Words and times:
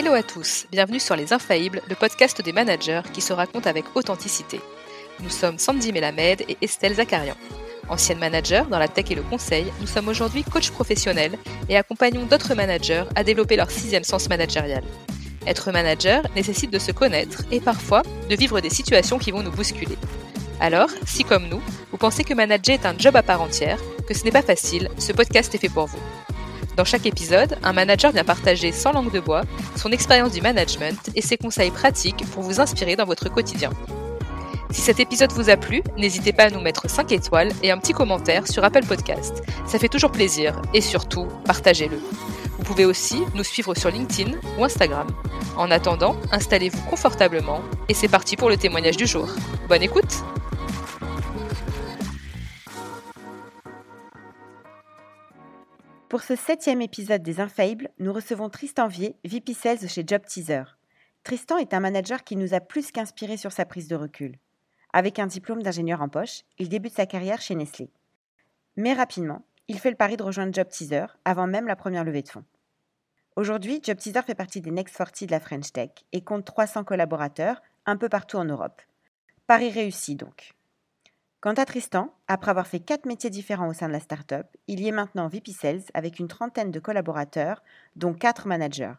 Hello 0.00 0.12
à 0.12 0.22
tous, 0.22 0.68
bienvenue 0.70 1.00
sur 1.00 1.16
Les 1.16 1.32
Infaillibles, 1.32 1.82
le 1.88 1.96
podcast 1.96 2.40
des 2.40 2.52
managers 2.52 3.00
qui 3.12 3.20
se 3.20 3.32
raconte 3.32 3.66
avec 3.66 3.84
authenticité. 3.96 4.60
Nous 5.18 5.28
sommes 5.28 5.58
Sandy 5.58 5.92
Melamed 5.92 6.42
et 6.42 6.56
Estelle 6.62 6.94
Zakarian. 6.94 7.34
Anciennes 7.88 8.20
managers 8.20 8.62
dans 8.70 8.78
la 8.78 8.86
tech 8.86 9.10
et 9.10 9.16
le 9.16 9.22
conseil, 9.22 9.72
nous 9.80 9.88
sommes 9.88 10.06
aujourd'hui 10.06 10.44
coachs 10.44 10.70
professionnels 10.70 11.36
et 11.68 11.76
accompagnons 11.76 12.26
d'autres 12.26 12.54
managers 12.54 13.02
à 13.16 13.24
développer 13.24 13.56
leur 13.56 13.72
sixième 13.72 14.04
sens 14.04 14.28
managérial. 14.28 14.84
Être 15.48 15.72
manager 15.72 16.22
nécessite 16.36 16.72
de 16.72 16.78
se 16.78 16.92
connaître 16.92 17.42
et 17.50 17.58
parfois 17.58 18.04
de 18.30 18.36
vivre 18.36 18.60
des 18.60 18.70
situations 18.70 19.18
qui 19.18 19.32
vont 19.32 19.42
nous 19.42 19.50
bousculer. 19.50 19.98
Alors, 20.60 20.90
si 21.06 21.24
comme 21.24 21.48
nous, 21.48 21.62
vous 21.90 21.98
pensez 21.98 22.22
que 22.22 22.34
manager 22.34 22.76
est 22.76 22.86
un 22.86 22.96
job 22.96 23.16
à 23.16 23.24
part 23.24 23.42
entière, 23.42 23.80
que 24.06 24.14
ce 24.14 24.22
n'est 24.22 24.30
pas 24.30 24.42
facile, 24.42 24.90
ce 24.96 25.10
podcast 25.10 25.52
est 25.56 25.58
fait 25.58 25.68
pour 25.68 25.86
vous. 25.86 25.98
Dans 26.78 26.84
chaque 26.84 27.06
épisode, 27.06 27.58
un 27.64 27.72
manager 27.72 28.12
vient 28.12 28.22
partager 28.22 28.70
sans 28.70 28.92
langue 28.92 29.10
de 29.10 29.18
bois 29.18 29.42
son 29.74 29.90
expérience 29.90 30.30
du 30.30 30.40
management 30.40 31.10
et 31.16 31.22
ses 31.22 31.36
conseils 31.36 31.72
pratiques 31.72 32.24
pour 32.32 32.44
vous 32.44 32.60
inspirer 32.60 32.94
dans 32.94 33.04
votre 33.04 33.28
quotidien. 33.28 33.70
Si 34.70 34.80
cet 34.80 35.00
épisode 35.00 35.32
vous 35.32 35.50
a 35.50 35.56
plu, 35.56 35.82
n'hésitez 35.96 36.32
pas 36.32 36.44
à 36.44 36.50
nous 36.50 36.60
mettre 36.60 36.88
5 36.88 37.10
étoiles 37.10 37.50
et 37.64 37.72
un 37.72 37.78
petit 37.78 37.94
commentaire 37.94 38.46
sur 38.46 38.62
Apple 38.62 38.84
Podcast. 38.86 39.42
Ça 39.66 39.80
fait 39.80 39.88
toujours 39.88 40.12
plaisir 40.12 40.62
et 40.72 40.80
surtout, 40.80 41.26
partagez-le. 41.44 41.98
Vous 42.58 42.64
pouvez 42.64 42.84
aussi 42.84 43.24
nous 43.34 43.42
suivre 43.42 43.74
sur 43.74 43.90
LinkedIn 43.90 44.38
ou 44.56 44.62
Instagram. 44.62 45.08
En 45.56 45.72
attendant, 45.72 46.14
installez-vous 46.30 46.82
confortablement 46.82 47.60
et 47.88 47.94
c'est 47.94 48.06
parti 48.06 48.36
pour 48.36 48.50
le 48.50 48.56
témoignage 48.56 48.96
du 48.96 49.08
jour. 49.08 49.28
Bonne 49.68 49.82
écoute 49.82 50.22
Pour 56.08 56.22
ce 56.22 56.36
septième 56.36 56.80
épisode 56.80 57.22
des 57.22 57.38
Infaillibles, 57.38 57.90
nous 57.98 58.14
recevons 58.14 58.48
Tristan 58.48 58.88
Vier, 58.88 59.14
VP 59.26 59.52
Sales 59.52 59.86
chez 59.90 60.04
Job 60.06 60.22
Teaser. 60.26 60.62
Tristan 61.22 61.58
est 61.58 61.74
un 61.74 61.80
manager 61.80 62.24
qui 62.24 62.34
nous 62.36 62.54
a 62.54 62.60
plus 62.60 62.90
qu'inspiré 62.90 63.36
sur 63.36 63.52
sa 63.52 63.66
prise 63.66 63.88
de 63.88 63.94
recul. 63.94 64.38
Avec 64.94 65.18
un 65.18 65.26
diplôme 65.26 65.62
d'ingénieur 65.62 66.00
en 66.00 66.08
poche, 66.08 66.44
il 66.58 66.70
débute 66.70 66.94
sa 66.94 67.04
carrière 67.04 67.42
chez 67.42 67.54
Nestlé. 67.54 67.90
Mais 68.76 68.94
rapidement, 68.94 69.44
il 69.68 69.78
fait 69.78 69.90
le 69.90 69.98
pari 69.98 70.16
de 70.16 70.22
rejoindre 70.22 70.54
Job 70.54 70.68
Teaser 70.70 71.04
avant 71.26 71.46
même 71.46 71.66
la 71.66 71.76
première 71.76 72.04
levée 72.04 72.22
de 72.22 72.30
fonds. 72.30 72.44
Aujourd'hui, 73.36 73.82
Job 73.82 73.98
Teaser 73.98 74.22
fait 74.22 74.34
partie 74.34 74.62
des 74.62 74.70
Next 74.70 74.96
40 74.96 75.24
de 75.24 75.30
la 75.30 75.40
French 75.40 75.72
Tech 75.72 75.90
et 76.12 76.22
compte 76.22 76.46
300 76.46 76.84
collaborateurs 76.84 77.60
un 77.84 77.98
peu 77.98 78.08
partout 78.08 78.38
en 78.38 78.46
Europe. 78.46 78.80
Pari 79.46 79.68
réussi 79.68 80.14
donc. 80.16 80.54
Quant 81.40 81.54
à 81.54 81.64
Tristan, 81.64 82.12
après 82.26 82.50
avoir 82.50 82.66
fait 82.66 82.80
quatre 82.80 83.06
métiers 83.06 83.30
différents 83.30 83.68
au 83.68 83.72
sein 83.72 83.86
de 83.86 83.92
la 83.92 84.00
startup, 84.00 84.46
il 84.66 84.80
y 84.80 84.88
est 84.88 84.92
maintenant 84.92 85.28
VP 85.28 85.52
Sales 85.52 85.84
avec 85.94 86.18
une 86.18 86.26
trentaine 86.26 86.72
de 86.72 86.80
collaborateurs, 86.80 87.62
dont 87.94 88.12
quatre 88.12 88.48
managers. 88.48 88.94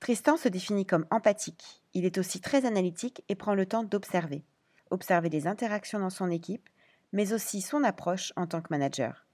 Tristan 0.00 0.36
se 0.36 0.48
définit 0.48 0.86
comme 0.86 1.06
empathique. 1.12 1.80
Il 1.94 2.04
est 2.04 2.18
aussi 2.18 2.40
très 2.40 2.66
analytique 2.66 3.22
et 3.28 3.36
prend 3.36 3.54
le 3.54 3.66
temps 3.66 3.84
d'observer. 3.84 4.42
Observer 4.90 5.28
les 5.28 5.46
interactions 5.46 6.00
dans 6.00 6.10
son 6.10 6.30
équipe, 6.32 6.68
mais 7.12 7.32
aussi 7.32 7.60
son 7.60 7.84
approche 7.84 8.32
en 8.34 8.48
tant 8.48 8.60
que 8.60 8.70
manager. 8.70 9.24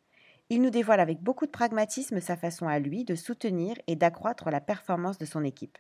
Il 0.51 0.61
nous 0.61 0.69
dévoile 0.69 1.01
avec 1.01 1.23
beaucoup 1.23 1.47
de 1.47 1.51
pragmatisme 1.51 2.21
sa 2.21 2.37
façon 2.37 2.69
à 2.69 2.79
lui 2.79 3.05
de 3.05 3.15
soutenir 3.15 3.75
et 3.87 3.97
d'accroître 3.97 4.51
la 4.51 4.61
performance 4.61 5.17
de 5.17 5.25
son 5.25 5.45
équipe. 5.45 5.79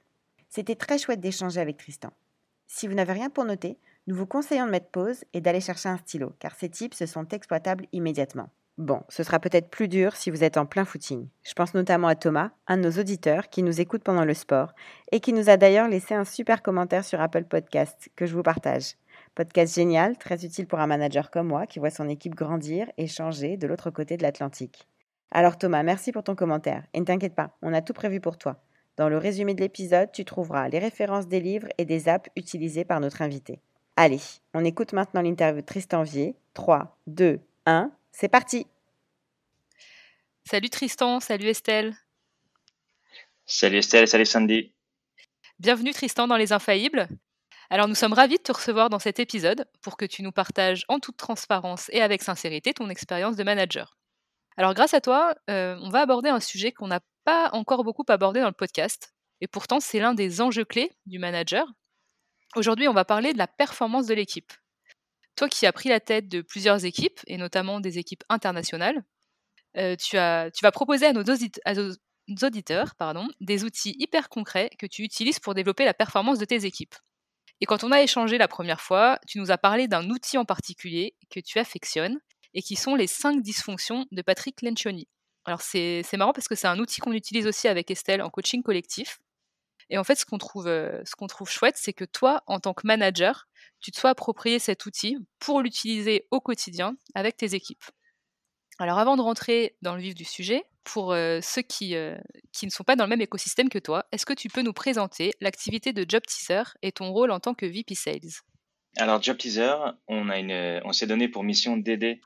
C'était 0.49 0.77
très 0.77 0.97
chouette 0.97 1.21
d'échanger 1.21 1.61
avec 1.61 1.77
Tristan. 1.77 2.11
Si 2.67 2.89
vous 2.89 2.95
n'avez 2.95 3.13
rien 3.13 3.29
pour 3.29 3.45
noter, 3.45 3.79
nous 4.09 4.15
vous 4.15 4.27
conseillons 4.27 4.65
de 4.65 4.71
mettre 4.71 4.89
pause 4.89 5.23
et 5.35 5.43
d'aller 5.43 5.61
chercher 5.61 5.91
un 5.91 5.99
stylo, 5.99 6.33
car 6.39 6.55
ces 6.55 6.71
tips 6.71 7.05
sont 7.05 7.29
exploitables 7.29 7.85
immédiatement. 7.93 8.49
Bon, 8.79 9.03
ce 9.11 9.23
sera 9.23 9.39
peut-être 9.39 9.69
plus 9.69 9.87
dur 9.87 10.17
si 10.17 10.31
vous 10.31 10.43
êtes 10.43 10.57
en 10.57 10.65
plein 10.65 10.87
footing. 10.87 11.29
Je 11.43 11.53
pense 11.53 11.75
notamment 11.75 12.09
à 12.09 12.15
Thomas, 12.15 12.53
un 12.69 12.79
de 12.79 12.85
nos 12.85 12.99
auditeurs 12.99 13.51
qui 13.51 13.63
nous 13.63 13.83
écoute 13.83 14.03
pendant 14.03 14.25
le 14.25 14.33
sport 14.33 14.73
et 15.13 15.21
qui 15.21 15.35
nous 15.35 15.51
a 15.51 15.59
d'ailleurs 15.59 15.89
laissé 15.89 16.15
un 16.15 16.25
super 16.25 16.63
commentaire 16.63 17.05
sur 17.05 17.21
Apple 17.21 17.45
Podcast 17.45 18.09
que 18.17 18.25
je 18.25 18.35
vous 18.35 18.43
partage. 18.43 18.95
Podcast 19.35 19.75
génial, 19.75 20.17
très 20.17 20.43
utile 20.43 20.67
pour 20.67 20.79
un 20.79 20.87
manager 20.87 21.31
comme 21.31 21.49
moi 21.49 21.67
qui 21.67 21.79
voit 21.79 21.91
son 21.91 22.09
équipe 22.09 22.35
grandir 22.35 22.91
et 22.97 23.09
changer 23.09 23.59
de 23.59 23.67
l'autre 23.67 23.91
côté 23.91 24.17
de 24.17 24.23
l'Atlantique. 24.23 24.89
Alors 25.33 25.59
Thomas, 25.59 25.83
merci 25.83 26.13
pour 26.13 26.25
ton 26.25 26.35
commentaire 26.35 26.85
et 26.95 27.01
ne 27.01 27.05
t'inquiète 27.05 27.35
pas, 27.35 27.59
on 27.61 27.75
a 27.75 27.83
tout 27.83 27.93
prévu 27.93 28.23
pour 28.23 28.39
toi. 28.39 28.57
Dans 28.97 29.11
le 29.11 29.19
résumé 29.19 29.53
de 29.53 29.61
l'épisode, 29.61 30.13
tu 30.13 30.25
trouveras 30.25 30.71
les 30.71 30.79
références 30.79 31.29
des 31.29 31.41
livres 31.41 31.69
et 31.77 31.85
des 31.85 32.09
apps 32.09 32.31
utilisés 32.37 32.87
par 32.87 33.01
notre 33.01 33.21
invité. 33.21 33.61
Allez, 34.01 34.21
on 34.55 34.65
écoute 34.65 34.93
maintenant 34.93 35.23
l'interview 35.23 35.61
de 35.61 35.67
Tristan 35.67 36.05
Vier. 36.05 36.37
3, 36.55 36.97
2, 37.09 37.41
1, 37.67 37.91
c'est 38.13 38.29
parti 38.29 38.65
Salut 40.45 40.71
Tristan, 40.71 41.19
salut 41.19 41.49
Estelle. 41.49 41.97
Salut 43.45 43.79
Estelle, 43.79 44.07
salut 44.07 44.25
Sandy. 44.25 44.73
Bienvenue 45.59 45.91
Tristan 45.91 46.29
dans 46.29 46.37
Les 46.37 46.53
Infaillibles. 46.53 47.09
Alors 47.71 47.89
nous 47.89 47.97
sommes 47.97 48.13
ravis 48.13 48.37
de 48.37 48.43
te 48.43 48.53
recevoir 48.53 48.89
dans 48.89 49.01
cet 49.01 49.19
épisode 49.19 49.67
pour 49.83 49.97
que 49.97 50.05
tu 50.05 50.23
nous 50.23 50.31
partages 50.31 50.85
en 50.87 51.01
toute 51.01 51.17
transparence 51.17 51.91
et 51.93 52.01
avec 52.01 52.23
sincérité 52.23 52.75
ton 52.75 52.91
expérience 52.91 53.35
de 53.35 53.43
manager. 53.43 53.97
Alors 54.57 54.75
grâce 54.75 54.95
à 54.95 55.01
toi, 55.01 55.35
euh, 55.51 55.77
on 55.83 55.91
va 55.91 56.03
aborder 56.03 56.29
un 56.29 56.39
sujet 56.39 56.71
qu'on 56.71 56.87
n'a 56.87 57.01
pas 57.25 57.51
encore 57.53 57.83
beaucoup 57.83 58.05
abordé 58.07 58.39
dans 58.39 58.47
le 58.47 58.53
podcast, 58.53 59.13
et 59.41 59.49
pourtant 59.49 59.81
c'est 59.81 59.99
l'un 59.99 60.15
des 60.15 60.41
enjeux 60.41 60.65
clés 60.65 60.93
du 61.07 61.19
manager, 61.19 61.67
Aujourd'hui, 62.59 62.89
on 62.89 62.93
va 62.93 63.05
parler 63.05 63.33
de 63.33 63.39
la 63.39 63.47
performance 63.47 64.07
de 64.07 64.15
l'équipe. 64.15 64.53
Toi 65.37 65.49
qui 65.49 65.65
as 65.65 65.73
pris 65.73 65.91
la 65.91 66.01
tête 66.01 66.29
de 66.29 66.41
plusieurs 66.41 66.85
équipes, 66.85 67.21
et 67.29 67.37
notamment 67.37 67.79
des 67.79 67.99
équipes 67.99 68.25
internationales, 68.29 69.05
euh, 69.77 69.95
tu, 69.95 70.19
as, 70.19 70.51
tu, 70.51 70.65
vas 70.65 70.73
proposer 70.73 71.07
à 71.07 71.13
nos, 71.13 71.23
auditeurs 71.23 72.97
pardon, 72.97 73.29
des 73.41 73.63
outils 73.63 73.95
hyper 74.01 74.29
concrets 74.29 74.71
que 74.77 74.87
tu 74.87 75.05
utilises 75.05 75.39
pour 75.39 75.55
développer 75.55 75.85
la 75.85 75.95
performance 75.95 76.41
de 76.41 76.45
tes 76.45 76.65
équipes. 76.65 76.97
Et 77.61 77.67
quand 77.67 77.85
on 77.85 77.93
a 77.93 78.03
échangé 78.03 78.39
la 78.39 78.49
première 78.49 78.81
fois, 78.81 79.21
tu 79.29 79.39
nous 79.39 79.53
as 79.53 79.59
parlé 79.59 79.87
d'un 79.87 80.11
outil 80.11 80.37
en 80.37 80.45
particulier 80.45 81.15
que 81.31 81.39
tu 81.39 81.61
affectionnes 81.61 82.19
et 82.55 82.63
qui 82.63 82.75
sont 82.75 82.97
les 82.97 83.07
5 83.07 83.41
dysfonctions 83.41 84.07
de 84.11 84.21
Patrick 84.21 84.63
Lencioni. 84.63 85.07
Alors 85.45 85.63
c'est 85.63 86.03
marrant 86.15 86.33
parce 86.33 86.49
que 86.49 86.57
c'est 86.57 86.67
un 86.67 86.81
outil 86.81 87.01
qu'on 87.01 87.13
utilise 87.13 87.47
aussi 87.47 87.69
avec 87.69 87.89
Estelle 87.93 88.21
en 88.21 88.31
coaching 88.31 88.65
collectif. 88.65 89.21
Et 89.91 89.99
en 89.99 90.05
fait, 90.05 90.17
ce 90.17 90.25
qu'on 90.25 90.39
trouve, 90.39 90.67
ce 90.67 91.17
qu'on 91.17 91.27
trouve 91.27 91.51
chouette, 91.51 91.77
c'est 91.79 91.93
que 91.93 92.05
toi, 92.05 92.43
en 92.47 92.61
tant 92.61 92.75
que 92.75 92.87
manager, 92.87 93.49
tu 93.81 93.91
te 93.91 93.99
sois 93.99 94.11
approprié 94.11 94.59
cet 94.59 94.87
outil 94.87 95.17
pour 95.39 95.63
l'utiliser 95.63 96.27
au 96.31 96.41
quotidien 96.41 96.97
avec 97.15 97.37
tes 97.37 97.55
équipes. 97.55 97.85
Alors 98.79 98.99
avant 98.99 99.17
de 99.17 99.23
rentrer 99.23 99.77
dans 99.83 99.95
le 99.95 100.01
vif 100.01 100.15
du 100.15 100.25
sujet, 100.25 100.65
pour 100.85 101.13
ceux 101.15 101.63
qui, 101.63 101.95
qui 102.53 102.67
ne 102.67 102.71
sont 102.71 102.85
pas 102.85 102.97
dans 102.97 103.05
le 103.05 103.11
même 103.11 103.21
écosystème 103.21 103.69
que 103.69 103.79
toi, 103.79 104.07
est-ce 104.13 104.25
que 104.25 104.33
tu 104.33 104.49
peux 104.49 104.63
nous 104.63 104.73
présenter 104.73 105.33
l'activité 105.41 105.93
de 105.93 106.05
Job 106.09 106.23
Teaser 106.27 106.63
et 106.83 106.93
ton 106.93 107.11
rôle 107.11 107.31
en 107.31 107.41
tant 107.41 107.55
que 107.55 107.67
VP 107.67 107.95
Sales? 107.95 108.43
Alors 108.97 109.23
Job 109.23 109.37
Teaser, 109.37 109.75
on, 110.07 110.29
a 110.29 110.39
une, 110.39 110.81
on 110.85 110.93
s'est 110.93 111.07
donné 111.07 111.29
pour 111.29 111.45
mission 111.45 111.77
d'aider 111.77 112.21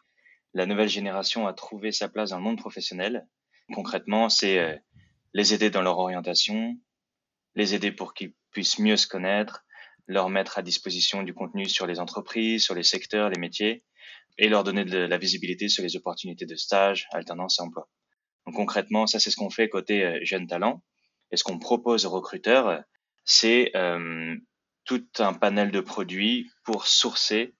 la 0.55 0.67
nouvelle 0.67 0.89
génération 0.89 1.47
à 1.47 1.55
trouver 1.55 1.93
sa 1.93 2.09
place 2.09 2.31
dans 2.31 2.37
le 2.37 2.43
monde 2.43 2.59
professionnel. 2.59 3.27
Concrètement, 3.75 4.29
c'est 4.29 4.83
les 5.33 5.55
aider 5.55 5.71
dans 5.71 5.83
leur 5.83 5.99
orientation, 5.99 6.77
les 7.55 7.75
aider 7.75 7.93
pour 7.93 8.15
qu'ils 8.15 8.35
puissent 8.51 8.79
mieux 8.79 8.97
se 8.97 9.07
connaître, 9.07 9.65
leur 10.07 10.29
mettre 10.29 10.59
à 10.59 10.63
disposition 10.63 11.23
du 11.23 11.35
contenu 11.35 11.69
sur 11.69 11.87
les 11.87 12.01
entreprises, 12.01 12.65
sur 12.65 12.75
les 12.75 12.83
secteurs, 12.83 13.31
les 13.31 13.41
métiers, 13.41 13.85
et 14.39 14.49
leur 14.49 14.65
donner 14.65 14.85
de 14.85 14.99
la 14.99 15.19
visibilité 15.19 15.69
sur 15.69 15.83
les 15.83 15.97
opportunités 15.97 16.47
de 16.47 16.57
stage, 16.57 17.07
alternance 17.13 17.59
et 17.59 17.63
emploi. 17.63 17.89
Donc 18.47 18.57
concrètement, 18.57 19.07
ça 19.07 19.19
c'est 19.19 19.31
ce 19.31 19.37
qu'on 19.37 19.51
fait 19.51 19.69
côté 19.69 20.05
euh, 20.05 20.19
jeunes 20.23 20.47
talents. 20.47 20.83
Et 21.31 21.37
ce 21.37 21.45
qu'on 21.45 21.59
propose 21.59 22.05
aux 22.07 22.11
recruteurs, 22.11 22.83
c'est 23.25 23.71
euh, 23.77 24.37
tout 24.85 25.07
un 25.19 25.33
panel 25.33 25.71
de 25.71 25.81
produits 25.81 26.51
pour 26.65 26.87
sourcer, 26.87 27.55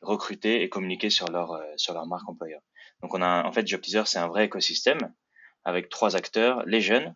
recruter 0.00 0.62
et 0.62 0.68
communiquer 0.68 1.10
sur 1.10 1.28
leur 1.28 1.52
euh, 1.52 1.64
sur 1.76 1.94
leur 1.94 2.06
marque 2.06 2.28
employeur. 2.28 2.60
Donc 3.02 3.14
on 3.14 3.22
a 3.22 3.44
en 3.44 3.52
fait 3.52 3.66
Job 3.66 3.80
Teaser, 3.80 4.04
c'est 4.06 4.18
un 4.18 4.28
vrai 4.28 4.44
écosystème 4.44 5.12
avec 5.64 5.88
trois 5.88 6.16
acteurs 6.16 6.64
les 6.66 6.80
jeunes, 6.80 7.14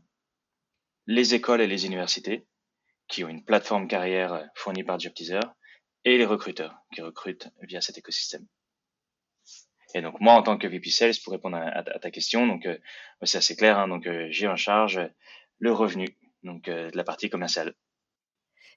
les 1.07 1.35
écoles 1.35 1.61
et 1.61 1.67
les 1.67 1.87
universités, 1.87 2.47
qui 3.09 3.25
ont 3.25 3.29
une 3.29 3.45
plateforme 3.45 3.89
carrière 3.89 4.33
euh, 4.33 4.45
fournie 4.55 4.85
par 4.85 4.99
JobTeaser, 4.99 5.41
et 6.05 6.19
les 6.19 6.25
recruteurs, 6.25 6.77
qui 6.93 7.03
recrutent 7.03 7.49
via 7.63 7.81
cet 7.81 7.99
écosystème. 7.99 8.47
Et 9.95 10.03
donc 10.03 10.21
moi, 10.21 10.35
en 10.35 10.43
tant 10.43 10.59
que 10.59 10.67
VP 10.67 10.91
Sales, 10.91 11.15
pour 11.23 11.33
répondre 11.33 11.57
à, 11.57 11.83
ta 11.83 12.11
question, 12.11 12.47
donc 12.47 12.67
euh, 12.67 12.77
c'est 13.23 13.39
assez 13.39 13.57
clair, 13.57 13.79
hein, 13.79 13.89
donc 13.89 14.07
euh, 14.07 14.27
j'ai 14.31 14.49
en 14.49 14.57
charge 14.57 15.01
le 15.59 15.73
revenu, 15.73 16.19
donc 16.43 16.65
de 16.65 16.91
la 16.93 17.05
partie 17.05 17.31
commerciale. 17.31 17.75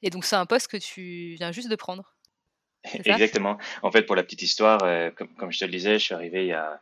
Et 0.04 0.10
donc 0.10 0.26
c'est 0.26 0.36
un 0.36 0.46
poste 0.46 0.68
que 0.68 0.78
tu 0.78 1.36
viens 1.36 1.52
juste 1.52 1.70
de 1.70 1.76
prendre. 1.76 2.16
Exactement. 2.94 3.58
En 3.82 3.92
fait, 3.92 4.04
pour 4.04 4.16
la 4.16 4.24
petite 4.24 4.44
histoire, 4.44 4.80
comme, 5.16 5.34
comme, 5.36 5.52
je 5.52 5.60
te 5.60 5.66
le 5.66 5.72
disais, 5.72 5.98
je 5.98 6.06
suis 6.06 6.14
arrivé 6.14 6.44
il 6.44 6.50
y 6.50 6.54
a 6.54 6.80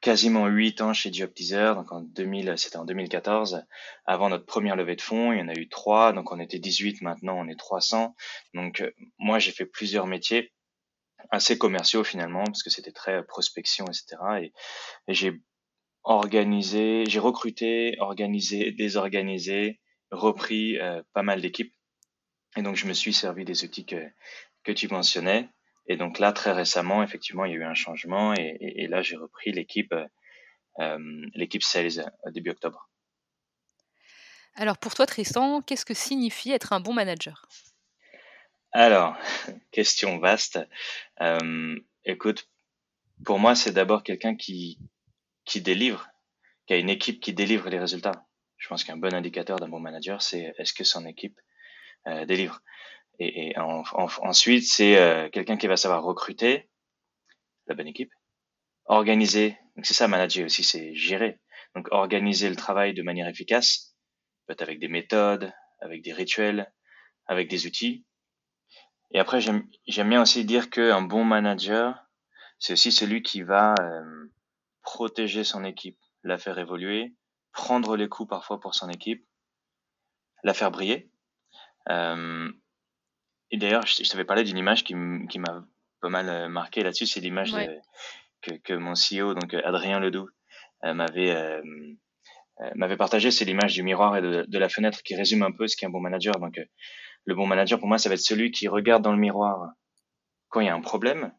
quasiment 0.00 0.46
huit 0.46 0.80
ans 0.80 0.92
chez 0.92 1.12
Job 1.12 1.32
Teaser. 1.32 1.72
Donc 1.74 1.92
en 1.92 2.00
2000, 2.00 2.54
c'était 2.56 2.76
en 2.76 2.84
2014. 2.84 3.64
Avant 4.04 4.28
notre 4.28 4.46
première 4.46 4.76
levée 4.76 4.96
de 4.96 5.02
fonds, 5.02 5.32
il 5.32 5.38
y 5.38 5.42
en 5.42 5.48
a 5.48 5.54
eu 5.54 5.68
trois. 5.68 6.12
Donc 6.12 6.32
on 6.32 6.40
était 6.40 6.58
18, 6.58 7.02
maintenant 7.02 7.36
on 7.38 7.48
est 7.48 7.58
300. 7.58 8.14
Donc 8.54 8.80
euh, 8.80 8.90
moi 9.18 9.38
j'ai 9.38 9.52
fait 9.52 9.66
plusieurs 9.66 10.06
métiers 10.06 10.52
assez 11.30 11.58
commerciaux 11.58 12.04
finalement 12.04 12.44
parce 12.44 12.62
que 12.62 12.70
c'était 12.70 12.92
très 12.92 13.24
prospection, 13.24 13.84
etc. 13.86 14.16
Et, 14.42 14.52
j'ai 15.08 15.32
organisé, 16.04 17.04
j'ai 17.08 17.18
recruté, 17.18 17.96
organisé, 17.98 18.70
désorganisé 18.70 19.80
repris 20.12 20.78
pas 21.12 21.22
mal 21.24 21.40
d'équipes. 21.40 21.74
Et 22.56 22.62
donc, 22.62 22.76
je 22.76 22.86
me 22.86 22.94
suis 22.94 23.12
servi 23.12 23.44
des 23.44 23.64
outils 23.64 23.84
que, 23.84 24.02
que 24.64 24.72
tu 24.72 24.88
mentionnais. 24.88 25.48
Et 25.88 25.96
donc 25.96 26.18
là, 26.18 26.32
très 26.32 26.52
récemment, 26.52 27.02
effectivement, 27.02 27.44
il 27.44 27.52
y 27.52 27.54
a 27.54 27.58
eu 27.58 27.64
un 27.64 27.74
changement 27.74 28.34
et, 28.34 28.86
là, 28.88 29.02
j'ai 29.02 29.16
repris 29.16 29.52
l'équipe, 29.52 29.94
l'équipe 31.34 31.62
sales 31.62 32.10
début 32.32 32.50
octobre. 32.50 32.88
Alors 34.56 34.78
pour 34.78 34.94
toi, 34.94 35.06
Tristan, 35.06 35.60
qu'est-ce 35.60 35.84
que 35.84 35.94
signifie 35.94 36.50
être 36.50 36.72
un 36.72 36.80
bon 36.80 36.92
manager? 36.92 37.46
Alors, 38.72 39.16
question 39.70 40.18
vaste. 40.18 40.58
écoute, 42.04 42.48
pour 43.24 43.38
moi, 43.38 43.54
c'est 43.54 43.72
d'abord 43.72 44.02
quelqu'un 44.02 44.34
qui, 44.34 44.78
qui 45.44 45.60
délivre, 45.62 46.08
qui 46.66 46.74
a 46.74 46.76
une 46.76 46.90
équipe 46.90 47.20
qui 47.20 47.32
délivre 47.32 47.68
les 47.70 47.78
résultats. 47.78 48.26
Je 48.58 48.68
pense 48.68 48.84
qu'un 48.84 48.96
bon 48.96 49.14
indicateur 49.14 49.58
d'un 49.58 49.68
bon 49.68 49.80
manager, 49.80 50.20
c'est 50.22 50.54
est-ce 50.58 50.72
que 50.72 50.84
son 50.84 51.06
équipe 51.06 51.40
euh, 52.06 52.24
délivre. 52.24 52.60
Et, 53.18 53.50
et 53.50 53.58
ensuite, 53.58 54.66
c'est 54.66 54.98
euh, 54.98 55.28
quelqu'un 55.30 55.56
qui 55.56 55.66
va 55.66 55.76
savoir 55.76 56.02
recruter 56.02 56.68
la 57.66 57.74
bonne 57.74 57.86
équipe, 57.86 58.12
organiser. 58.86 59.58
Donc 59.74 59.86
c'est 59.86 59.94
ça, 59.94 60.08
manager 60.08 60.44
aussi, 60.44 60.62
c'est 60.62 60.94
gérer. 60.94 61.40
Donc 61.74 61.88
organiser 61.90 62.48
le 62.48 62.56
travail 62.56 62.94
de 62.94 63.02
manière 63.02 63.28
efficace, 63.28 63.96
peut-être 64.46 64.62
avec 64.62 64.78
des 64.78 64.88
méthodes, 64.88 65.52
avec 65.80 66.02
des 66.02 66.12
rituels, 66.12 66.72
avec 67.26 67.48
des 67.48 67.66
outils. 67.66 68.04
Et 69.12 69.18
après, 69.18 69.40
j'aime 69.40 69.68
bien 70.08 70.22
aussi 70.22 70.44
dire 70.44 70.70
qu'un 70.70 71.02
bon 71.02 71.24
manager, 71.24 72.06
c'est 72.58 72.72
aussi 72.72 72.90
celui 72.90 73.22
qui 73.22 73.42
va 73.42 73.74
euh, 73.80 74.32
protéger 74.82 75.44
son 75.44 75.64
équipe, 75.64 75.98
la 76.22 76.38
faire 76.38 76.58
évoluer, 76.58 77.14
prendre 77.52 77.96
les 77.96 78.08
coups 78.08 78.28
parfois 78.28 78.60
pour 78.60 78.74
son 78.74 78.88
équipe, 78.88 79.26
la 80.42 80.54
faire 80.54 80.70
briller. 80.70 81.10
Euh, 81.88 82.50
et 83.50 83.56
d'ailleurs, 83.56 83.86
je, 83.86 84.08
t'avais 84.08 84.24
parlé 84.24 84.44
d'une 84.44 84.58
image 84.58 84.84
qui, 84.84 84.94
m'a 84.94 85.64
pas 86.00 86.08
mal 86.08 86.28
euh, 86.28 86.48
marqué 86.48 86.82
là-dessus, 86.82 87.06
c'est 87.06 87.20
l'image 87.20 87.52
que, 88.42 88.52
que, 88.56 88.72
mon 88.74 88.92
CEO, 88.92 89.34
donc 89.34 89.54
Adrien 89.54 90.00
Ledoux, 90.00 90.28
m'avait 90.82 91.62
m'avait 92.74 92.96
partagé, 92.96 93.30
c'est 93.30 93.44
l'image 93.44 93.74
du 93.74 93.82
miroir 93.82 94.16
et 94.16 94.22
de, 94.22 94.44
de, 94.48 94.58
la 94.58 94.68
fenêtre 94.68 95.02
qui 95.02 95.14
résume 95.14 95.42
un 95.42 95.52
peu 95.52 95.66
ce 95.66 95.76
qu'est 95.76 95.86
un 95.86 95.90
bon 95.90 96.00
manager. 96.00 96.34
Donc, 96.40 96.58
le 97.24 97.34
bon 97.34 97.46
manager, 97.46 97.78
pour 97.78 97.88
moi, 97.88 97.98
ça 97.98 98.08
va 98.08 98.14
être 98.14 98.20
celui 98.20 98.50
qui 98.50 98.68
regarde 98.68 99.02
dans 99.02 99.12
le 99.12 99.18
miroir 99.18 99.72
quand 100.48 100.60
il 100.60 100.66
y 100.66 100.70
a 100.70 100.74
un 100.74 100.80
problème, 100.80 101.32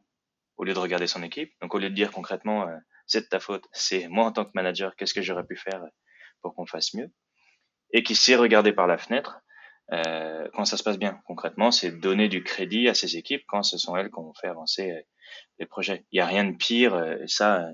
au 0.57 0.63
lieu 0.63 0.73
de 0.73 0.79
regarder 0.79 1.07
son 1.07 1.23
équipe. 1.23 1.53
Donc 1.61 1.73
au 1.73 1.79
lieu 1.79 1.89
de 1.89 1.95
dire 1.95 2.11
concrètement 2.11 2.67
euh, 2.67 2.77
c'est 3.05 3.21
de 3.21 3.27
ta 3.27 3.39
faute, 3.39 3.65
c'est 3.71 4.07
moi 4.07 4.25
en 4.25 4.31
tant 4.31 4.45
que 4.45 4.51
manager, 4.53 4.95
qu'est-ce 4.95 5.13
que 5.13 5.21
j'aurais 5.21 5.45
pu 5.45 5.55
faire 5.55 5.81
pour 6.41 6.53
qu'on 6.55 6.65
fasse 6.65 6.93
mieux? 6.93 7.11
Et 7.93 8.03
qui 8.03 8.15
sait 8.15 8.35
regarder 8.35 8.73
par 8.73 8.87
la 8.87 8.97
fenêtre 8.97 9.39
euh, 9.93 10.47
quand 10.53 10.65
ça 10.65 10.77
se 10.77 10.83
passe 10.83 10.99
bien. 10.99 11.21
Concrètement, 11.25 11.71
c'est 11.71 11.91
donner 11.91 12.27
du 12.27 12.43
crédit 12.43 12.87
à 12.87 12.93
ses 12.93 13.17
équipes 13.17 13.43
quand 13.47 13.63
ce 13.63 13.77
sont 13.77 13.95
elles 13.95 14.09
qui 14.09 14.15
vont 14.15 14.33
fait 14.33 14.47
avancer 14.47 14.91
euh, 14.91 15.01
les 15.59 15.65
projets. 15.65 16.05
Il 16.11 16.17
n'y 16.17 16.21
a 16.21 16.25
rien 16.25 16.45
de 16.45 16.55
pire. 16.55 16.93
Euh, 16.95 17.17
et 17.23 17.27
ça, 17.27 17.67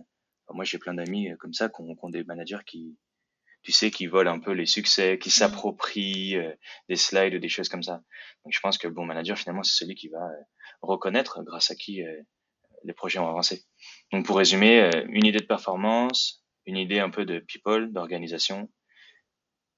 moi 0.49 0.65
j'ai 0.65 0.77
plein 0.77 0.93
d'amis 0.93 1.29
comme 1.39 1.53
ça 1.53 1.69
qui 1.69 1.81
ont, 1.81 2.09
des 2.09 2.23
managers 2.23 2.63
qui, 2.65 2.97
tu 3.63 3.71
sais, 3.71 3.91
qui 3.91 4.07
volent 4.07 4.31
un 4.31 4.39
peu 4.39 4.51
les 4.51 4.65
succès, 4.65 5.17
qui 5.17 5.29
mmh. 5.29 5.31
s'approprient 5.31 6.37
des 6.89 6.95
slides 6.95 7.33
ou 7.35 7.39
des 7.39 7.49
choses 7.49 7.69
comme 7.69 7.83
ça. 7.83 8.03
Donc 8.43 8.53
je 8.53 8.59
pense 8.59 8.77
que 8.77 8.87
le 8.87 8.93
bon 8.93 9.05
manager 9.05 9.37
finalement 9.37 9.63
c'est 9.63 9.75
celui 9.75 9.95
qui 9.95 10.09
va 10.09 10.29
reconnaître 10.81 11.41
grâce 11.43 11.71
à 11.71 11.75
qui 11.75 12.03
les 12.83 12.93
projets 12.93 13.19
ont 13.19 13.27
avancé. 13.27 13.65
Donc 14.11 14.25
pour 14.25 14.37
résumer, 14.37 14.81
euh, 14.81 15.05
une 15.09 15.25
idée 15.25 15.39
de 15.39 15.45
performance, 15.45 16.43
une 16.65 16.77
idée 16.77 16.99
un 16.99 17.09
peu 17.09 17.25
de 17.25 17.39
people, 17.39 17.91
d'organisation, 17.91 18.69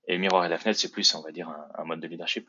et 0.07 0.18
miroir 0.18 0.46
et 0.46 0.50
la 0.50 0.57
fenêtre, 0.57 0.80
c'est 0.80 0.92
plus, 0.92 1.13
on 1.16 1.22
va 1.22 1.31
dire, 1.31 1.50
un, 1.75 1.84
mode 1.86 2.00
de 2.00 2.07
leadership. 2.07 2.48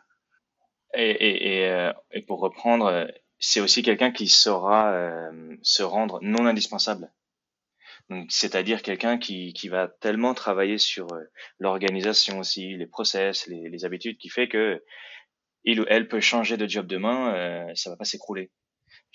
Et, 0.95 1.11
et, 1.11 1.59
et, 1.59 1.71
euh, 1.71 1.93
et 2.13 2.23
pour 2.23 2.41
reprendre, 2.41 3.09
c'est 3.39 3.61
aussi 3.61 3.83
quelqu'un 3.83 4.13
qui 4.13 4.29
saura 4.29 4.93
euh, 4.93 5.57
se 5.63 5.83
rendre 5.83 6.19
non 6.23 6.47
indispensable. 6.47 7.13
Donc, 8.09 8.31
c'est-à-dire 8.31 8.83
quelqu'un 8.83 9.19
qui, 9.19 9.53
qui 9.53 9.69
va 9.69 9.89
tellement 9.89 10.35
travailler 10.35 10.79
sur 10.79 11.09
l'organisation 11.59 12.39
aussi, 12.39 12.77
les 12.77 12.87
process, 12.87 13.47
les, 13.49 13.69
les, 13.69 13.85
habitudes, 13.85 14.19
qui 14.19 14.29
fait 14.29 14.49
que 14.49 14.85
il 15.65 15.81
ou 15.81 15.85
elle 15.89 16.07
peut 16.07 16.21
changer 16.21 16.57
de 16.57 16.69
job 16.69 16.87
demain, 16.87 17.35
euh, 17.35 17.75
ça 17.75 17.91
va 17.91 17.97
pas 17.97 18.05
s'écrouler 18.05 18.53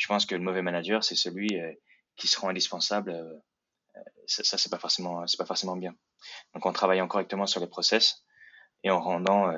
je 0.01 0.07
pense 0.07 0.25
que 0.25 0.35
le 0.35 0.41
mauvais 0.41 0.61
manager, 0.61 1.03
c'est 1.03 1.15
celui 1.15 1.59
euh, 1.59 1.71
qui 2.15 2.27
se 2.27 2.39
rend 2.39 2.49
indispensable. 2.49 3.11
Euh, 3.11 3.33
euh, 3.97 3.99
ça, 4.25 4.43
ça 4.43 4.57
c'est 4.57 4.69
pas 4.69 4.79
forcément, 4.79 5.25
c'est 5.27 5.37
pas 5.37 5.45
forcément 5.45 5.75
bien. 5.75 5.95
Donc, 6.53 6.65
en 6.65 6.73
travaillant 6.73 7.07
correctement 7.07 7.45
sur 7.45 7.59
les 7.59 7.67
process 7.67 8.23
et 8.83 8.91
en 8.91 8.99
rendant 8.99 9.53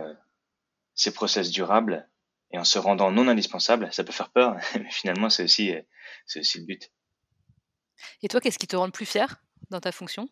ces 0.96 1.14
process 1.14 1.50
durables 1.52 2.10
et 2.52 2.58
en 2.58 2.64
se 2.64 2.78
rendant 2.78 3.12
non 3.12 3.28
indispensable, 3.28 3.92
ça 3.92 4.04
peut 4.04 4.12
faire 4.12 4.30
peur, 4.30 4.58
mais 4.76 4.92
finalement, 4.92 5.30
c'est 5.30 5.44
aussi, 5.44 5.74
c'est 6.26 6.40
aussi 6.42 6.60
le 6.60 6.66
but. 6.66 6.92
Et 8.22 8.28
toi, 8.28 8.40
qu'est-ce 8.42 8.60
qui 8.60 8.68
te 8.68 8.76
rend 8.76 8.86
le 8.86 8.92
plus 8.92 9.06
fier 9.06 9.42
dans 9.70 9.80
ta 9.80 9.92
fonction? 9.92 10.30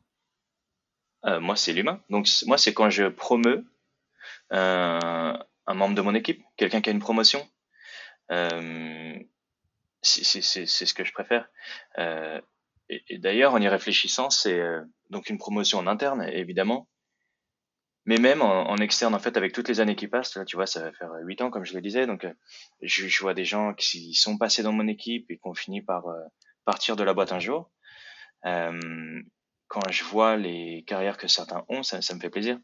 Euh, 1.26 1.40
Moi, 1.40 1.56
c'est 1.56 1.74
l'humain. 1.74 2.04
Donc, 2.10 2.28
moi, 2.46 2.58
c'est 2.58 2.74
quand 2.74 2.90
je 2.90 3.08
promeux 3.08 3.66
euh, 4.54 5.34
un 5.68 5.74
membre 5.74 5.96
de 5.96 6.02
mon 6.02 6.16
équipe, 6.16 6.44
quelqu'un 6.58 6.82
qui 6.82 6.90
a 6.90 6.94
une 6.94 7.00
promotion. 7.00 7.48
Euh, 8.32 9.20
c'est 10.02 10.42
ce 10.42 10.94
que 10.94 11.04
je 11.04 11.14
préfère. 11.14 11.50
Euh, 11.98 12.42
et, 12.90 13.18
d'ailleurs, 13.20 13.54
en 13.54 13.62
y 13.62 13.68
réfléchissant, 13.68 14.30
c'est 14.30 14.60
euh, 14.60 14.82
donc 15.10 15.30
une 15.30 15.38
promotion 15.38 15.80
en 15.80 15.88
interne, 15.88 16.24
évidemment, 16.24 16.90
mais 18.06 18.18
même 18.18 18.42
en, 18.42 18.75
externe, 18.77 19.13
en 19.13 19.19
fait, 19.19 19.38
avec 19.38 19.53
toutes 19.53 19.68
les 19.68 19.80
années 19.80 19.95
qui 19.95 20.07
passent, 20.07 20.36
là, 20.36 20.45
tu 20.45 20.56
vois, 20.56 20.65
ça 20.65 20.81
va 20.81 20.92
faire 20.92 21.12
huit 21.21 21.42
ans, 21.42 21.51
comme 21.51 21.65
je 21.65 21.74
le 21.74 21.81
disais, 21.81 22.07
donc 22.07 22.25
euh, 22.25 22.33
je, 22.81 23.07
je, 23.07 23.21
vois 23.21 23.33
des 23.33 23.45
gens 23.45 23.74
qui 23.74 24.13
sont 24.13 24.38
passés 24.38 24.63
dans 24.63 24.71
mon 24.71 24.88
équipe 24.88 25.30
et 25.30 25.38
qui 25.38 25.48
ont 25.48 25.53
fini 25.53 25.81
par 25.81 26.06
partir 26.65 26.95
de 26.95 27.03
la 27.03 27.13
boîte 27.13 27.31
un 27.31 27.39
jour. 27.39 27.69
quand 28.44 29.89
je 29.89 30.03
vois 30.03 30.36
les 30.38 30.83
carrières 30.88 31.18
que 31.18 31.27
certains 31.27 31.63
ont, 31.69 31.83
ça, 31.83 32.01
ça 32.01 32.15
me 32.15 32.19
fait 32.19 32.30
plaisir. 32.30 32.59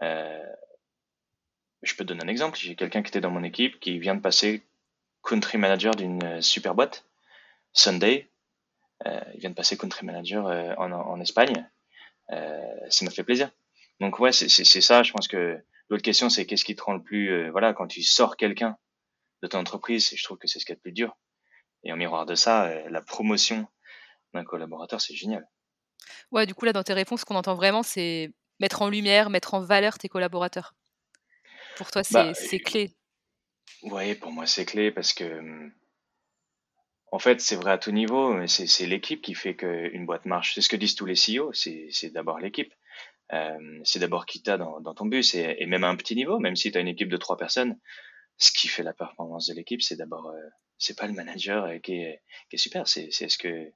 je 0.00 0.44
peux 1.96 2.04
te 2.04 2.08
donner 2.08 2.24
un 2.24 2.28
exemple. 2.28 2.58
J'ai 2.58 2.74
quelqu'un 2.74 3.02
qui 3.02 3.08
était 3.08 3.20
dans 3.20 3.30
mon 3.30 3.44
équipe 3.44 3.78
qui 3.80 3.98
vient 3.98 4.14
de 4.16 4.20
passer 4.20 4.62
country 5.26 5.58
manager 5.58 5.94
d'une 5.94 6.22
euh, 6.24 6.40
super 6.40 6.74
boîte, 6.74 7.04
Sunday. 7.72 8.30
Euh, 9.06 9.20
il 9.34 9.40
vient 9.40 9.50
de 9.50 9.54
passer 9.54 9.76
country 9.76 10.06
manager 10.06 10.46
euh, 10.46 10.72
en, 10.78 10.92
en, 10.92 11.20
Espagne. 11.20 11.68
ça 12.28 13.04
m'a 13.04 13.10
fait 13.10 13.24
plaisir. 13.24 13.50
Donc 14.00 14.18
ouais, 14.18 14.32
c'est 14.32 14.80
ça. 14.80 15.02
Je 15.02 15.12
pense 15.12 15.28
que 15.28 15.58
l'autre 15.88 16.02
question, 16.02 16.28
c'est 16.28 16.46
qu'est-ce 16.46 16.64
qui 16.64 16.76
te 16.76 16.82
rend 16.82 16.94
le 16.94 17.02
plus, 17.02 17.50
voilà, 17.50 17.72
quand 17.72 17.86
tu 17.86 18.02
sors 18.02 18.36
quelqu'un 18.36 18.76
de 19.42 19.48
ton 19.48 19.58
entreprise, 19.58 20.12
je 20.14 20.22
trouve 20.22 20.38
que 20.38 20.48
c'est 20.48 20.58
ce 20.58 20.66
qui 20.66 20.72
est 20.72 20.76
le 20.76 20.80
plus 20.80 20.92
dur. 20.92 21.16
Et 21.84 21.92
en 21.92 21.96
miroir 21.96 22.26
de 22.26 22.34
ça, 22.34 22.88
la 22.88 23.00
promotion 23.00 23.66
d'un 24.34 24.44
collaborateur, 24.44 25.00
c'est 25.00 25.14
génial. 25.14 25.48
Ouais, 26.30 26.46
du 26.46 26.54
coup 26.54 26.64
là, 26.64 26.72
dans 26.72 26.82
tes 26.82 26.92
réponses, 26.92 27.20
ce 27.20 27.24
qu'on 27.24 27.36
entend 27.36 27.54
vraiment, 27.54 27.82
c'est 27.82 28.32
mettre 28.60 28.82
en 28.82 28.88
lumière, 28.88 29.30
mettre 29.30 29.54
en 29.54 29.60
valeur 29.60 29.98
tes 29.98 30.08
collaborateurs. 30.08 30.74
Pour 31.76 31.90
toi, 31.90 32.02
c'est 32.02 32.12
bah, 32.12 32.58
clé. 32.64 32.96
Oui, 33.82 34.14
pour 34.14 34.32
moi, 34.32 34.46
c'est 34.46 34.64
clé 34.64 34.90
parce 34.90 35.12
que, 35.12 35.24
hum, 35.24 35.72
en 37.12 37.18
fait, 37.18 37.40
c'est 37.40 37.56
vrai 37.56 37.72
à 37.72 37.78
tout 37.78 37.92
niveau, 37.92 38.32
mais 38.32 38.48
c'est 38.48 38.86
l'équipe 38.86 39.22
qui 39.22 39.34
fait 39.34 39.54
qu'une 39.54 40.06
boîte 40.06 40.24
marche. 40.24 40.54
C'est 40.54 40.60
ce 40.60 40.68
que 40.68 40.76
disent 40.76 40.96
tous 40.96 41.06
les 41.06 41.14
CEO, 41.14 41.52
c'est 41.52 42.10
d'abord 42.10 42.38
l'équipe. 42.38 42.74
Euh, 43.32 43.80
c'est 43.84 43.98
d'abord 43.98 44.26
qui 44.26 44.42
t'a 44.42 44.56
dans, 44.56 44.80
dans, 44.80 44.94
ton 44.94 45.06
bus 45.06 45.34
et, 45.34 45.56
et, 45.58 45.66
même 45.66 45.82
à 45.82 45.88
un 45.88 45.96
petit 45.96 46.14
niveau, 46.14 46.38
même 46.38 46.54
si 46.54 46.70
tu 46.70 46.78
as 46.78 46.80
une 46.80 46.88
équipe 46.88 47.08
de 47.08 47.16
trois 47.16 47.36
personnes, 47.36 47.78
ce 48.38 48.52
qui 48.52 48.68
fait 48.68 48.82
la 48.82 48.92
performance 48.92 49.46
de 49.48 49.54
l'équipe, 49.54 49.82
c'est 49.82 49.96
d'abord, 49.96 50.28
euh, 50.28 50.40
c'est 50.78 50.96
pas 50.96 51.06
le 51.06 51.12
manager 51.12 51.64
euh, 51.64 51.78
qui, 51.78 51.94
est, 51.94 52.22
qui 52.50 52.56
est 52.56 52.58
super, 52.58 52.86
c'est 52.86 53.08
est-ce 53.08 53.38
que 53.38 53.72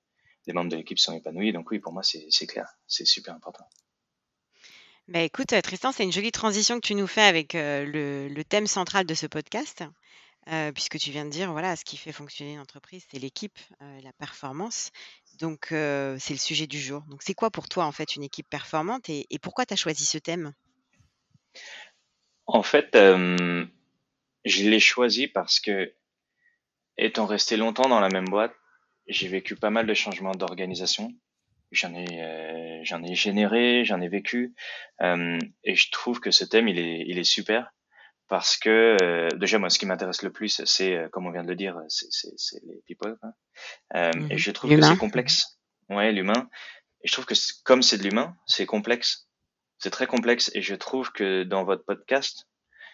les 0.47 0.52
membres 0.52 0.71
de 0.71 0.76
l'équipe 0.76 0.99
sont 0.99 1.16
épanouis. 1.16 1.52
Donc 1.52 1.71
oui, 1.71 1.78
pour 1.78 1.92
moi, 1.92 2.02
c'est 2.02 2.47
clair, 2.47 2.69
c'est 2.87 3.04
super 3.04 3.35
important. 3.35 3.64
Bah, 5.09 5.21
écoute, 5.21 5.52
euh, 5.52 5.61
Tristan, 5.61 5.90
c'est 5.90 6.04
une 6.04 6.12
jolie 6.12 6.30
transition 6.30 6.76
que 6.76 6.87
tu 6.87 6.95
nous 6.95 7.09
fais 7.09 7.23
avec 7.23 7.54
euh, 7.57 7.85
le, 7.85 8.45
thème 8.45 8.69
central 8.69 9.07
de 9.07 9.14
ce 9.14 9.26
podcast, 9.26 9.83
puisque 10.75 10.99
tu 10.99 11.11
viens 11.11 11.25
de 11.25 11.31
dire, 11.31 11.53
voilà, 11.53 11.77
ce 11.77 11.85
qui 11.85 11.97
fait 11.97 12.13
fonctionner 12.13 12.55
une 12.55 12.61
entreprise, 12.61 13.05
c'est 13.11 13.19
l'équipe, 13.19 13.59
la 13.81 14.13
performance. 14.13 14.91
Donc, 15.39 15.67
c'est 15.71 16.31
le 16.31 16.39
sujet 16.39 16.67
du 16.67 16.79
jour. 16.81 17.03
Donc, 17.09 17.23
c'est 17.23 17.35
quoi 17.35 17.51
pour 17.51 17.69
toi, 17.69 17.85
en 17.85 17.93
fait, 17.93 18.17
une 18.17 18.23
équipe 18.23 18.49
performante 18.49 19.09
et, 19.09 19.27
pourquoi 19.41 19.67
tu 19.67 19.75
as 19.75 19.77
choisi 19.77 20.05
ce 20.05 20.19
thème? 20.19 20.53
En 22.47 22.63
fait, 22.63 22.91
je 22.95 24.69
l'ai 24.69 24.81
choisi 24.81 25.29
parce 25.29 25.61
que, 25.61 25.95
étant 26.97 27.27
resté 27.27 27.57
longtemps 27.57 27.89
dans 27.89 28.01
la 28.01 28.09
même 28.09 28.27
boîte, 28.27 28.55
j'ai 29.07 29.29
vécu 29.29 29.57
pas 29.57 29.71
mal 29.71 29.87
de 29.87 29.95
changements 29.95 30.33
d'organisation 30.33 31.13
j'en 31.73 31.95
ai 31.95 33.15
généré, 33.15 33.85
j'en 33.85 34.01
ai 34.01 34.09
vécu, 34.09 34.55
et 35.01 35.75
je 35.75 35.91
trouve 35.91 36.21
que 36.21 36.31
ce 36.31 36.45
thème 36.45 36.69
il 36.69 36.79
est 36.79 37.05
il 37.07 37.19
est 37.19 37.25
super 37.25 37.73
parce 38.31 38.57
que 38.57 38.97
euh, 39.03 39.29
déjà 39.37 39.59
moi 39.59 39.69
ce 39.69 39.79
qui 39.79 39.85
m'intéresse 39.85 40.23
le 40.23 40.33
plus 40.33 40.63
c'est 40.65 41.09
comme 41.13 41.27
on 41.27 41.31
vient 41.31 41.43
de 41.43 41.49
le 41.49 41.57
dire 41.57 41.79
c'est 41.89 42.65
les 42.65 42.81
people 42.87 43.19
et 43.95 44.17
mmh 44.17 44.39
je 44.39 44.51
trouve 44.53 44.71
que 44.71 44.81
c'est 44.81 44.97
complexe. 44.97 45.61
Ouais 45.91 46.13
l'humain. 46.13 46.49
Et 47.03 47.09
je 47.09 47.13
trouve 47.13 47.27
que 47.27 47.35
comme 47.65 47.83
c'est 47.83 47.99
de 47.99 48.05
l'humain 48.05 48.35
c'est 48.47 48.65
complexe. 48.65 49.29
C'est 49.79 49.91
très 49.91 50.07
complexe. 50.07 50.51
Et 50.55 50.63
je 50.63 50.75
trouve 50.75 51.13
que 51.13 51.43
dans 51.43 51.65
votre 51.65 51.85
podcast 51.85 52.47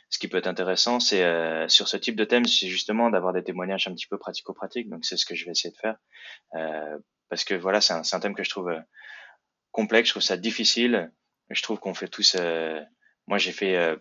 ce 0.09 0.19
qui 0.19 0.29
peut 0.29 0.39
être 0.39 0.47
intéressant, 0.47 1.01
c'est 1.01 1.25
euh, 1.25 1.69
sur 1.69 1.89
ce 1.89 1.97
type 1.97 2.17
de 2.17 2.25
thème, 2.25 2.45
c'est 2.45 2.69
justement 2.69 3.11
d'avoir 3.11 3.33
des 3.33 3.43
témoignages 3.43 3.89
un 3.89 3.93
petit 3.93 4.07
peu 4.07 4.19
pratico-pratiques. 4.19 4.89
Donc 4.89 5.05
c'est 5.05 5.17
ce 5.17 5.27
que 5.27 5.35
je 5.35 5.45
vais 5.45 5.51
essayer 5.51 5.73
de 5.73 5.79
faire, 5.79 5.97
euh, 6.55 6.97
parce 7.29 7.45
que 7.45 7.55
voilà, 7.55 7.81
c'est 7.81 7.93
un, 7.93 8.03
un, 8.11 8.21
thème 8.21 8.37
que 8.37 8.45
je 8.45 8.51
trouve 8.51 8.69
euh, 8.69 8.81
complexe, 9.73 10.09
je 10.09 10.13
trouve 10.13 10.23
ça 10.23 10.37
difficile. 10.37 11.11
Je 11.51 11.63
trouve 11.63 11.79
qu'on 11.79 11.95
fait 11.95 12.09
tous. 12.09 12.37
Euh, 12.39 12.81
moi, 13.27 13.39
j'ai 13.39 13.53
fait 13.53 13.77
euh, 13.77 13.97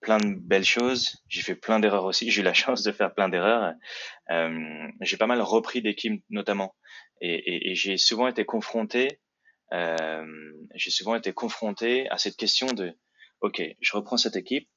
plein 0.00 0.18
de 0.18 0.34
belles 0.34 0.64
choses. 0.64 1.22
J'ai 1.28 1.42
fait 1.42 1.54
plein 1.54 1.80
d'erreurs 1.80 2.04
aussi. 2.04 2.30
J'ai 2.30 2.40
eu 2.40 2.44
la 2.44 2.54
chance 2.54 2.82
de 2.82 2.92
faire 2.92 3.14
plein 3.14 3.28
d'erreurs. 3.28 3.74
Euh, 4.30 4.88
j'ai 5.02 5.16
pas 5.16 5.26
mal 5.26 5.40
repris 5.42 5.82
d'équipes 5.82 6.24
notamment, 6.30 6.74
et, 7.20 7.34
et, 7.34 7.70
et 7.70 7.74
j'ai 7.74 7.96
souvent 7.96 8.28
été 8.28 8.44
confronté. 8.44 9.20
j'ai 9.72 10.90
souvent 10.90 11.14
été 11.14 11.32
confronté 11.32 12.08
à 12.10 12.18
cette 12.18 12.36
question 12.36 12.66
de, 12.68 12.96
ok, 13.40 13.62
je 13.80 13.92
reprends 13.96 14.16
cette 14.16 14.36
équipe 14.36 14.68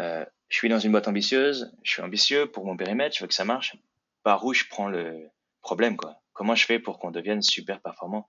euh, 0.00 0.24
je 0.48 0.56
suis 0.56 0.68
dans 0.68 0.78
une 0.78 0.92
boîte 0.92 1.08
ambitieuse, 1.08 1.72
je 1.82 1.90
suis 1.90 2.02
ambitieux 2.02 2.50
pour 2.50 2.64
mon 2.64 2.76
périmètre, 2.76 3.16
je 3.16 3.22
veux 3.22 3.28
que 3.28 3.34
ça 3.34 3.44
marche. 3.44 3.76
Par 4.22 4.44
où 4.44 4.54
je 4.54 4.64
prends 4.68 4.88
le 4.88 5.30
problème, 5.60 5.96
quoi? 5.96 6.20
Comment 6.32 6.54
je 6.54 6.66
fais 6.66 6.78
pour 6.78 6.98
qu'on 6.98 7.10
devienne 7.10 7.42
super 7.42 7.80
performant? 7.80 8.28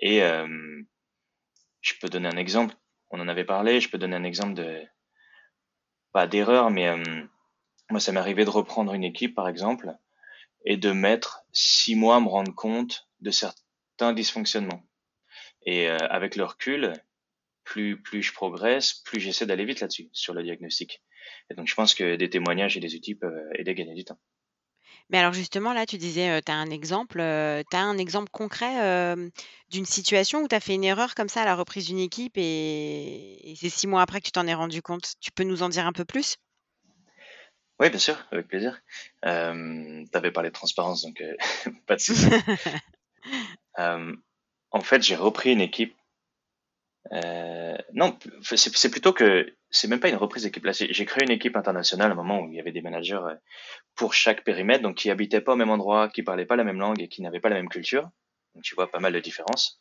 Et 0.00 0.22
euh, 0.22 0.46
je 1.80 1.94
peux 2.00 2.08
donner 2.08 2.28
un 2.28 2.36
exemple. 2.36 2.74
On 3.10 3.20
en 3.20 3.28
avait 3.28 3.44
parlé. 3.44 3.80
Je 3.80 3.88
peux 3.88 3.98
donner 3.98 4.16
un 4.16 4.24
exemple 4.24 4.54
de 4.54 4.82
pas 6.16 6.26
d'erreur, 6.26 6.70
mais 6.70 6.88
euh, 6.88 7.26
moi, 7.90 8.00
ça 8.00 8.10
m'est 8.10 8.20
arrivé 8.20 8.46
de 8.46 8.50
reprendre 8.50 8.94
une 8.94 9.04
équipe, 9.04 9.34
par 9.34 9.48
exemple, 9.48 9.92
et 10.64 10.78
de 10.78 10.90
mettre 10.90 11.42
six 11.52 11.94
mois 11.94 12.16
à 12.16 12.20
me 12.20 12.28
rendre 12.28 12.54
compte 12.54 13.06
de 13.20 13.30
certains 13.30 14.14
dysfonctionnements. 14.14 14.82
Et 15.66 15.90
euh, 15.90 15.98
avec 16.08 16.36
le 16.36 16.44
recul, 16.44 16.94
plus 17.64 18.00
plus 18.00 18.22
je 18.22 18.32
progresse, 18.32 18.94
plus 19.04 19.20
j'essaie 19.20 19.44
d'aller 19.44 19.66
vite 19.66 19.80
là-dessus 19.80 20.08
sur 20.12 20.32
le 20.32 20.42
diagnostic. 20.42 21.02
Et 21.50 21.54
donc, 21.54 21.66
je 21.66 21.74
pense 21.74 21.94
que 21.94 22.16
des 22.16 22.30
témoignages 22.30 22.78
et 22.78 22.80
des 22.80 22.94
outils 22.94 23.14
peuvent 23.14 23.50
aider 23.52 23.72
à 23.72 23.74
gagner 23.74 23.94
du 23.94 24.06
temps. 24.06 24.18
Mais 25.10 25.18
alors 25.18 25.32
justement, 25.32 25.72
là, 25.72 25.86
tu 25.86 25.98
disais, 25.98 26.42
tu 26.42 26.50
as 26.50 26.54
un 26.56 26.70
exemple, 26.70 27.18
tu 27.18 27.76
as 27.76 27.80
un 27.80 27.98
exemple 27.98 28.28
concret, 28.30 29.14
d'une 29.70 29.84
situation 29.84 30.42
où 30.42 30.48
tu 30.48 30.54
as 30.54 30.60
fait 30.60 30.74
une 30.74 30.84
erreur 30.84 31.14
comme 31.14 31.28
ça 31.28 31.42
à 31.42 31.44
la 31.44 31.54
reprise 31.54 31.86
d'une 31.86 31.98
équipe 32.00 32.32
et 32.36 33.54
c'est 33.60 33.68
six 33.68 33.86
mois 33.86 34.02
après 34.02 34.20
que 34.20 34.26
tu 34.26 34.32
t'en 34.32 34.46
es 34.46 34.54
rendu 34.54 34.82
compte? 34.82 35.14
Tu 35.20 35.30
peux 35.30 35.44
nous 35.44 35.62
en 35.62 35.68
dire 35.68 35.86
un 35.86 35.92
peu 35.92 36.04
plus? 36.04 36.36
Oui, 37.78 37.90
bien 37.90 37.98
sûr, 37.98 38.16
avec 38.32 38.48
plaisir. 38.48 38.80
tu 39.22 39.28
avais 39.28 40.32
parlé 40.32 40.48
de 40.48 40.54
transparence, 40.54 41.02
donc 41.02 41.22
pas 41.86 41.96
de 41.96 42.00
souci. 42.00 42.26
en 43.78 44.80
fait, 44.80 45.02
j'ai 45.02 45.16
repris 45.16 45.52
une 45.52 45.60
équipe 45.60 45.94
euh, 47.12 47.76
non, 47.92 48.18
c'est 48.42 48.90
plutôt 48.90 49.12
que 49.12 49.54
c'est 49.70 49.88
même 49.88 50.00
pas 50.00 50.08
une 50.08 50.16
reprise 50.16 50.44
d'équipe. 50.44 50.64
Là, 50.64 50.72
j'ai 50.72 51.04
créé 51.04 51.24
une 51.24 51.30
équipe 51.30 51.56
internationale 51.56 52.10
à 52.10 52.12
un 52.14 52.16
moment 52.16 52.40
où 52.40 52.48
il 52.48 52.56
y 52.56 52.60
avait 52.60 52.72
des 52.72 52.82
managers 52.82 53.14
euh, 53.14 53.34
pour 53.94 54.14
chaque 54.14 54.44
périmètre, 54.44 54.82
donc 54.82 54.96
qui 54.96 55.10
habitaient 55.10 55.40
pas 55.40 55.52
au 55.52 55.56
même 55.56 55.70
endroit, 55.70 56.08
qui 56.08 56.22
parlaient 56.22 56.46
pas 56.46 56.56
la 56.56 56.64
même 56.64 56.78
langue 56.78 57.00
et 57.00 57.08
qui 57.08 57.22
n'avaient 57.22 57.40
pas 57.40 57.48
la 57.48 57.56
même 57.56 57.68
culture. 57.68 58.10
Donc 58.54 58.64
tu 58.64 58.74
vois 58.74 58.90
pas 58.90 59.00
mal 59.00 59.12
de 59.12 59.20
différences. 59.20 59.80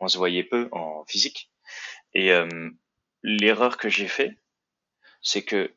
On 0.00 0.08
se 0.08 0.18
voyait 0.18 0.44
peu 0.44 0.68
en 0.72 1.04
physique. 1.06 1.50
Et 2.14 2.32
euh, 2.32 2.70
l'erreur 3.22 3.76
que 3.76 3.88
j'ai 3.88 4.08
fait, 4.08 4.38
c'est 5.20 5.42
que 5.42 5.74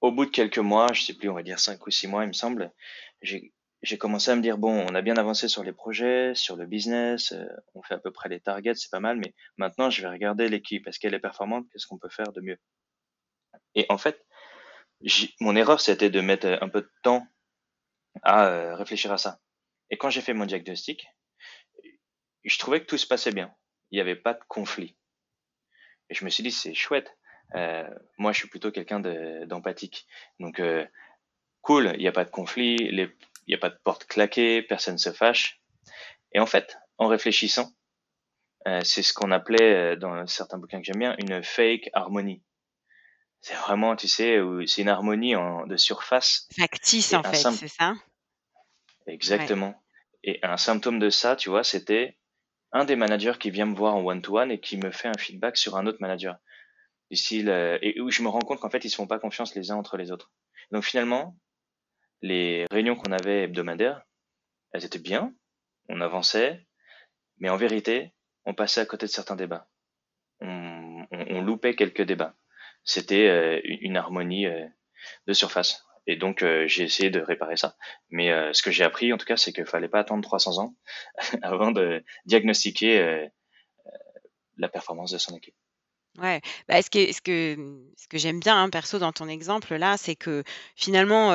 au 0.00 0.12
bout 0.12 0.26
de 0.26 0.30
quelques 0.30 0.58
mois, 0.58 0.92
je 0.92 1.02
sais 1.02 1.14
plus, 1.14 1.30
on 1.30 1.34
va 1.34 1.42
dire 1.42 1.58
cinq 1.58 1.86
ou 1.86 1.90
six 1.90 2.06
mois, 2.06 2.24
il 2.24 2.28
me 2.28 2.34
semble, 2.34 2.70
j'ai 3.22 3.53
j'ai 3.84 3.98
commencé 3.98 4.30
à 4.30 4.36
me 4.36 4.40
dire 4.40 4.56
bon, 4.56 4.86
on 4.88 4.94
a 4.94 5.02
bien 5.02 5.16
avancé 5.16 5.46
sur 5.46 5.62
les 5.62 5.72
projets, 5.72 6.34
sur 6.34 6.56
le 6.56 6.64
business, 6.66 7.32
euh, 7.32 7.46
on 7.74 7.82
fait 7.82 7.94
à 7.94 7.98
peu 7.98 8.10
près 8.10 8.30
les 8.30 8.40
targets, 8.40 8.74
c'est 8.74 8.90
pas 8.90 9.00
mal, 9.00 9.18
mais 9.18 9.34
maintenant 9.58 9.90
je 9.90 10.00
vais 10.00 10.08
regarder 10.08 10.48
l'équipe, 10.48 10.86
est-ce 10.88 10.98
qu'elle 10.98 11.14
est 11.14 11.20
performante, 11.20 11.66
qu'est-ce 11.70 11.86
qu'on 11.86 11.98
peut 11.98 12.08
faire 12.08 12.32
de 12.32 12.40
mieux? 12.40 12.58
Et 13.74 13.84
en 13.90 13.98
fait, 13.98 14.24
mon 15.40 15.54
erreur 15.54 15.80
c'était 15.80 16.08
de 16.08 16.20
mettre 16.20 16.58
un 16.62 16.68
peu 16.68 16.80
de 16.80 16.90
temps 17.02 17.26
à 18.22 18.46
euh, 18.46 18.74
réfléchir 18.74 19.12
à 19.12 19.18
ça. 19.18 19.38
Et 19.90 19.98
quand 19.98 20.08
j'ai 20.08 20.22
fait 20.22 20.32
mon 20.32 20.46
diagnostic, 20.46 21.06
je 22.42 22.58
trouvais 22.58 22.80
que 22.80 22.86
tout 22.86 22.98
se 22.98 23.06
passait 23.06 23.32
bien, 23.32 23.54
il 23.90 23.96
n'y 23.96 24.00
avait 24.00 24.16
pas 24.16 24.32
de 24.32 24.42
conflit. 24.48 24.96
Et 26.08 26.14
je 26.14 26.24
me 26.24 26.30
suis 26.30 26.42
dit 26.42 26.50
c'est 26.50 26.74
chouette. 26.74 27.16
Euh, 27.54 27.88
moi, 28.16 28.32
je 28.32 28.38
suis 28.38 28.48
plutôt 28.48 28.72
quelqu'un 28.72 29.00
d'empathique, 29.46 30.06
donc 30.40 30.60
cool, 31.60 31.92
il 31.94 32.00
n'y 32.00 32.08
a 32.08 32.12
pas 32.12 32.24
de 32.24 32.30
conflit, 32.30 32.76
les 32.90 33.14
il 33.46 33.52
n'y 33.52 33.54
a 33.54 33.58
pas 33.58 33.70
de 33.70 33.78
porte 33.84 34.06
claquée, 34.06 34.62
personne 34.62 34.98
se 34.98 35.12
fâche. 35.12 35.60
Et 36.32 36.40
en 36.40 36.46
fait, 36.46 36.76
en 36.98 37.08
réfléchissant, 37.08 37.72
euh, 38.66 38.80
c'est 38.82 39.02
ce 39.02 39.12
qu'on 39.12 39.30
appelait 39.30 39.94
euh, 39.94 39.96
dans 39.96 40.26
certains 40.26 40.58
bouquins 40.58 40.80
que 40.80 40.86
j'aime 40.86 40.98
bien 40.98 41.14
une 41.18 41.42
fake 41.42 41.90
harmonie. 41.92 42.42
C'est 43.40 43.54
vraiment, 43.54 43.94
tu 43.94 44.08
sais, 44.08 44.40
c'est 44.66 44.80
une 44.80 44.88
harmonie 44.88 45.36
en, 45.36 45.66
de 45.66 45.76
surface. 45.76 46.48
Factice 46.56 47.12
en 47.12 47.22
fait, 47.22 47.36
c'est 47.36 47.68
ça? 47.68 47.92
Exactement. 49.06 49.74
Et 50.22 50.38
un 50.42 50.56
symptôme 50.56 50.98
de 50.98 51.10
ça, 51.10 51.36
tu 51.36 51.50
vois, 51.50 51.62
c'était 51.62 52.16
un 52.72 52.84
des 52.84 52.96
managers 52.96 53.34
qui 53.38 53.50
vient 53.50 53.66
me 53.66 53.76
voir 53.76 53.94
en 53.94 54.02
one-to-one 54.02 54.50
et 54.50 54.60
qui 54.60 54.78
me 54.78 54.90
fait 54.90 55.08
un 55.08 55.18
feedback 55.18 55.58
sur 55.58 55.76
un 55.76 55.86
autre 55.86 55.98
manager. 56.00 56.36
Du 57.10 57.48
euh, 57.48 57.78
et 57.82 58.00
où 58.00 58.10
je 58.10 58.22
me 58.22 58.28
rends 58.28 58.40
compte 58.40 58.60
qu'en 58.60 58.70
fait, 58.70 58.84
ils 58.84 58.90
se 58.90 58.96
font 58.96 59.06
pas 59.06 59.18
confiance 59.18 59.54
les 59.54 59.70
uns 59.70 59.76
entre 59.76 59.96
les 59.96 60.10
autres. 60.10 60.32
Donc 60.72 60.84
finalement, 60.84 61.36
les 62.24 62.64
réunions 62.70 62.96
qu'on 62.96 63.12
avait 63.12 63.42
hebdomadaires, 63.42 64.02
elles 64.72 64.86
étaient 64.86 64.98
bien, 64.98 65.34
on 65.90 66.00
avançait, 66.00 66.66
mais 67.38 67.50
en 67.50 67.58
vérité, 67.58 68.14
on 68.46 68.54
passait 68.54 68.80
à 68.80 68.86
côté 68.86 69.04
de 69.04 69.10
certains 69.10 69.36
débats. 69.36 69.68
On, 70.40 71.42
loupait 71.42 71.74
quelques 71.74 72.00
débats. 72.00 72.34
C'était 72.84 73.28
euh, 73.28 73.60
une 73.62 73.98
harmonie 73.98 74.46
euh, 74.46 74.66
de 75.26 75.34
surface. 75.34 75.84
Et 76.06 76.16
donc, 76.16 76.42
euh, 76.42 76.66
j'ai 76.66 76.84
essayé 76.84 77.10
de 77.10 77.20
réparer 77.20 77.58
ça. 77.58 77.76
Mais 78.08 78.30
ce 78.54 78.62
que 78.62 78.70
j'ai 78.70 78.84
appris, 78.84 79.12
en 79.12 79.18
tout 79.18 79.26
cas, 79.26 79.36
c'est 79.36 79.52
qu'il 79.52 79.66
fallait 79.66 79.88
pas 79.88 80.00
attendre 80.00 80.22
300 80.22 80.58
ans 80.62 80.74
avant 81.42 81.72
de 81.72 82.02
diagnostiquer 82.24 83.28
la 84.56 84.68
performance 84.70 85.10
de 85.10 85.18
son 85.18 85.36
équipe. 85.36 85.54
Ouais, 86.18 86.40
bah, 86.68 86.80
ce 86.80 86.88
que 86.88 87.12
ce 87.12 87.20
que, 87.20 87.56
ce 87.98 88.08
que 88.08 88.16
j'aime 88.16 88.40
bien, 88.40 88.62
hein, 88.62 88.70
perso, 88.70 88.98
dans 88.98 89.12
ton 89.12 89.28
exemple 89.28 89.74
là, 89.74 89.96
c'est 89.98 90.16
que 90.16 90.42
finalement, 90.76 91.32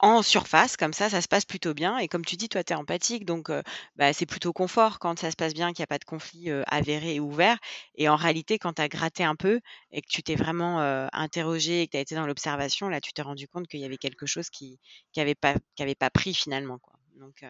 en 0.00 0.22
surface, 0.22 0.76
comme 0.76 0.92
ça, 0.92 1.10
ça 1.10 1.20
se 1.20 1.28
passe 1.28 1.44
plutôt 1.44 1.74
bien 1.74 1.98
et 1.98 2.08
comme 2.08 2.24
tu 2.24 2.36
dis, 2.36 2.48
toi, 2.48 2.62
tu 2.64 2.72
es 2.72 2.76
empathique 2.76 3.24
donc 3.24 3.50
bah, 3.96 4.12
c'est 4.12 4.26
plutôt 4.26 4.52
confort 4.52 4.98
quand 4.98 5.18
ça 5.18 5.30
se 5.30 5.36
passe 5.36 5.54
bien, 5.54 5.70
qu'il 5.72 5.80
y 5.80 5.82
a 5.84 5.86
pas 5.88 5.98
de 5.98 6.04
conflit, 6.04 6.50
avéré 6.66 7.16
et 7.16 7.20
ouvert 7.20 7.58
et 7.96 8.08
en 8.08 8.16
réalité, 8.16 8.58
quand 8.58 8.74
tu 8.74 8.82
as 8.82 8.88
gratté 8.88 9.24
un 9.24 9.34
peu 9.36 9.60
et 9.90 10.00
que 10.02 10.06
tu 10.08 10.22
t'es 10.22 10.36
vraiment, 10.36 10.78
interrogé 11.12 11.82
et 11.82 11.86
que 11.86 11.92
tu 11.92 11.96
as 11.96 12.00
été 12.00 12.14
dans 12.14 12.26
l'observation, 12.26 12.88
là, 12.88 13.00
tu 13.00 13.12
t'es 13.12 13.22
rendu 13.22 13.48
compte 13.48 13.66
qu'il 13.68 13.80
y 13.80 13.84
avait 13.84 13.96
quelque 13.98 14.26
chose 14.26 14.50
qui 14.50 14.78
qui 15.12 15.20
avait 15.20 15.34
pas 15.34 15.54
qui 15.74 15.82
avait 15.82 15.94
pas 15.94 16.10
pris 16.10 16.34
finalement, 16.34 16.78
quoi, 16.78 16.94
donc 17.18 17.44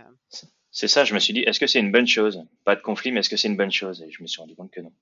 C'est 0.71 0.89
ça, 0.89 1.05
je 1.05 1.13
me 1.13 1.19
suis 1.19 1.35
dit: 1.35 1.41
«Est-ce 1.41 1.61
que 1.61 1.67
c'est 1.67 1.81
une 1.81 1.93
bonne 1.93 2.07
chose? 2.07 2.43
Pas 2.65 2.75
de 2.75 2.81
conflit, 2.81 3.13
mais 3.13 3.21
est-ce 3.21 3.29
que 3.29 3.37
c'est 3.37 3.49
une 3.49 3.57
bonne 3.59 3.71
chose?» 3.73 4.01
et 4.03 4.11
je 4.11 4.23
me 4.23 4.27
suis 4.27 4.41
rendu 4.41 4.55
compte 4.55 4.71
que 4.71 4.81
non. 4.81 4.93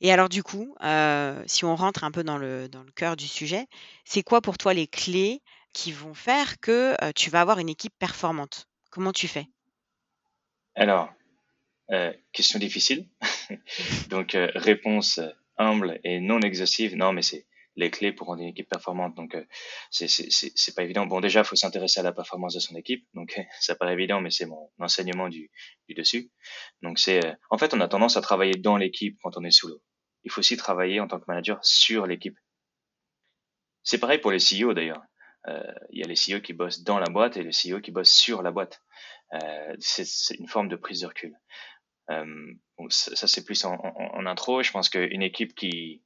Et 0.00 0.12
alors 0.12 0.28
du 0.28 0.42
coup, 0.42 0.74
si 1.46 1.64
on 1.64 1.76
rentre 1.76 2.04
un 2.04 2.10
peu 2.10 2.24
dans 2.24 2.38
le 2.38 2.68
dans 2.68 2.82
le 2.82 2.92
cœur 2.92 3.16
du 3.16 3.26
sujet, 3.26 3.66
c'est 4.04 4.22
quoi 4.22 4.40
pour 4.40 4.58
toi 4.58 4.74
les 4.74 4.86
clés 4.86 5.42
qui 5.76 5.92
vont 5.92 6.14
faire 6.14 6.58
que, 6.58 6.96
tu 7.12 7.28
vas 7.28 7.42
avoir 7.42 7.58
une 7.58 7.68
équipe 7.68 7.92
performante? 7.98 8.66
Comment 8.90 9.12
tu 9.12 9.28
fais? 9.28 9.46
Alors, 10.74 11.12
question 12.32 12.58
difficile. 12.58 13.08
Donc, 14.08 14.34
réponse 14.54 15.20
humble 15.58 16.00
et 16.02 16.18
non 16.18 16.40
exhaustive. 16.40 16.96
Non, 16.96 17.12
mais 17.12 17.20
c'est 17.20 17.46
les 17.76 17.90
clés 17.90 18.10
pour 18.10 18.28
rendre 18.28 18.40
une 18.40 18.48
équipe 18.48 18.70
performante. 18.70 19.14
Donc, 19.16 19.36
c'est 19.90 20.08
c'est 20.08 20.74
pas 20.74 20.82
évident. 20.82 21.04
Bon, 21.04 21.20
déjà, 21.20 21.40
il 21.40 21.44
faut 21.44 21.56
s'intéresser 21.56 22.00
à 22.00 22.02
la 22.02 22.12
performance 22.12 22.54
de 22.54 22.60
son 22.60 22.74
équipe. 22.74 23.06
Donc, 23.12 23.38
ça 23.60 23.74
paraît 23.74 23.92
évident, 23.92 24.22
mais 24.22 24.30
c'est 24.30 24.46
mon 24.46 24.70
enseignement 24.78 25.28
du, 25.28 25.50
du 25.88 25.94
dessus. 25.94 26.30
Donc, 26.80 26.98
c'est 26.98 27.20
en 27.50 27.58
fait, 27.58 27.74
on 27.74 27.80
a 27.82 27.88
tendance 27.88 28.16
à 28.16 28.22
travailler 28.22 28.54
dans 28.54 28.78
l'équipe 28.78 29.18
quand 29.22 29.36
on 29.36 29.44
est 29.44 29.50
sous 29.50 29.68
l'eau. 29.68 29.82
Il 30.24 30.30
faut 30.30 30.38
aussi 30.38 30.56
travailler 30.56 31.00
en 31.00 31.06
tant 31.06 31.20
que 31.20 31.26
manager 31.28 31.62
sur 31.62 32.06
l'équipe. 32.06 32.38
C'est 33.82 33.98
pareil 33.98 34.18
pour 34.18 34.30
les 34.30 34.38
CEO 34.38 34.72
d'ailleurs. 34.72 35.02
Euh, 35.48 35.72
il 35.90 36.00
y 36.00 36.02
a 36.02 36.06
les 36.06 36.14
CEO 36.14 36.40
qui 36.40 36.52
bossent 36.52 36.82
dans 36.82 36.98
la 36.98 37.08
boîte 37.08 37.36
et 37.36 37.42
les 37.42 37.50
CEO 37.50 37.80
qui 37.80 37.92
bossent 37.92 38.12
sur 38.12 38.42
la 38.42 38.50
boîte. 38.50 38.82
Euh, 39.34 39.76
c'est 39.78 40.34
une 40.38 40.48
forme 40.48 40.68
de 40.68 40.76
prise 40.76 41.00
de 41.00 41.06
recul. 41.06 41.36
Euh, 42.10 42.54
ça, 42.88 43.26
c'est 43.26 43.44
plus 43.44 43.64
en, 43.64 43.78
intro. 44.26 44.62
Je 44.62 44.70
pense 44.70 44.88
qu'une 44.88 45.22
équipe 45.22 45.54
qui 45.54 46.02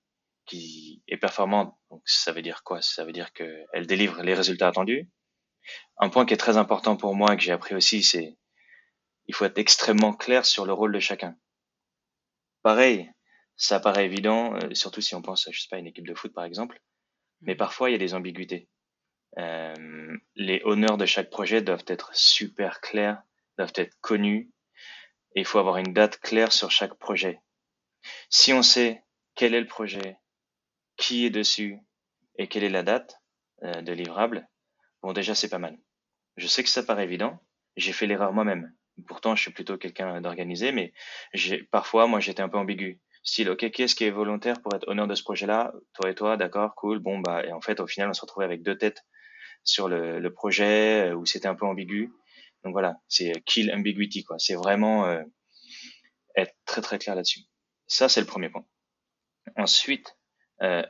qui 0.47 1.03
est 1.07 1.17
performante, 1.17 1.77
donc 1.91 2.03
ça 2.07 2.33
veut 2.33 2.43
dire 2.43 2.65
quoi? 2.65 2.83
Ça 2.83 3.05
veut 3.05 3.13
dire 3.13 3.33
qu'elle 3.33 3.87
délivre 3.87 4.21
les 4.23 4.35
résultats 4.35 4.69
attendus. 4.69 5.09
Un 5.99 6.09
point 6.09 6.27
qui 6.27 6.35
est 6.35 6.39
très 6.39 6.57
important 6.57 6.97
pour 6.97 7.15
moi 7.15 7.37
que 7.37 7.43
j'ai 7.43 7.53
appris 7.53 7.75
aussi, 7.75 8.03
c'est 8.03 8.37
il 9.27 9.35
faut 9.35 9.45
être 9.45 9.59
extrêmement 9.59 10.13
clair 10.13 10.45
sur 10.45 10.67
le 10.67 10.73
rôle 10.73 10.93
de 10.93 10.99
chacun. 10.99 11.37
Pareil, 12.63 13.13
ça 13.57 13.79
paraît 13.79 14.07
évident, 14.07 14.59
surtout 14.73 15.01
si 15.01 15.15
on 15.15 15.23
pense, 15.23 15.49
je 15.53 15.61
sais 15.61 15.69
pas, 15.71 15.77
à 15.77 15.79
une 15.79 15.87
équipe 15.87 16.07
de 16.07 16.15
foot 16.15 16.33
par 16.33 16.45
exemple, 16.45 16.83
mais 17.43 17.55
mmh. 17.55 17.59
parfois 17.59 17.91
il 17.91 17.93
y 17.93 17.97
a 17.97 17.99
des 17.99 18.15
ambiguïtés. 18.15 18.69
Euh, 19.39 20.17
les 20.35 20.61
honneurs 20.65 20.97
de 20.97 21.07
chaque 21.07 21.31
projet 21.31 21.63
doivent 21.63 21.85
être 21.87 22.11
super 22.15 22.81
clairs, 22.81 23.23
doivent 23.59 23.73
être 23.77 23.95
connus, 24.01 24.51
et 25.35 25.41
il 25.41 25.47
faut 25.47 25.59
avoir 25.59 25.77
une 25.77 25.93
date 25.93 26.19
claire 26.19 26.53
sur 26.53 26.71
chaque 26.71 26.95
projet. 26.95 27.41
Si 28.29 28.53
on 28.53 28.63
sait 28.63 29.05
quel 29.35 29.55
est 29.55 29.61
le 29.61 29.67
projet, 29.67 30.17
qui 30.97 31.25
est 31.25 31.31
dessus, 31.31 31.79
et 32.37 32.49
quelle 32.49 32.65
est 32.65 32.71
la 32.71 32.83
date 32.83 33.21
euh, 33.63 33.83
de 33.83 33.93
livrable, 33.93 34.49
bon 35.03 35.13
déjà 35.13 35.35
c'est 35.35 35.49
pas 35.49 35.59
mal. 35.59 35.79
Je 36.37 36.47
sais 36.47 36.63
que 36.63 36.69
ça 36.69 36.83
paraît 36.83 37.05
évident, 37.05 37.39
j'ai 37.77 37.93
fait 37.93 38.07
l'erreur 38.07 38.33
moi-même. 38.33 38.73
Pourtant, 39.07 39.35
je 39.35 39.43
suis 39.43 39.53
plutôt 39.53 39.79
quelqu'un 39.79 40.21
d'organisé, 40.21 40.73
mais 40.73 40.93
parfois, 41.71 42.07
moi, 42.07 42.21
j'étais 42.21 42.43
un 42.43 42.49
peu 42.49 42.59
ambigu. 42.59 43.01
Style, 43.23 43.51
ok, 43.51 43.71
qui 43.71 43.83
est-ce 43.83 43.95
qui 43.95 44.05
est 44.05 44.11
volontaire 44.11 44.61
pour 44.61 44.75
être 44.75 44.89
honneur 44.89 45.07
de 45.07 45.15
ce 45.15 45.23
projet-là? 45.23 45.73
Toi 45.95 46.11
et 46.11 46.15
toi, 46.15 46.37
d'accord, 46.37 46.75
cool. 46.75 46.99
Bon, 46.99 47.19
bah, 47.19 47.45
et 47.45 47.53
en 47.53 47.61
fait, 47.61 47.81
au 47.81 47.87
final, 47.87 48.11
on 48.11 48.15
se 48.15 48.21
retrouvait 48.21 48.45
avec 48.45 48.63
deux 48.63 48.77
têtes 48.77 49.05
sur 49.65 49.89
le, 49.89 50.33
projet 50.33 51.11
euh, 51.11 51.15
où 51.15 51.27
c'était 51.27 51.49
un 51.49 51.55
peu 51.55 51.67
ambigu. 51.67 52.13
Donc 52.65 52.73
voilà, 52.73 53.01
c'est 53.09 53.33
kill 53.45 53.73
ambiguity, 53.73 54.25
quoi. 54.25 54.39
C'est 54.39 54.55
vraiment 54.55 55.07
euh, 55.07 55.23
être 56.37 56.55
très 56.65 56.83
très 56.83 56.99
clair 56.99 57.15
là-dessus. 57.15 57.41
Ça, 57.87 58.09
c'est 58.09 58.21
le 58.21 58.27
premier 58.27 58.51
point. 58.51 58.65
Ensuite, 59.57 60.17
euh, 60.63 60.85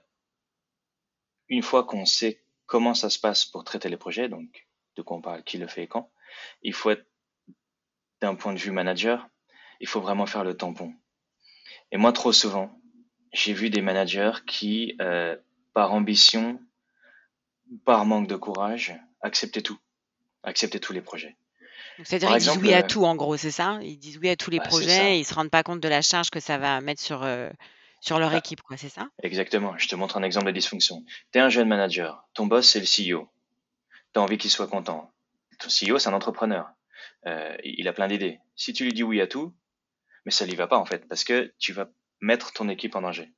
une 1.48 1.62
fois 1.62 1.84
qu'on 1.84 2.04
sait 2.04 2.44
comment 2.66 2.94
ça 2.94 3.10
se 3.10 3.18
passe 3.18 3.44
pour 3.44 3.64
traiter 3.64 3.88
les 3.88 3.96
projets, 3.96 4.28
donc 4.28 4.66
de 4.96 5.02
quoi 5.02 5.16
on 5.16 5.22
parle, 5.22 5.44
qui 5.44 5.58
le 5.58 5.66
fait 5.66 5.84
et 5.84 5.86
quand, 5.86 6.10
il 6.62 6.74
faut 6.74 6.90
être 6.90 7.06
d'un 8.20 8.34
point 8.34 8.52
de 8.52 8.58
vue 8.58 8.70
manager, 8.70 9.28
il 9.80 9.88
faut 9.88 10.00
vraiment 10.00 10.26
faire 10.26 10.44
le 10.44 10.56
tampon. 10.56 10.94
Et 11.90 11.96
moi, 11.96 12.12
trop 12.12 12.32
souvent, 12.32 12.80
j'ai 13.32 13.52
vu 13.52 13.70
des 13.70 13.80
managers 13.80 14.44
qui, 14.46 14.96
euh, 15.00 15.36
par 15.72 15.92
ambition, 15.92 16.60
par 17.84 18.04
manque 18.04 18.28
de 18.28 18.36
courage, 18.36 18.94
acceptaient 19.22 19.62
tout, 19.62 19.78
acceptaient 20.42 20.80
tous 20.80 20.92
les 20.92 21.02
projets. 21.02 21.36
C'est-à-dire 22.04 22.30
ils 22.30 22.38
disent 22.38 22.56
oui 22.58 22.72
à 22.72 22.78
euh, 22.78 22.86
tout, 22.86 23.04
en 23.04 23.14
gros, 23.14 23.36
c'est 23.36 23.50
ça? 23.50 23.78
Ils 23.82 23.98
disent 23.98 24.18
oui 24.18 24.28
à 24.30 24.36
tous 24.36 24.50
les 24.50 24.58
bah, 24.58 24.64
projets, 24.64 25.16
et 25.16 25.18
ils 25.18 25.24
se 25.24 25.34
rendent 25.34 25.50
pas 25.50 25.62
compte 25.62 25.80
de 25.80 25.88
la 25.88 26.02
charge 26.02 26.30
que 26.30 26.40
ça 26.40 26.58
va 26.58 26.80
mettre 26.80 27.00
sur, 27.00 27.22
euh, 27.22 27.50
sur 28.00 28.18
leur 28.18 28.30
bah, 28.30 28.38
équipe, 28.38 28.62
quoi, 28.62 28.76
c'est 28.76 28.88
ça? 28.88 29.08
Exactement. 29.22 29.76
Je 29.76 29.88
te 29.88 29.96
montre 29.96 30.16
un 30.16 30.22
exemple 30.22 30.46
de 30.46 30.52
dysfonction. 30.52 31.04
Tu 31.32 31.38
es 31.38 31.40
un 31.40 31.48
jeune 31.48 31.68
manager, 31.68 32.24
ton 32.34 32.46
boss, 32.46 32.68
c'est 32.68 32.80
le 32.80 32.86
CEO. 32.86 33.28
Tu 34.14 34.20
as 34.20 34.22
envie 34.22 34.38
qu'il 34.38 34.50
soit 34.50 34.68
content. 34.68 35.12
Ton 35.58 35.68
CEO, 35.68 35.98
c'est 35.98 36.08
un 36.08 36.14
entrepreneur. 36.14 36.70
Euh, 37.26 37.54
il 37.64 37.86
a 37.86 37.92
plein 37.92 38.08
d'idées. 38.08 38.38
Si 38.56 38.72
tu 38.72 38.84
lui 38.84 38.92
dis 38.92 39.02
oui 39.02 39.20
à 39.20 39.26
tout, 39.26 39.54
mais 40.24 40.32
ça 40.32 40.46
lui 40.46 40.54
va 40.54 40.66
pas 40.66 40.78
en 40.78 40.86
fait, 40.86 41.06
parce 41.06 41.24
que 41.24 41.52
tu 41.58 41.72
vas 41.72 41.88
mettre 42.20 42.52
ton 42.52 42.68
équipe 42.68 42.96
en 42.96 43.02
danger. 43.02 43.30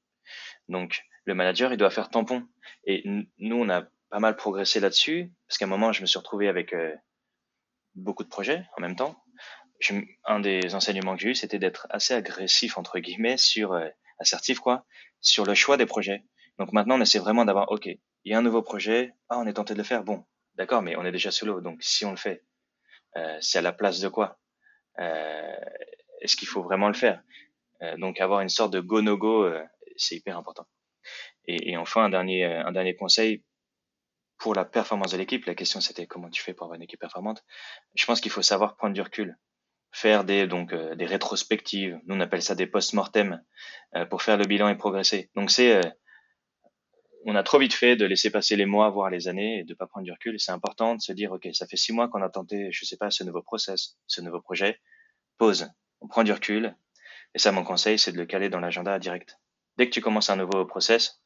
Donc 0.69 1.05
le 1.25 1.35
manager, 1.35 1.73
il 1.73 1.77
doit 1.77 1.91
faire 1.91 2.11
tampon. 2.11 2.47
Et 2.85 3.03
nous, 3.39 3.57
on 3.57 3.69
a 3.69 3.85
pas 4.13 4.21
mal 4.21 4.37
progressé 4.37 4.79
là-dessus, 4.79 5.33
parce 5.49 5.57
qu'à 5.57 5.65
un 5.65 5.69
moment, 5.69 5.91
je 5.91 6.03
me 6.03 6.07
suis 6.07 6.19
retrouvé 6.19 6.47
avec 6.47 6.75
euh, 6.75 6.95
beaucoup 7.95 8.23
de 8.23 8.29
projets 8.29 8.63
en 8.77 8.83
même 8.83 8.95
temps. 8.95 9.17
Un 10.27 10.39
des 10.39 10.75
enseignements 10.75 11.17
que 11.17 11.23
j'ai 11.23 11.31
eu, 11.31 11.35
c'était 11.35 11.59
d'être 11.59 11.87
assez 11.89 12.13
agressif 12.13 12.77
entre 12.77 12.99
guillemets 12.99 13.39
sur 13.39 13.73
euh, 13.73 13.89
assertif 14.19 14.61
quoi, 14.61 14.85
sur 15.23 15.47
le 15.47 15.55
choix 15.55 15.79
des 15.79 15.87
projets. 15.87 16.25
Donc 16.59 16.75
maintenant, 16.75 16.99
on 16.99 17.01
essaie 17.01 17.19
vraiment 17.19 17.47
d'avoir, 17.47 17.73
ok, 17.73 17.87
il 17.87 17.99
y 18.31 18.35
a 18.35 18.39
un 18.39 18.43
nouveau 18.43 18.61
projet, 18.61 19.15
ah, 19.31 19.39
on 19.39 19.47
est 19.47 19.55
tenté 19.55 19.73
de 19.73 19.79
le 19.79 19.85
faire, 19.85 20.05
bon, 20.05 20.27
d'accord, 20.57 20.83
mais 20.83 20.95
on 20.95 21.07
est 21.07 21.11
déjà 21.11 21.31
sous 21.31 21.47
l'eau, 21.47 21.63
donc 21.63 21.83
si 21.83 22.05
on 22.05 22.11
le 22.11 22.19
fait, 22.19 22.45
euh, 23.17 23.39
c'est 23.41 23.59
à 23.59 23.63
la 23.63 23.73
place 23.73 23.99
de 24.01 24.09
quoi 24.09 24.39
euh, 25.01 25.57
Est-ce 26.21 26.37
qu'il 26.37 26.49
faut 26.49 26.63
vraiment 26.63 26.89
le 26.89 26.95
faire? 26.95 27.23
Euh, 27.81 27.97
Donc 27.97 28.21
avoir 28.21 28.43
une 28.43 28.51
sorte 28.51 28.75
de 28.75 28.81
go-no-go, 28.81 29.51
c'est 29.97 30.17
hyper 30.17 30.37
important. 30.37 30.67
Et, 31.47 31.71
et, 31.71 31.77
enfin, 31.79 32.05
un 32.05 32.11
dernier, 32.11 32.45
un 32.45 32.73
dernier 32.73 32.95
conseil 32.95 33.43
pour 34.43 34.55
la 34.55 34.65
performance 34.65 35.13
de 35.13 35.19
l'équipe. 35.19 35.47
La 35.47 35.55
question 35.55 35.81
c'était 35.81 36.07
comment 36.07 36.29
tu 36.29 36.43
fais 36.43 36.53
pour 36.53 36.65
avoir 36.65 36.77
une 36.77 36.83
équipe 36.83 37.01
performante. 37.01 37.45
Je 37.95 38.05
pense 38.05 38.21
qu'il 38.21 38.33
faut 38.33 38.43
savoir 38.43 38.77
prendre 38.77 38.95
du 38.95 39.01
recul 39.01 39.39
faire 39.95 40.25
des 40.25 40.47
donc 40.47 40.75
des 40.75 41.07
rétrospectives. 41.07 42.01
Nous 42.07 42.17
on 42.17 42.21
appelle 42.21 42.43
ça 42.43 42.55
des 42.55 42.67
post-mortem 42.67 43.43
pour 44.11 44.23
faire 44.23 44.39
le 44.39 44.47
bilan 44.47 44.69
et 44.69 44.77
progresser. 44.77 45.31
Donc 45.37 45.51
c'est 45.51 45.81
on 47.25 47.37
a 47.37 47.43
trop 47.43 47.59
vite 47.59 47.75
fait 47.75 47.97
de 47.97 48.05
laisser 48.05 48.31
passer 48.31 48.57
les 48.57 48.67
mois, 48.67 48.91
voire 48.91 49.11
les 49.11 49.29
années, 49.29 49.61
et 49.61 49.65
de 49.65 49.75
pas 49.75 49.87
prendre 49.87 50.05
du 50.05 50.13
recul. 50.13 50.41
C'est 50.41 50.53
important 50.53 50.97
de 50.97 51.01
se 51.01 51.13
dire, 51.13 51.33
ok, 51.33 51.49
ça 51.53 51.67
fait 51.67 51.77
six 51.77 51.93
mois 51.93 52.09
qu'on 52.09 52.23
a 52.23 52.29
tenté, 52.29 52.71
je 52.73 52.85
sais 52.85 52.97
pas, 52.97 53.11
ce 53.11 53.23
nouveau 53.25 53.43
process, 53.43 53.97
ce 54.07 54.21
nouveau 54.21 54.41
projet. 54.41 54.81
Pause. 55.39 55.71
On 56.01 56.09
prend 56.09 56.25
du 56.25 56.33
recul. 56.33 56.77
Et 57.35 57.39
ça, 57.39 57.53
mon 57.53 57.65
conseil, 57.65 57.99
c'est 57.99 58.13
de 58.13 58.19
le 58.19 58.27
caler 58.27 58.49
dans 58.49 58.61
l'agenda 58.61 58.99
direct. 58.99 59.39
Dès 59.77 59.87
que 59.87 59.93
tu 59.93 60.01
commences 60.01 60.31
un 60.31 60.37
nouveau 60.37 60.65
process, 60.65 61.22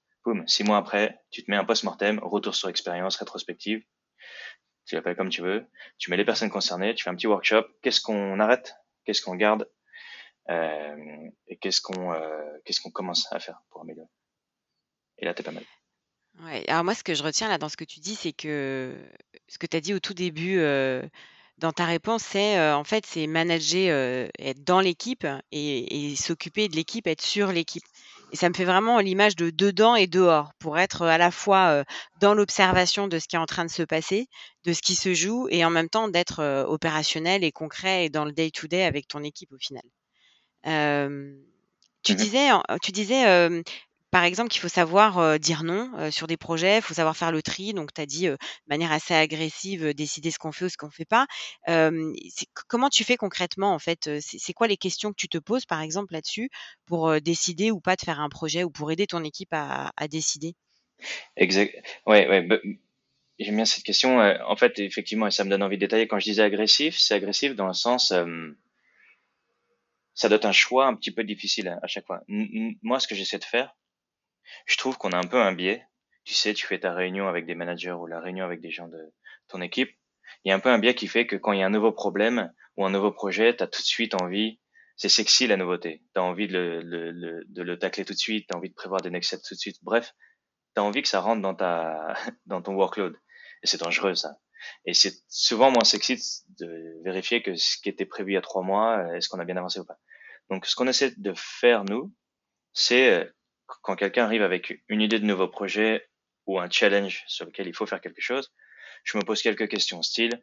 six 0.46 0.64
mois 0.64 0.78
après, 0.78 1.20
tu 1.30 1.44
te 1.44 1.50
mets 1.50 1.56
un 1.56 1.64
post-mortem, 1.64 2.18
retour 2.22 2.54
sur 2.54 2.68
expérience, 2.68 3.16
rétrospective. 3.16 3.82
Tu 4.86 4.94
l'appelles 4.94 5.16
comme 5.16 5.30
tu 5.30 5.42
veux. 5.42 5.66
Tu 5.98 6.10
mets 6.10 6.16
les 6.16 6.24
personnes 6.24 6.50
concernées, 6.50 6.94
tu 6.94 7.04
fais 7.04 7.10
un 7.10 7.14
petit 7.14 7.26
workshop. 7.26 7.64
Qu'est-ce 7.82 8.00
qu'on 8.00 8.38
arrête? 8.38 8.74
Qu'est-ce 9.04 9.22
qu'on 9.22 9.34
garde? 9.34 9.68
Euh, 10.48 11.28
et 11.48 11.56
qu'est-ce 11.56 11.80
qu'on 11.80 12.12
euh, 12.12 12.58
qu'est-ce 12.64 12.80
qu'on 12.80 12.90
commence 12.90 13.30
à 13.32 13.40
faire 13.40 13.60
pour 13.70 13.80
améliorer? 13.80 14.08
Et 15.18 15.24
là, 15.24 15.34
t'es 15.34 15.42
pas 15.42 15.50
mal. 15.50 15.64
Alors 16.68 16.84
moi, 16.84 16.94
ce 16.94 17.02
que 17.02 17.14
je 17.14 17.22
retiens 17.22 17.48
là 17.48 17.58
dans 17.58 17.68
ce 17.68 17.76
que 17.76 17.84
tu 17.84 17.98
dis, 17.98 18.14
c'est 18.14 18.32
que 18.32 18.94
ce 19.48 19.58
que 19.58 19.66
tu 19.66 19.76
as 19.76 19.80
dit 19.80 19.94
au 19.94 20.00
tout 20.00 20.14
début 20.14 20.60
dans 21.58 21.72
ta 21.72 21.86
réponse, 21.86 22.22
c'est 22.22 22.60
en 22.72 22.84
fait, 22.84 23.06
c'est 23.06 23.26
manager, 23.26 24.28
être 24.38 24.62
dans 24.62 24.80
l'équipe 24.80 25.26
et, 25.50 26.14
s'occuper 26.14 26.68
de 26.68 26.76
l'équipe, 26.76 27.06
être 27.06 27.22
sur 27.22 27.52
l'équipe. 27.52 27.84
Et 28.30 28.36
ça 28.36 28.48
me 28.48 28.54
fait 28.54 28.64
vraiment 28.64 28.98
l'image 28.98 29.36
de 29.36 29.50
dedans 29.50 29.94
et 29.94 30.06
dehors 30.06 30.52
pour 30.58 30.78
être 30.78 31.02
à 31.02 31.18
la 31.18 31.30
fois 31.30 31.84
dans 32.20 32.34
l'observation 32.34 33.08
de 33.08 33.18
ce 33.18 33.28
qui 33.28 33.36
est 33.36 33.38
en 33.38 33.46
train 33.46 33.64
de 33.64 33.70
se 33.70 33.82
passer, 33.82 34.26
de 34.64 34.72
ce 34.72 34.82
qui 34.82 34.96
se 34.96 35.14
joue 35.14 35.46
et 35.50 35.64
en 35.64 35.70
même 35.70 35.88
temps 35.88 36.08
d'être 36.08 36.64
opérationnel 36.68 37.44
et 37.44 37.52
concret 37.52 38.06
et 38.06 38.10
dans 38.10 38.24
le 38.24 38.32
day-to-day 38.32 38.82
avec 38.82 39.06
ton 39.06 39.22
équipe 39.22 39.52
au 39.52 39.58
final. 39.58 39.82
tu 42.02 42.12
mmh 42.12 42.16
disais, 42.16 42.48
tu 42.82 42.92
disais 42.92 43.62
par 44.10 44.24
exemple, 44.24 44.50
qu'il 44.50 44.60
faut 44.60 44.68
savoir 44.68 45.38
dire 45.38 45.62
non 45.62 46.10
sur 46.10 46.26
des 46.26 46.36
projets, 46.36 46.76
il 46.76 46.82
faut 46.82 46.94
savoir 46.94 47.16
faire 47.16 47.32
le 47.32 47.42
tri. 47.42 47.74
Donc, 47.74 47.92
tu 47.92 48.00
as 48.00 48.06
dit 48.06 48.26
de 48.26 48.36
manière 48.68 48.92
assez 48.92 49.14
agressive, 49.14 49.94
décider 49.94 50.30
ce 50.30 50.38
qu'on 50.38 50.52
fait 50.52 50.66
ou 50.66 50.68
ce 50.68 50.76
qu'on 50.76 50.86
ne 50.86 50.92
fait 50.92 51.04
pas. 51.04 51.26
comment 52.68 52.88
tu 52.88 53.04
fais 53.04 53.16
concrètement, 53.16 53.74
en 53.74 53.78
fait 53.78 54.10
C'est 54.20 54.52
quoi 54.52 54.66
les 54.66 54.76
questions 54.76 55.10
que 55.10 55.16
tu 55.16 55.28
te 55.28 55.38
poses, 55.38 55.66
par 55.66 55.80
exemple, 55.80 56.12
là-dessus, 56.12 56.50
pour 56.86 57.20
décider 57.20 57.70
ou 57.70 57.80
pas 57.80 57.96
de 57.96 58.02
faire 58.02 58.20
un 58.20 58.28
projet 58.28 58.64
ou 58.64 58.70
pour 58.70 58.90
aider 58.90 59.06
ton 59.06 59.24
équipe 59.24 59.52
à, 59.52 59.90
décider? 60.08 60.54
Exact. 61.36 61.74
Ouais, 62.06 62.28
ouais. 62.28 62.42
Bah, 62.42 62.56
j'aime 63.38 63.56
bien 63.56 63.64
cette 63.64 63.84
question. 63.84 64.18
En 64.18 64.56
fait, 64.56 64.78
effectivement, 64.78 65.26
et 65.26 65.30
ça 65.30 65.44
me 65.44 65.50
donne 65.50 65.62
envie 65.62 65.76
de 65.76 65.84
détailler. 65.84 66.06
Quand 66.06 66.18
je 66.18 66.24
disais 66.24 66.42
agressif, 66.42 66.96
c'est 66.98 67.14
agressif 67.14 67.54
dans 67.54 67.66
le 67.66 67.74
sens 67.74 68.12
ça 70.16 70.28
doit 70.28 70.36
être 70.36 70.46
un 70.46 70.52
choix 70.52 70.86
un 70.86 70.94
petit 70.96 71.12
peu 71.12 71.22
difficile 71.22 71.78
à 71.80 71.86
chaque 71.86 72.06
fois. 72.06 72.22
moi, 72.82 72.98
ce 72.98 73.06
que 73.06 73.14
j'essaie 73.14 73.38
de 73.38 73.44
faire, 73.44 73.76
je 74.66 74.76
trouve 74.76 74.98
qu'on 74.98 75.12
a 75.12 75.18
un 75.18 75.26
peu 75.26 75.40
un 75.40 75.52
biais. 75.52 75.86
Tu 76.24 76.34
sais, 76.34 76.54
tu 76.54 76.66
fais 76.66 76.80
ta 76.80 76.92
réunion 76.92 77.28
avec 77.28 77.46
des 77.46 77.54
managers 77.54 77.92
ou 77.92 78.06
la 78.06 78.20
réunion 78.20 78.44
avec 78.44 78.60
des 78.60 78.70
gens 78.70 78.88
de 78.88 79.12
ton 79.48 79.60
équipe. 79.60 79.90
Il 80.44 80.48
y 80.48 80.52
a 80.52 80.54
un 80.54 80.60
peu 80.60 80.70
un 80.70 80.78
biais 80.78 80.94
qui 80.94 81.06
fait 81.06 81.26
que 81.26 81.36
quand 81.36 81.52
il 81.52 81.60
y 81.60 81.62
a 81.62 81.66
un 81.66 81.70
nouveau 81.70 81.92
problème 81.92 82.52
ou 82.76 82.84
un 82.84 82.90
nouveau 82.90 83.12
projet, 83.12 83.56
tu 83.56 83.62
as 83.62 83.66
tout 83.66 83.80
de 83.80 83.86
suite 83.86 84.14
envie, 84.14 84.60
c'est 84.96 85.08
sexy 85.08 85.46
la 85.46 85.56
nouveauté. 85.56 86.02
Tu 86.14 86.20
as 86.20 86.22
envie 86.22 86.48
de 86.48 86.80
le, 86.82 87.44
de 87.46 87.62
le 87.62 87.78
tacler 87.78 88.04
tout 88.04 88.12
de 88.12 88.18
suite, 88.18 88.46
tu 88.48 88.54
as 88.54 88.58
envie 88.58 88.70
de 88.70 88.74
prévoir 88.74 89.00
des 89.00 89.10
next 89.10 89.28
steps 89.28 89.48
tout 89.48 89.54
de 89.54 89.60
suite. 89.60 89.76
Bref, 89.82 90.14
tu 90.74 90.80
as 90.80 90.84
envie 90.84 91.02
que 91.02 91.08
ça 91.08 91.20
rentre 91.20 91.42
dans, 91.42 91.54
ta, 91.54 92.14
dans 92.46 92.62
ton 92.62 92.74
workload. 92.74 93.16
Et 93.62 93.66
c'est 93.66 93.80
dangereux 93.80 94.14
ça. 94.14 94.36
Et 94.84 94.94
c'est 94.94 95.14
souvent 95.28 95.70
moins 95.70 95.84
sexy 95.84 96.44
de 96.58 97.02
vérifier 97.04 97.42
que 97.42 97.54
ce 97.54 97.78
qui 97.78 97.88
était 97.88 98.06
prévu 98.06 98.32
il 98.32 98.34
y 98.34 98.38
a 98.38 98.42
trois 98.42 98.62
mois, 98.62 99.14
est-ce 99.14 99.28
qu'on 99.28 99.38
a 99.38 99.44
bien 99.44 99.56
avancé 99.56 99.80
ou 99.80 99.84
pas. 99.84 99.98
Donc 100.50 100.66
ce 100.66 100.74
qu'on 100.74 100.88
essaie 100.88 101.12
de 101.16 101.32
faire, 101.36 101.84
nous, 101.84 102.12
c'est 102.72 103.30
quand 103.66 103.96
quelqu'un 103.96 104.24
arrive 104.24 104.42
avec 104.42 104.82
une 104.88 105.00
idée 105.00 105.18
de 105.18 105.24
nouveau 105.24 105.48
projet 105.48 106.08
ou 106.46 106.58
un 106.58 106.70
challenge 106.70 107.24
sur 107.26 107.46
lequel 107.46 107.66
il 107.66 107.74
faut 107.74 107.86
faire 107.86 108.00
quelque 108.00 108.20
chose, 108.20 108.52
je 109.04 109.18
me 109.18 109.24
pose 109.24 109.42
quelques 109.42 109.68
questions, 109.68 110.02
style, 110.02 110.42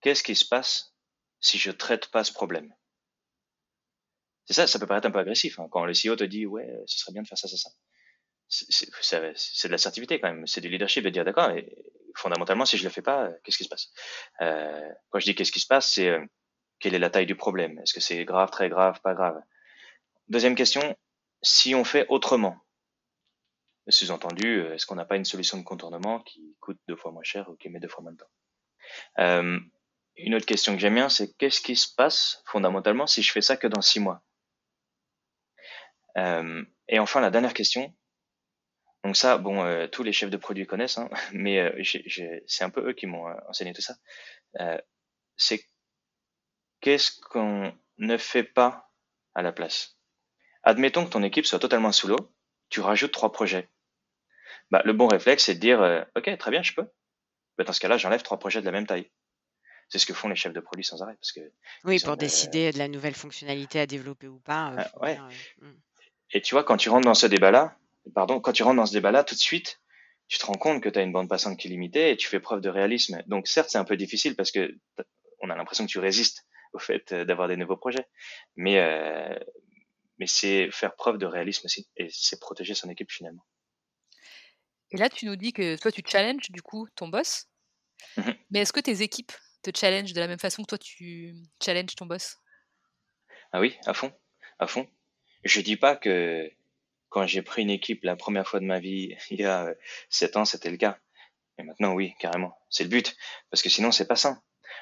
qu'est-ce 0.00 0.22
qui 0.22 0.34
se 0.34 0.46
passe 0.46 0.94
si 1.40 1.58
je 1.58 1.70
traite 1.70 2.08
pas 2.08 2.24
ce 2.24 2.32
problème? 2.32 2.74
C'est 4.46 4.54
ça, 4.54 4.66
ça 4.66 4.78
peut 4.78 4.86
paraître 4.86 5.06
un 5.06 5.10
peu 5.10 5.18
agressif, 5.18 5.58
hein, 5.58 5.68
quand 5.70 5.84
le 5.84 5.92
CEO 5.92 6.16
te 6.16 6.24
dit, 6.24 6.46
ouais, 6.46 6.66
ce 6.86 6.98
serait 6.98 7.12
bien 7.12 7.22
de 7.22 7.28
faire 7.28 7.36
ça, 7.36 7.48
ça, 7.48 7.56
ça. 7.56 7.70
C'est 8.48 9.68
de 9.68 9.72
l'assertivité 9.72 10.20
quand 10.20 10.32
même, 10.32 10.46
c'est 10.46 10.62
du 10.62 10.68
leadership 10.70 11.04
de 11.04 11.10
dire, 11.10 11.24
d'accord, 11.24 11.50
et 11.50 11.76
fondamentalement, 12.14 12.64
si 12.64 12.78
je 12.78 12.84
le 12.84 12.90
fais 12.90 13.02
pas, 13.02 13.30
qu'est-ce 13.44 13.58
qui 13.58 13.64
se 13.64 13.68
passe? 13.68 13.92
Euh, 14.40 14.88
Quand 15.10 15.18
je 15.18 15.26
dis 15.26 15.34
qu'est-ce 15.34 15.52
qui 15.52 15.60
se 15.60 15.66
passe, 15.66 15.92
c'est 15.92 16.08
euh, 16.08 16.24
quelle 16.78 16.94
est 16.94 16.98
la 16.98 17.10
taille 17.10 17.26
du 17.26 17.36
problème? 17.36 17.78
Est-ce 17.80 17.92
que 17.92 18.00
c'est 18.00 18.24
grave, 18.24 18.50
très 18.50 18.70
grave, 18.70 19.00
pas 19.02 19.14
grave? 19.14 19.38
Deuxième 20.28 20.54
question, 20.54 20.96
si 21.42 21.74
on 21.74 21.84
fait 21.84 22.06
autrement. 22.08 22.56
Sous-entendu, 23.88 24.60
euh, 24.60 24.74
est-ce 24.74 24.86
qu'on 24.86 24.96
n'a 24.96 25.04
pas 25.04 25.16
une 25.16 25.24
solution 25.24 25.56
de 25.58 25.64
contournement 25.64 26.20
qui 26.20 26.56
coûte 26.60 26.78
deux 26.88 26.96
fois 26.96 27.10
moins 27.10 27.22
cher 27.22 27.48
ou 27.48 27.56
qui 27.56 27.70
met 27.70 27.80
deux 27.80 27.88
fois 27.88 28.02
moins 28.02 28.12
de 28.12 28.18
temps 28.18 28.30
euh, 29.18 29.58
Une 30.16 30.34
autre 30.34 30.46
question 30.46 30.74
que 30.74 30.80
j'aime 30.80 30.94
bien, 30.94 31.08
c'est 31.08 31.34
qu'est-ce 31.36 31.62
qui 31.62 31.74
se 31.74 31.94
passe 31.94 32.42
fondamentalement 32.46 33.06
si 33.06 33.22
je 33.22 33.32
fais 33.32 33.40
ça 33.40 33.56
que 33.56 33.66
dans 33.66 33.80
six 33.80 34.00
mois 34.00 34.22
euh, 36.18 36.62
Et 36.88 36.98
enfin, 36.98 37.20
la 37.20 37.30
dernière 37.30 37.54
question. 37.54 37.94
Donc 39.04 39.16
ça, 39.16 39.38
bon, 39.38 39.88
tous 39.90 40.02
les 40.02 40.12
chefs 40.12 40.28
de 40.28 40.36
produits 40.36 40.66
connaissent, 40.66 40.98
hein, 40.98 41.08
mais 41.32 41.72
c'est 42.46 42.64
un 42.64 42.70
peu 42.70 42.90
eux 42.90 42.92
qui 42.92 43.06
m'ont 43.06 43.26
enseigné 43.48 43.72
tout 43.72 43.80
ça. 43.80 43.96
c'est 45.36 45.64
qu'est-ce 46.80 47.18
qu'on 47.20 47.72
ne 47.96 48.16
fait 48.18 48.44
pas 48.44 48.90
à 49.34 49.42
la 49.42 49.52
place 49.52 49.97
Admettons 50.68 51.06
que 51.06 51.10
ton 51.10 51.22
équipe 51.22 51.46
soit 51.46 51.58
totalement 51.58 51.92
sous 51.92 52.08
l'eau, 52.08 52.30
tu 52.68 52.80
rajoutes 52.80 53.12
trois 53.12 53.32
projets. 53.32 53.70
bah, 54.70 54.82
le 54.84 54.92
bon 54.92 55.06
réflexe, 55.06 55.44
c'est 55.46 55.54
de 55.54 55.60
dire, 55.60 55.80
euh, 55.80 56.02
OK, 56.14 56.36
très 56.36 56.50
bien, 56.50 56.62
je 56.62 56.74
peux. 56.74 56.86
Bah, 57.56 57.64
dans 57.64 57.72
ce 57.72 57.80
cas-là, 57.80 57.96
j'enlève 57.96 58.20
trois 58.20 58.38
projets 58.38 58.60
de 58.60 58.66
la 58.66 58.72
même 58.72 58.86
taille. 58.86 59.10
C'est 59.88 59.98
ce 59.98 60.04
que 60.04 60.12
font 60.12 60.28
les 60.28 60.36
chefs 60.36 60.52
de 60.52 60.60
produits 60.60 60.84
sans 60.84 61.00
arrêt. 61.02 61.14
Parce 61.14 61.32
que 61.32 61.40
oui, 61.84 61.98
pour 62.04 62.18
décider 62.18 62.70
de 62.70 62.76
la 62.76 62.88
nouvelle 62.88 63.14
fonctionnalité 63.14 63.80
à 63.80 63.86
développer 63.86 64.28
ou 64.28 64.40
pas. 64.40 64.74
Ah, 64.76 65.00
ouais. 65.00 65.18
Hmm. 65.62 65.72
Et 66.32 66.42
tu 66.42 66.54
vois, 66.54 66.64
quand 66.64 66.76
tu 66.76 66.90
rentres 66.90 67.06
dans 67.06 67.14
ce 67.14 67.26
débat-là, 67.26 67.74
pardon, 68.14 68.38
quand 68.38 68.52
tu 68.52 68.62
rentres 68.62 68.76
dans 68.76 68.84
ce 68.84 68.92
débat-là, 68.92 69.24
tout 69.24 69.36
de 69.36 69.40
suite, 69.40 69.80
tu 70.26 70.36
te 70.36 70.44
rends 70.44 70.52
compte 70.52 70.82
que 70.82 70.90
tu 70.90 70.98
as 70.98 71.02
une 71.02 71.12
bande 71.12 71.30
passante 71.30 71.58
qui 71.58 71.68
est 71.68 71.70
limitée 71.70 72.10
et 72.10 72.18
tu 72.18 72.28
fais 72.28 72.40
preuve 72.40 72.60
de 72.60 72.68
réalisme. 72.68 73.22
Donc 73.26 73.48
certes, 73.48 73.70
c'est 73.70 73.78
un 73.78 73.84
peu 73.84 73.96
difficile 73.96 74.36
parce 74.36 74.50
que 74.50 74.76
on 75.40 75.48
a 75.48 75.56
l'impression 75.56 75.86
que 75.86 75.90
tu 75.90 75.98
résistes 75.98 76.44
au 76.74 76.78
fait 76.78 77.12
euh, 77.12 77.24
d'avoir 77.24 77.48
des 77.48 77.56
nouveaux 77.56 77.78
projets, 77.78 78.06
mais 78.56 78.78
euh, 78.78 79.34
mais 80.18 80.26
c'est 80.26 80.70
faire 80.70 80.94
preuve 80.96 81.18
de 81.18 81.26
réalisme 81.26 81.66
aussi 81.66 81.88
et 81.96 82.08
c'est 82.10 82.40
protéger 82.40 82.74
son 82.74 82.88
équipe 82.90 83.10
finalement. 83.10 83.44
Et 84.90 84.96
là, 84.96 85.10
tu 85.10 85.26
nous 85.26 85.36
dis 85.36 85.52
que 85.52 85.76
toi, 85.76 85.92
tu 85.92 86.02
challenges 86.06 86.50
du 86.50 86.62
coup 86.62 86.88
ton 86.94 87.08
boss. 87.08 87.46
Mmh 88.16 88.30
mais 88.50 88.60
est-ce 88.60 88.72
que 88.72 88.80
tes 88.80 89.02
équipes 89.02 89.32
te 89.62 89.70
challenge 89.76 90.12
de 90.12 90.20
la 90.20 90.28
même 90.28 90.38
façon 90.38 90.62
que 90.62 90.68
toi, 90.68 90.78
tu 90.78 91.34
challenges 91.62 91.94
ton 91.94 92.06
boss? 92.06 92.38
Ah 93.52 93.60
oui, 93.60 93.76
à 93.86 93.94
fond, 93.94 94.12
à 94.58 94.66
fond. 94.66 94.88
Je 95.44 95.60
dis 95.60 95.76
pas 95.76 95.96
que 95.96 96.50
quand 97.08 97.26
j'ai 97.26 97.42
pris 97.42 97.62
une 97.62 97.70
équipe 97.70 98.04
la 98.04 98.16
première 98.16 98.46
fois 98.46 98.60
de 98.60 98.64
ma 98.64 98.80
vie, 98.80 99.16
il 99.30 99.40
y 99.40 99.44
a 99.44 99.74
sept 100.08 100.36
ans, 100.36 100.44
c'était 100.44 100.70
le 100.70 100.76
cas. 100.76 100.98
Et 101.58 101.64
maintenant, 101.64 101.92
oui, 101.92 102.14
carrément. 102.20 102.56
C'est 102.70 102.84
le 102.84 102.90
but. 102.90 103.16
Parce 103.50 103.62
que 103.62 103.68
sinon, 103.68 103.90
c'est 103.90 104.06
pas 104.06 104.16
sain. 104.16 104.40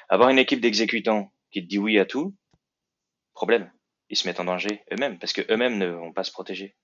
Avoir 0.09 0.29
une 0.29 0.37
équipe 0.37 0.61
d'exécutants 0.61 1.31
qui 1.51 1.61
te 1.63 1.67
dit 1.67 1.79
oui 1.79 1.97
à 1.97 2.05
tout, 2.05 2.35
problème. 3.33 3.71
Ils 4.09 4.17
se 4.17 4.27
mettent 4.27 4.39
en 4.39 4.45
danger 4.45 4.83
eux-mêmes, 4.91 5.19
parce 5.19 5.33
que 5.33 5.41
eux-mêmes 5.51 5.77
ne 5.77 5.87
vont 5.87 6.13
pas 6.13 6.23
se 6.23 6.31
protéger. 6.31 6.75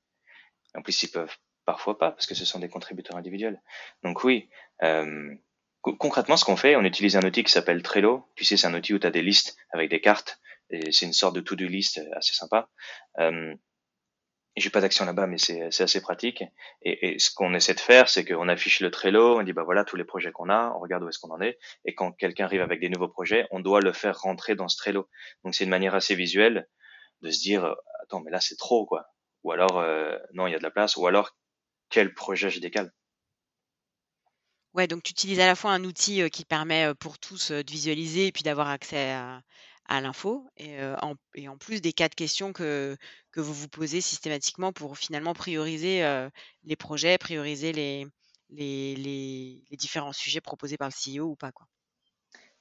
En 0.75 0.81
plus, 0.81 1.03
ils 1.03 1.12
peuvent 1.12 1.36
parfois 1.65 1.97
pas, 1.97 2.12
parce 2.12 2.27
que 2.27 2.36
ce 2.36 2.45
sont 2.45 2.59
des 2.59 2.69
contributeurs 2.69 3.15
individuels. 3.15 3.62
Donc 4.03 4.23
oui, 4.23 4.49
euh, 4.83 5.33
concrètement, 5.81 6.38
ce 6.38 6.45
qu'on 6.45 6.57
fait, 6.57 6.75
on 6.75 6.83
utilise 6.83 7.15
un 7.15 7.23
outil 7.23 7.43
qui 7.43 7.51
s'appelle 7.51 7.81
Trello. 7.83 8.27
Tu 8.36 8.45
sais, 8.45 8.57
c'est 8.57 8.67
un 8.67 8.73
outil 8.73 8.93
où 8.93 8.99
tu 8.99 9.07
as 9.07 9.12
des 9.12 9.21
listes 9.21 9.57
avec 9.71 9.89
des 9.89 10.01
cartes, 10.01 10.39
c'est 10.69 11.05
une 11.05 11.13
sorte 11.13 11.36
de 11.36 11.41
to-do 11.41 11.67
list 11.67 12.01
assez 12.13 12.33
sympa. 12.33 12.69
Euh, 13.19 13.53
j'ai 14.55 14.69
pas 14.69 14.81
d'action 14.81 15.05
là-bas, 15.05 15.25
mais 15.25 15.38
c'est 15.38 15.81
assez 15.81 16.01
pratique. 16.01 16.43
Et, 16.83 17.13
et 17.13 17.19
ce 17.19 17.31
qu'on 17.33 17.53
essaie 17.55 17.73
de 17.73 17.79
faire, 17.79 18.07
c'est 18.07 18.23
qu'on 18.23 18.47
affiche 18.47 18.81
le 18.81 18.91
Trello, 18.91 19.39
on 19.39 19.43
dit 19.43 19.53
bah 19.53 19.63
voilà 19.63 19.83
tous 19.83 19.95
les 19.95 20.03
projets 20.03 20.31
qu'on 20.31 20.49
a, 20.49 20.73
on 20.75 20.79
regarde 20.79 21.03
où 21.03 21.09
est-ce 21.09 21.17
qu'on 21.17 21.31
en 21.31 21.41
est. 21.41 21.57
Et 21.86 21.95
quand 21.95 22.12
quelqu'un 22.12 22.45
arrive 22.45 22.62
avec 22.62 22.79
des 22.79 22.89
nouveaux 22.89 23.07
projets, 23.07 23.47
on 23.49 23.62
doit 23.62 23.81
le 23.81 23.93
faire 23.93 24.19
rentrer 24.19 24.55
dans 24.55 24.67
ce 24.67 24.77
Trello. 24.77 25.09
Donc 25.43 25.55
c'est 25.55 25.63
une 25.63 25.71
manière 25.71 25.95
assez 25.95 26.13
visuelle 26.13 26.67
de 27.23 27.31
se 27.31 27.41
dire 27.41 27.75
attends 28.03 28.21
mais 28.21 28.29
là 28.29 28.39
c'est 28.39 28.57
trop 28.57 28.86
quoi. 28.86 29.07
Ou 29.43 29.51
alors 29.51 29.79
euh, 29.79 30.17
non 30.33 30.45
il 30.45 30.51
y 30.51 30.55
a 30.55 30.59
de 30.59 30.63
la 30.63 30.71
place. 30.71 30.97
Ou 30.97 31.07
alors 31.07 31.36
quel 31.89 32.13
projet 32.13 32.49
je 32.49 32.59
décale. 32.59 32.93
Ouais, 34.73 34.88
donc 34.88 35.03
tu 35.03 35.12
utilises 35.12 35.39
à 35.39 35.45
la 35.45 35.55
fois 35.55 35.71
un 35.71 35.83
outil 35.83 36.21
euh, 36.21 36.29
qui 36.29 36.45
permet 36.45 36.86
euh, 36.86 36.93
pour 36.95 37.19
tous 37.19 37.51
de 37.51 37.71
visualiser 37.71 38.27
et 38.27 38.31
puis 38.31 38.43
d'avoir 38.43 38.69
accès 38.69 39.12
à, 39.12 39.41
à 39.86 40.01
l'info 40.01 40.49
et, 40.57 40.81
en, 41.01 41.15
et 41.36 41.47
en 41.47 41.57
plus 41.57 41.81
des 41.81 41.91
de 41.91 42.15
questions 42.15 42.53
que, 42.53 42.97
que 43.31 43.39
vous 43.39 43.53
vous 43.53 43.67
posez 43.67 44.01
systématiquement 44.01 44.73
pour 44.73 44.97
finalement 44.97 45.33
prioriser 45.33 46.01
les 46.63 46.75
projets, 46.77 47.17
prioriser 47.17 47.73
les, 47.73 48.07
les, 48.49 48.95
les, 48.95 49.62
les, 49.69 49.77
différents 49.77 50.13
sujets 50.13 50.39
proposés 50.39 50.77
par 50.77 50.89
le 50.89 50.93
CEO 50.93 51.25
ou 51.31 51.36
pas. 51.36 51.51
Quoi. 51.51 51.67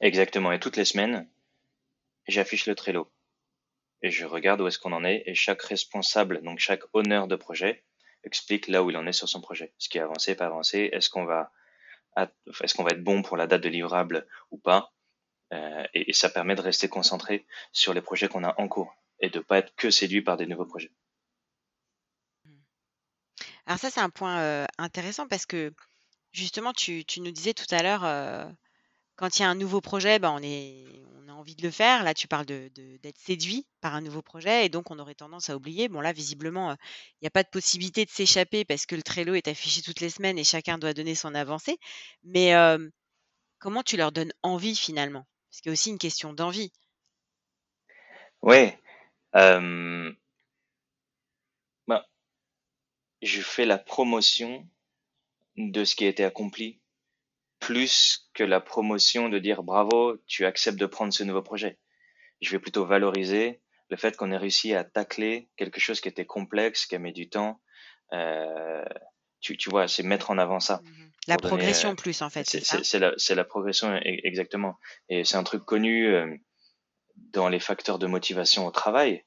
Exactement. 0.00 0.50
Et 0.50 0.58
toutes 0.58 0.76
les 0.76 0.84
semaines, 0.84 1.28
j'affiche 2.26 2.66
le 2.66 2.74
Trello 2.74 3.08
et 4.02 4.10
je 4.10 4.24
regarde 4.26 4.60
où 4.60 4.66
est-ce 4.66 4.78
qu'on 4.78 4.92
en 4.92 5.04
est 5.04 5.22
et 5.26 5.34
chaque 5.34 5.62
responsable, 5.62 6.42
donc 6.42 6.58
chaque 6.58 6.82
honneur 6.92 7.28
de 7.28 7.36
projet, 7.36 7.84
explique 8.24 8.68
là 8.68 8.82
où 8.82 8.90
il 8.90 8.96
en 8.96 9.06
est 9.06 9.12
sur 9.12 9.28
son 9.28 9.40
projet. 9.40 9.72
Ce 9.78 9.88
qui 9.88 9.98
est 9.98 10.02
avancé, 10.02 10.34
pas 10.34 10.46
avancé, 10.46 10.90
est-ce 10.92 11.10
qu'on 11.10 11.24
va, 11.24 11.52
est-ce 12.16 12.80
va 12.82 12.90
être 12.90 13.04
bon 13.04 13.22
pour 13.22 13.36
la 13.36 13.46
date 13.46 13.62
de 13.62 13.68
livrable 13.68 14.26
ou 14.50 14.58
pas? 14.58 14.92
Euh, 15.52 15.84
et, 15.92 16.12
ça 16.12 16.30
permet 16.30 16.54
de 16.54 16.62
rester 16.62 16.88
concentré 16.88 17.46
sur 17.72 17.92
les 17.92 18.00
projets 18.00 18.28
qu'on 18.28 18.44
a 18.44 18.54
en 18.58 18.68
cours 18.68 18.94
et 19.20 19.28
de 19.28 19.38
pas 19.38 19.58
être 19.58 19.74
que 19.76 19.90
séduit 19.90 20.22
par 20.22 20.36
des 20.36 20.46
nouveaux 20.46 20.64
projets. 20.64 20.90
Alors 23.66 23.78
ça, 23.78 23.90
c'est 23.90 24.00
un 24.00 24.10
point 24.10 24.40
euh, 24.40 24.66
intéressant 24.78 25.28
parce 25.28 25.46
que 25.46 25.72
justement, 26.32 26.72
tu, 26.72 27.04
nous 27.18 27.30
disais 27.30 27.54
tout 27.54 27.66
à 27.70 27.82
l'heure, 27.82 28.04
euh, 28.04 28.46
quand 29.22 29.38
il 29.38 29.42
y 29.42 29.44
a 29.44 29.48
un 29.48 29.54
nouveau 29.54 29.80
projet, 29.80 30.18
ben, 30.18 30.30
on, 30.32 31.28
a 31.28 31.32
envie 31.32 31.54
de 31.54 31.62
le 31.62 31.70
faire. 31.70 32.02
Là, 32.02 32.12
tu 32.12 32.26
parles 32.26 32.44
d'être 32.44 32.74
de, 32.74 33.12
séduit 33.16 33.64
par 33.80 33.94
un 33.94 34.00
nouveau 34.00 34.20
projet 34.20 34.66
et 34.66 34.68
donc 34.68 34.90
on 34.90 34.98
aurait 34.98 35.14
tendance 35.14 35.48
à 35.48 35.54
oublier. 35.54 35.88
Bon, 35.88 36.00
là, 36.00 36.12
visiblement, 36.12 36.72
il 36.72 37.18
n'y 37.22 37.28
a 37.28 37.30
pas 37.30 37.44
de 37.44 37.48
possibilité 37.48 38.04
de 38.04 38.10
s'échapper 38.10 38.64
parce 38.64 38.84
que 38.84 38.96
le 38.96 39.02
Trello 39.04 39.34
est 39.34 39.46
affiché 39.46 39.80
toutes 39.80 40.00
les 40.00 40.10
semaines 40.10 40.40
et 40.40 40.44
chacun 40.44 40.76
doit 40.76 40.92
donner 40.92 41.14
son 41.14 41.36
avancée. 41.36 41.78
Mais 42.24 42.52
comment 43.60 43.84
tu 43.84 43.96
leur 43.96 44.10
donnes 44.10 44.32
envie 44.42 44.74
finalement? 44.74 45.24
Parce 45.48 45.60
qu'il 45.60 45.68
y 45.68 45.70
a 45.70 45.74
aussi 45.74 45.90
une 45.90 45.98
question 45.98 46.32
d'envie. 46.32 46.72
Oui. 48.42 48.72
Euh, 49.36 50.12
bah, 51.86 52.08
je 53.22 53.40
fais 53.40 53.66
la 53.66 53.78
promotion 53.78 54.68
de 55.56 55.84
ce 55.84 55.94
qui 55.94 56.06
a 56.06 56.08
été 56.08 56.24
accompli 56.24 56.81
plus 57.62 58.28
que 58.34 58.42
la 58.42 58.60
promotion 58.60 59.28
de 59.28 59.38
dire 59.38 59.62
bravo, 59.62 60.16
tu 60.26 60.44
acceptes 60.44 60.78
de 60.78 60.86
prendre 60.86 61.12
ce 61.12 61.22
nouveau 61.22 61.42
projet. 61.42 61.78
Je 62.40 62.50
vais 62.50 62.58
plutôt 62.58 62.84
valoriser 62.84 63.62
le 63.88 63.96
fait 63.96 64.16
qu'on 64.16 64.32
ait 64.32 64.36
réussi 64.36 64.74
à 64.74 64.82
tacler 64.82 65.48
quelque 65.56 65.78
chose 65.78 66.00
qui 66.00 66.08
était 66.08 66.26
complexe, 66.26 66.86
qui 66.86 66.96
a 66.96 66.98
mis 66.98 67.12
du 67.12 67.28
temps. 67.28 67.60
Euh, 68.12 68.84
tu, 69.40 69.56
tu 69.56 69.70
vois, 69.70 69.86
c'est 69.86 70.02
mettre 70.02 70.30
en 70.30 70.38
avant 70.38 70.60
ça. 70.60 70.80
Mmh 70.82 71.12
la 71.28 71.36
progression 71.36 71.92
euh, 71.92 71.94
plus, 71.94 72.20
en 72.20 72.30
fait. 72.30 72.44
C'est 72.44 72.98
la, 72.98 73.12
la, 73.30 73.44
progression, 73.44 73.94
e, 73.94 74.00
exactement. 74.04 74.76
Et 75.08 75.24
c'est 75.24 75.36
un 75.36 75.44
truc 75.44 75.64
connu 75.64 76.08
euh, 76.08 76.36
dans 77.16 77.48
les 77.48 77.60
facteurs 77.60 78.00
de 78.00 78.06
motivation 78.06 78.66
au 78.66 78.72
travail. 78.72 79.24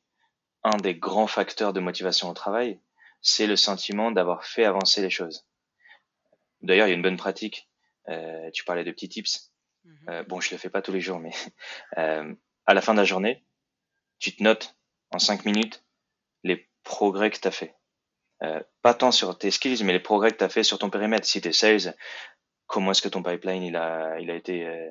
Un 0.64 0.78
des 0.78 0.96
grands 0.96 1.28
facteurs 1.28 1.72
de 1.72 1.80
motivation 1.80 2.30
au 2.30 2.34
travail, 2.34 2.82
c'est 3.22 3.48
le 3.48 3.56
sentiment 3.56 4.12
d'avoir 4.12 4.44
fait 4.44 4.66
avancer 4.66 5.02
les 5.02 5.10
choses. 5.10 5.48
D'ailleurs, 6.62 6.88
il 6.88 6.90
y 6.90 6.94
a 6.94 6.98
une 6.98 7.02
bonne 7.02 7.18
pratique. 7.18 7.70
Euh, 8.10 8.50
tu 8.52 8.64
parlais 8.64 8.84
de 8.84 8.92
petits 8.92 9.10
tips. 9.10 9.52
Mmh 9.84 10.10
euh, 10.10 10.24
bon, 10.24 10.42
je 10.42 10.52
le 10.52 10.58
fais 10.58 10.70
pas 10.70 10.82
tous 10.82 10.92
les 10.92 11.02
jours, 11.02 11.20
mais 11.20 11.32
euh, 11.98 12.34
à 12.66 12.74
la 12.74 12.82
fin 12.82 12.94
de 12.94 13.00
la 13.00 13.06
journée, 13.06 13.46
tu 14.20 14.36
te 14.36 14.44
notes 14.44 14.76
en 15.12 15.20
cinq 15.20 15.46
minutes 15.46 15.84
les 16.44 16.70
progrès 16.84 17.30
que 17.32 17.40
tu 17.40 17.48
as 17.48 17.52
fait. 17.52 17.76
Euh, 18.44 18.62
pas 18.82 18.94
tant 18.94 19.12
sur 19.12 19.38
tes 19.38 19.52
skills, 19.52 19.84
mais 19.84 19.94
les 19.94 20.00
progrès 20.00 20.32
que 20.32 20.38
tu 20.38 20.44
as 20.44 20.50
fait 20.50 20.64
sur 20.64 20.78
ton 20.78 20.90
périmètre. 20.90 21.26
Si 21.26 21.42
tu 21.42 21.50
es 21.50 21.54
sales, 21.54 21.96
comment 22.68 22.92
est-ce 22.92 23.02
que 23.02 23.10
ton 23.10 23.24
pipeline 23.24 23.64
il 23.64 23.76
a, 23.76 24.20
il 24.20 24.30
a 24.30 24.36
été 24.36 24.66
euh, 24.66 24.90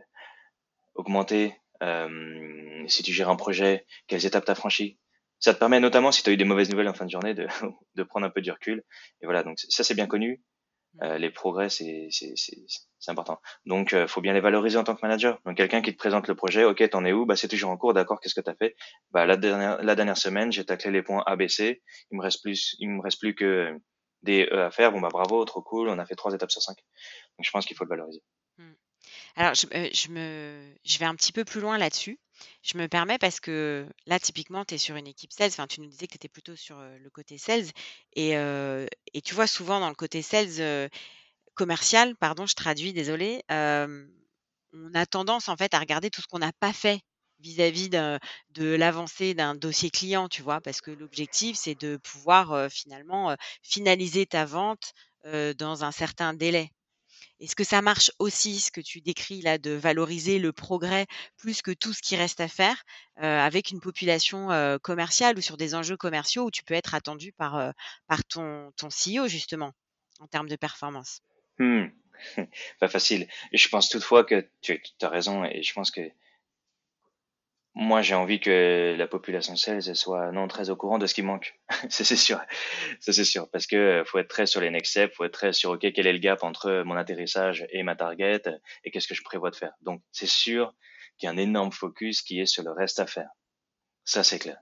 augmenté? 0.95 1.55
Euh, 1.83 2.85
Si 2.89 3.03
tu 3.03 3.13
gères 3.13 3.31
un 3.31 3.37
projet, 3.37 3.87
quelles 4.07 4.27
étapes 4.27 4.45
tu 4.45 4.51
as 4.51 4.55
franchi? 4.55 4.99
Ça 5.41 5.53
te 5.53 5.59
permet 5.59 5.81
notamment, 5.81 6.13
si 6.13 6.23
tu 6.23 6.31
as 6.31 6.33
eu 6.33 6.37
des 6.37 6.45
mauvaises 6.45 6.71
nouvelles 6.71 6.89
en 6.89 6.95
fin 6.95 7.05
de 7.05 7.11
journée, 7.11 7.35
de, 7.35 7.47
de 7.95 8.03
prendre 8.03 8.27
un 8.27 8.31
peu 8.31 8.41
du 8.41 8.51
recul. 8.51 8.83
Et 9.21 9.27
voilà, 9.27 9.43
donc 9.43 9.59
ça 9.59 9.85
c'est 9.85 9.95
bien 9.95 10.07
connu. 10.07 10.43
Euh, 11.03 11.19
les 11.19 11.31
progrès, 11.31 11.69
c'est 11.69 12.09
important. 13.09 13.41
Donc, 13.67 13.93
euh, 13.93 14.07
faut 14.07 14.21
bien 14.21 14.33
les 14.33 14.41
valoriser 14.41 14.79
en 14.79 14.85
tant 14.85 14.95
que 14.95 15.01
manager. 15.03 15.41
Donc, 15.45 15.57
quelqu'un 15.57 15.83
qui 15.83 15.93
te 15.93 15.99
présente 15.99 16.29
le 16.29 16.35
projet, 16.35 16.65
ok, 16.65 16.89
t'en 16.89 17.05
es 17.05 17.13
où? 17.13 17.27
Bah, 17.27 17.37
c'est 17.37 17.49
toujours 17.49 17.71
en 17.71 17.77
cours, 17.77 17.95
d'accord. 17.95 18.21
Qu'est-ce 18.21 18.35
que 18.35 18.41
t'as 18.41 18.55
fait? 18.55 18.77
Bah, 19.11 19.27
la 19.27 19.37
dernière, 19.37 19.83
la 19.83 19.95
dernière 19.97 20.17
semaine, 20.17 20.53
j'ai 20.53 20.65
taclé 20.65 20.91
les 20.91 21.03
points 21.03 21.23
ABC. 21.27 21.83
Il 22.11 22.19
me 22.19 22.23
reste 22.23 22.43
plus, 22.43 22.77
il 22.79 22.91
me 22.91 23.03
reste 23.03 23.19
plus 23.19 23.35
que 23.35 23.77
des 24.23 24.49
E 24.53 24.63
à 24.65 24.71
faire. 24.71 24.93
Bon, 24.93 25.01
bah, 25.01 25.09
bravo, 25.11 25.45
trop 25.45 25.63
cool. 25.63 25.89
On 25.89 25.99
a 25.99 26.07
fait 26.07 26.15
trois 26.15 26.33
étapes 26.33 26.53
sur 26.53 26.63
cinq. 26.63 26.77
Donc, 26.77 27.45
je 27.45 27.51
pense 27.51 27.67
qu'il 27.67 27.77
faut 27.77 27.85
le 27.85 27.91
valoriser. 27.91 28.23
Hmm. 28.59 28.75
Alors, 29.35 29.55
je, 29.55 29.67
euh, 29.75 29.89
je, 29.93 30.09
me, 30.11 30.75
je 30.85 30.99
vais 30.99 31.07
un 31.07 31.17
petit 31.17 31.33
peu 31.33 31.45
plus 31.45 31.61
loin 31.61 31.77
là-dessus. 31.77 32.19
Je 32.63 32.79
me 32.79 32.89
permets 32.89 33.19
parce 33.19 33.41
que 33.41 33.87
là, 34.07 34.19
typiquement, 34.19 34.65
tu 34.65 34.75
es 34.75 34.79
sur 34.79 34.97
une 34.97 35.07
équipe 35.07 35.33
sales. 35.33 35.51
Enfin, 35.51 35.67
tu 35.67 35.81
nous 35.81 35.89
disais 35.89 36.07
que 36.07 36.13
tu 36.13 36.17
étais 36.17 36.29
plutôt 36.29 36.57
sur 36.57 36.79
le 36.81 37.11
côté 37.11 37.39
sales. 37.39 37.67
Et, 38.15 38.35
tu 39.25 39.35
vois, 39.35 39.47
souvent 39.47 39.81
dans 39.81 39.89
le 39.89 39.95
côté 39.95 40.23
sales 40.23 40.91
commercial, 41.55 42.17
pardon, 42.17 42.47
je 42.47 42.55
traduis, 42.55 42.93
désolé, 42.93 43.43
on 43.51 44.95
a 44.95 45.07
tendance 45.07 45.49
en 45.49 45.57
fait 45.57 45.73
à 45.75 45.79
regarder 45.79 46.11
tout 46.11 46.21
ce 46.21 46.27
qu'on 46.27 46.39
n'a 46.41 46.53
pas 46.53 46.73
fait 46.73 47.01
vis-à-vis 47.41 47.89
de, 47.91 48.19
de 48.51 48.75
l'avancée 48.75 49.35
d'un 49.35 49.55
dossier 49.55 49.91
client, 49.91 50.29
tu 50.29 50.43
vois, 50.43 50.61
parce 50.61 50.81
que 50.81 50.91
l'objectif, 50.91 51.57
c'est 51.57 51.75
de 51.81 51.97
pouvoir 51.99 52.71
finalement 52.71 53.37
finaliser 53.63 54.27
ta 54.27 54.45
vente 54.45 54.93
dans 55.25 55.85
un 55.85 55.93
certain 55.93 56.35
délai. 56.35 56.71
Est-ce 57.41 57.57
que 57.57 57.65
ça 57.65 57.83
marche 57.83 58.11
aussi, 58.19 58.61
ce 58.61 58.71
que 58.71 58.81
tu 58.81 59.01
décris 59.01 59.43
là, 59.43 59.59
de 59.59 59.71
valoriser 59.71 60.39
le 60.39 60.53
progrès 60.53 61.07
plus 61.37 61.63
que 61.63 61.71
tout 61.71 61.93
ce 61.93 62.03
qui 62.03 62.17
reste 62.17 62.41
à 62.41 62.49
faire 62.49 62.83
avec 63.17 63.71
une 63.71 63.81
population 63.81 64.49
commerciale 64.83 65.39
ou 65.39 65.41
sur 65.41 65.57
des 65.57 65.75
enjeux 65.75 65.97
commerciaux 65.97 66.45
où 66.45 66.51
tu 66.51 66.65
peux 66.65 66.75
être 66.75 66.95
attendu 66.95 67.33
par, 67.33 67.73
par 68.07 68.25
ton, 68.25 68.73
ton 68.77 68.89
CEO, 68.89 69.29
justement, 69.29 69.73
en 70.21 70.27
termes 70.27 70.49
de 70.49 70.57
performance? 70.57 71.21
Mmh. 71.59 71.87
Pas 72.81 72.89
facile. 72.89 73.29
Je 73.53 73.69
pense 73.69 73.89
toutefois 73.89 74.25
que 74.25 74.49
tu, 74.61 74.81
as 75.03 75.09
raison 75.09 75.45
et 75.45 75.63
je 75.63 75.73
pense 75.73 75.91
que 75.91 76.01
moi, 77.77 78.03
j'ai 78.03 78.15
envie 78.15 78.39
que 78.39 78.95
la 78.97 79.09
population 79.09 79.57
sales 79.57 79.97
soit 79.97 80.31
non 80.31 80.47
très 80.47 80.71
au 80.71 80.77
courant 80.77 80.99
de 80.99 81.07
ce 81.07 81.15
qui 81.15 81.23
manque. 81.23 81.59
c'est 81.91 82.05
sûr, 82.17 82.41
ça 83.01 83.13
c'est 83.13 83.25
sûr, 83.25 83.51
parce 83.51 83.67
que 83.67 84.05
faut 84.07 84.19
être 84.19 84.29
très 84.29 84.47
sur 84.47 84.61
les 84.61 84.71
next 84.71 84.93
steps, 84.93 85.17
faut 85.17 85.25
être 85.25 85.33
très 85.33 85.53
sur 85.53 85.71
ok 85.71 85.93
quel 85.93 86.07
est 86.07 86.13
le 86.13 86.21
gap 86.21 86.45
entre 86.45 86.83
mon 86.87 86.95
atterrissage 86.95 87.67
et 87.71 87.83
ma 87.83 87.97
target 87.97 88.43
et 88.85 88.91
qu'est-ce 88.91 89.09
que 89.09 89.15
je 89.15 89.25
prévois 89.25 89.51
de 89.51 89.57
faire. 89.57 89.73
Donc 89.83 90.03
c'est 90.13 90.29
sûr 90.29 90.73
qu'il 91.19 91.27
y 91.27 91.31
a 91.31 91.33
un 91.33 91.37
énorme 91.37 91.73
focus 91.73 92.23
qui 92.23 92.41
est 92.41 92.47
sur 92.47 92.63
le 92.63 92.71
reste 92.71 93.01
à 93.01 93.07
faire. 93.07 93.31
Ça 94.05 94.23
c'est 94.23 94.39
clair. 94.39 94.59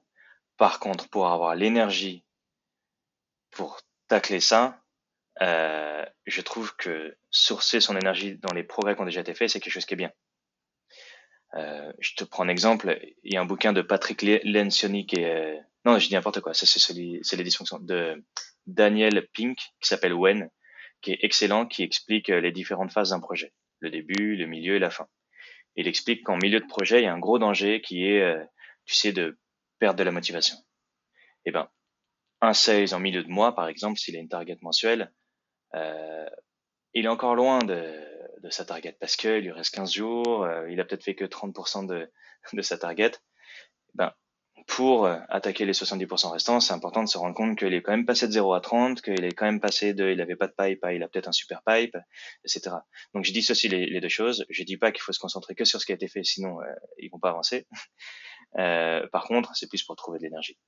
Par 0.57 0.81
contre, 0.81 1.09
pour 1.11 1.29
avoir 1.29 1.55
l'énergie 1.55 2.25
pour 3.51 3.83
tacler 4.09 4.41
ça, 4.41 4.81
euh, 5.43 6.05
je 6.25 6.41
trouve 6.41 6.75
que 6.77 7.15
sourcer 7.31 7.81
son 7.81 7.97
énergie 7.97 8.39
dans 8.39 8.55
les 8.55 8.63
progrès 8.63 8.95
qui 8.95 9.03
ont 9.03 9.07
déjà 9.07 9.21
été 9.21 9.35
faits, 9.35 9.51
c'est 9.51 9.61
quelque 9.61 9.73
chose 9.73 9.85
qui 9.85 9.95
est 9.95 9.99
bien. 9.99 10.13
Euh, 11.55 11.93
je 11.99 12.15
te 12.15 12.25
prends 12.25 12.45
un 12.45 12.49
exemple. 12.49 12.99
Il 13.25 13.33
y 13.33 13.37
a 13.37 13.41
un 13.41 13.45
bouquin 13.45 13.73
de 13.73 13.83
Patrick 13.83 14.23
Lencioni 14.45 15.07
qui 15.07 15.17
est, 15.17 15.57
euh, 15.57 15.61
non, 15.85 15.99
je 15.99 16.09
dis 16.09 16.15
n'importe 16.15 16.41
quoi. 16.41 16.55
Ça, 16.55 16.67
c'est 16.67 16.79
celui, 16.79 17.21
c'est 17.23 17.37
les 17.37 17.45
dysfonctions 17.45 17.79
de 17.79 18.25
Daniel 18.67 19.29
Pink 19.35 19.59
qui 19.81 19.89
s'appelle 19.89 20.15
When, 20.15 20.51
qui 21.01 21.13
est 21.13 21.19
excellent, 21.23 21.67
qui 21.67 21.83
explique 21.83 22.31
euh, 22.31 22.41
les 22.41 22.53
différentes 22.53 22.93
phases 22.93 23.11
d'un 23.11 23.21
projet. 23.21 23.53
Le 23.81 23.91
début, 23.91 24.37
le 24.37 24.47
milieu 24.47 24.77
et 24.77 24.79
la 24.79 24.91
fin. 24.91 25.09
Il 25.77 25.89
explique 25.89 26.25
qu'en 26.25 26.37
milieu 26.37 26.61
de 26.61 26.67
projet, 26.67 27.01
il 27.01 27.05
y 27.05 27.09
a 27.09 27.13
un 27.13 27.19
gros 27.19 27.39
danger 27.39 27.81
qui 27.81 28.05
est, 28.05 28.37
tu 28.85 28.95
sais, 28.95 29.11
de 29.13 29.39
perdre 29.79 29.99
de 29.99 30.05
la 30.05 30.13
motivation. 30.13 30.57
Eh 31.47 31.51
ben, 31.51 31.69
un 32.43 32.53
sales 32.53 32.95
en 32.95 33.01
milieu 33.01 33.23
de 33.23 33.31
mois, 33.31 33.55
par 33.55 33.69
exemple, 33.69 33.99
s'il 33.99 34.17
a 34.17 34.19
une 34.19 34.29
target 34.29 34.59
mensuelle, 34.61 35.13
euh, 35.75 36.29
il 36.93 37.07
est 37.07 37.09
encore 37.09 37.35
loin 37.35 37.61
de, 37.61 38.12
de 38.43 38.51
sa 38.51 38.65
target 38.65 38.97
parce 39.01 39.17
qu'il 39.17 39.39
lui 39.39 39.53
reste 39.53 39.75
15 39.75 39.93
jours, 39.93 40.45
euh, 40.45 40.71
il 40.71 40.81
a 40.81 40.85
peut-être 40.85 41.05
fait 41.05 41.15
que 41.15 41.25
30% 41.25 41.87
de, 42.53 42.63
sa 42.63 42.79
target. 42.79 43.13
Ben, 43.95 44.13
pour 44.67 45.07
euh, 45.07 45.19
attaquer 45.29 45.65
les 45.65 45.73
70% 45.73 46.31
restants, 46.31 46.61
c'est 46.61 46.73
important 46.73 47.03
de 47.03 47.09
se 47.09 47.19
rendre 47.19 47.35
compte 47.35 47.59
qu'il 47.59 47.75
est 47.75 47.83
quand 47.83 47.93
même 47.93 48.07
passé 48.07 48.27
de 48.27 48.33
0 48.33 48.55
à 48.55 48.61
30, 48.61 49.03
qu'il 49.03 49.25
est 49.25 49.33
quand 49.33 49.47
même 49.47 49.61
passé 49.61 49.95
de 49.95 50.11
il 50.11 50.21
avait 50.21 50.37
pas 50.37 50.47
de 50.47 50.55
pipe 50.57 50.85
à 50.85 50.93
il 50.93 51.03
a 51.03 51.09
peut-être 51.09 51.29
un 51.29 51.33
super 51.33 51.63
pipe, 51.67 51.97
etc. 52.45 52.77
Donc 53.15 53.25
je 53.25 53.33
dissocie 53.33 53.71
les, 53.71 53.87
les 53.87 54.01
deux 54.01 54.09
choses. 54.09 54.45
Je 54.51 54.63
dis 54.63 54.77
pas 54.77 54.93
qu'il 54.93 55.03
faut 55.03 55.13
se 55.13 55.19
concentrer 55.19 55.55
que 55.55 55.65
sur 55.65 55.81
ce 55.81 55.87
qui 55.87 55.93
a 55.93 55.95
été 55.95 56.09
fait, 56.09 56.25
sinon 56.25 56.61
euh, 56.61 56.65
ils 56.99 57.09
vont 57.11 57.19
pas 57.19 57.31
avancer. 57.31 57.67
Euh, 58.59 59.07
par 59.11 59.25
contre, 59.25 59.57
c'est 59.57 59.67
plus 59.67 59.83
pour 59.83 59.97
trouver 59.97 60.19
de 60.19 60.25
l'énergie. 60.25 60.59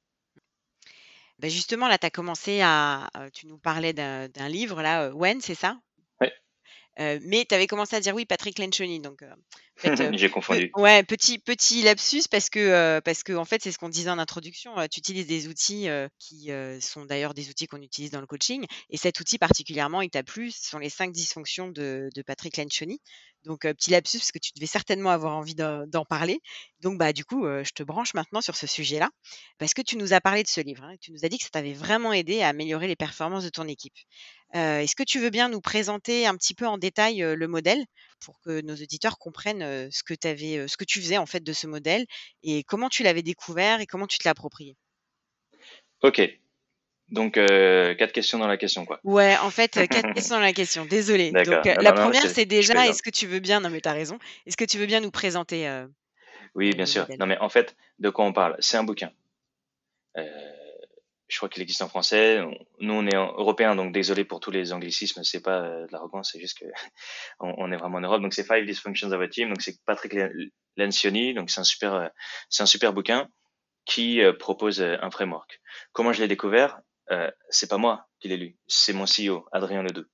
Ben 1.38 1.50
justement, 1.50 1.86
là, 1.86 1.98
tu 1.98 2.06
as 2.06 2.10
commencé 2.10 2.62
à. 2.62 3.10
Tu 3.34 3.46
nous 3.46 3.58
parlais 3.58 3.92
d'un 3.92 4.48
livre, 4.48 4.80
là, 4.80 5.10
When, 5.10 5.42
c'est 5.42 5.54
ça? 5.54 5.76
Mais 6.98 7.44
tu 7.48 7.54
avais 7.54 7.66
commencé 7.66 7.96
à 7.96 8.00
dire 8.00 8.14
oui, 8.14 8.24
Patrick 8.24 8.58
Lencioni. 8.58 9.00
Donc, 9.00 9.22
J'ai 10.18 10.30
confondu. 10.30 10.70
ouais, 10.76 11.02
petit, 11.02 11.38
petit 11.38 11.82
lapsus 11.82 12.22
parce 12.30 12.48
que, 12.48 13.00
parce 13.00 13.22
que 13.22 13.32
en 13.32 13.44
fait, 13.44 13.62
c'est 13.62 13.72
ce 13.72 13.78
qu'on 13.78 13.88
disait 13.88 14.10
en 14.10 14.18
introduction. 14.18 14.74
tu 14.90 15.00
utilises 15.00 15.26
des 15.26 15.48
outils 15.48 15.88
qui 16.18 16.50
sont 16.80 17.04
d'ailleurs 17.04 17.34
des 17.34 17.48
outils 17.50 17.66
qu'on 17.66 17.82
utilise 17.82 18.10
dans 18.10 18.20
le 18.20 18.26
coaching. 18.26 18.64
Et 18.90 18.96
cet 18.96 19.18
outil 19.20 19.38
particulièrement, 19.38 20.00
il 20.02 20.10
t'a 20.10 20.22
plu. 20.22 20.50
Ce 20.50 20.68
sont 20.70 20.78
les 20.78 20.90
cinq 20.90 21.12
dysfonctions 21.12 21.68
de, 21.68 22.08
de 22.14 22.22
Patrick 22.22 22.56
Lencioni. 22.56 23.00
Donc, 23.44 23.62
petit 23.62 23.90
lapsus 23.90 24.18
parce 24.18 24.32
que 24.32 24.38
tu 24.38 24.52
devais 24.54 24.66
certainement 24.66 25.10
avoir 25.10 25.36
envie 25.36 25.54
d'en 25.54 26.04
parler. 26.08 26.40
Donc, 26.80 26.98
bah, 26.98 27.12
du 27.12 27.24
coup, 27.24 27.44
je 27.44 27.70
te 27.72 27.82
branche 27.82 28.14
maintenant 28.14 28.40
sur 28.40 28.56
ce 28.56 28.66
sujet-là 28.66 29.10
parce 29.58 29.74
que 29.74 29.82
tu 29.82 29.96
nous 29.96 30.12
as 30.12 30.20
parlé 30.20 30.42
de 30.42 30.48
ce 30.48 30.60
livre. 30.60 30.84
Hein, 30.84 30.94
tu 31.00 31.12
nous 31.12 31.24
as 31.24 31.28
dit 31.28 31.38
que 31.38 31.44
ça 31.44 31.50
t'avait 31.50 31.74
vraiment 31.74 32.12
aidé 32.12 32.40
à 32.40 32.48
améliorer 32.48 32.86
les 32.86 32.96
performances 32.96 33.44
de 33.44 33.50
ton 33.50 33.68
équipe. 33.68 33.94
Est-ce 34.54 34.94
que 34.94 35.02
tu 35.02 35.18
veux 35.18 35.30
bien 35.30 35.48
nous 35.48 35.60
présenter 35.60 36.26
un 36.26 36.36
petit 36.36 36.54
peu 36.54 36.66
en 36.66 36.78
détail 36.78 37.18
le 37.18 37.48
modèle 37.48 37.84
pour 38.20 38.40
que 38.40 38.60
nos 38.60 38.74
auditeurs 38.74 39.18
comprennent 39.18 39.90
ce 39.90 40.02
que, 40.04 40.14
avais, 40.26 40.68
ce 40.68 40.76
que 40.76 40.84
tu 40.84 41.00
faisais 41.00 41.18
en 41.18 41.26
fait 41.26 41.42
de 41.42 41.52
ce 41.52 41.66
modèle 41.66 42.06
et 42.44 42.62
comment 42.62 42.88
tu 42.88 43.02
l'avais 43.02 43.22
découvert 43.22 43.80
et 43.80 43.86
comment 43.86 44.06
tu 44.06 44.18
te 44.18 44.24
l'as 44.24 44.30
approprié? 44.30 44.76
Ok. 46.02 46.22
Donc, 47.08 47.34
quatre 47.34 48.12
questions 48.12 48.38
dans 48.38 48.46
la 48.46 48.56
question, 48.56 48.86
quoi. 48.86 49.00
Ouais, 49.02 49.36
en 49.38 49.50
fait, 49.50 49.72
quatre 49.88 50.12
questions 50.14 50.36
dans 50.36 50.42
la 50.42 50.52
question. 50.52 50.84
Désolée. 50.84 51.32
Donc, 51.32 51.64
la 51.64 51.92
première, 51.92 52.28
c'est 52.30 52.46
déjà, 52.46 52.86
est-ce 52.86 53.02
que 53.02 53.10
tu 53.10 53.26
veux 53.26 53.40
bien, 53.40 53.60
non 53.60 53.70
mais 53.70 53.80
tu 53.80 53.88
as 53.88 53.92
raison, 53.92 54.18
est-ce 54.46 54.56
que 54.56 54.64
tu 54.64 54.78
veux 54.78 54.86
bien 54.86 55.00
nous 55.00 55.10
présenter 55.10 55.84
Oui, 56.54 56.70
bien 56.70 56.86
sûr. 56.86 57.08
Non 57.18 57.26
mais 57.26 57.38
en 57.38 57.48
fait, 57.48 57.74
de 57.98 58.08
quoi 58.08 58.24
on 58.24 58.32
parle? 58.32 58.56
C'est 58.60 58.76
un 58.76 58.84
bouquin 58.84 59.10
je 61.28 61.36
crois 61.38 61.48
qu'il 61.48 61.62
existe 61.62 61.82
en 61.82 61.88
français. 61.88 62.40
Nous, 62.80 62.92
on 62.92 63.06
est 63.06 63.14
européens, 63.14 63.74
donc 63.74 63.92
désolé 63.92 64.24
pour 64.24 64.40
tous 64.40 64.50
les 64.50 64.72
anglicismes, 64.72 65.24
c'est 65.24 65.42
pas 65.42 65.62
euh, 65.62 65.86
de 65.86 65.92
l'arrogance, 65.92 66.30
c'est 66.32 66.40
juste 66.40 66.58
que 66.58 66.66
on, 67.40 67.72
est 67.72 67.76
vraiment 67.76 67.98
en 67.98 68.02
Europe. 68.02 68.22
Donc 68.22 68.34
c'est 68.34 68.46
Five 68.46 68.66
Dysfunctions 68.66 69.10
of 69.10 69.20
a 69.20 69.28
Team, 69.28 69.48
donc 69.48 69.62
c'est 69.62 69.82
Patrick 69.84 70.14
Lencioni, 70.76 71.34
donc 71.34 71.50
c'est 71.50 71.60
un 71.60 71.64
super, 71.64 71.94
euh, 71.94 72.08
c'est 72.48 72.62
un 72.62 72.66
super 72.66 72.92
bouquin 72.92 73.28
qui 73.84 74.20
euh, 74.20 74.32
propose 74.32 74.82
un 74.82 75.10
framework. 75.10 75.60
Comment 75.92 76.12
je 76.12 76.20
l'ai 76.20 76.28
découvert? 76.28 76.80
Euh, 77.10 77.30
C'est 77.50 77.68
pas 77.68 77.78
moi 77.78 78.08
qui 78.20 78.28
l'ai 78.28 78.36
lu, 78.36 78.56
c'est 78.66 78.92
mon 78.92 79.04
CEO 79.04 79.46
Adrien 79.52 79.82
Ledoux. 79.82 80.06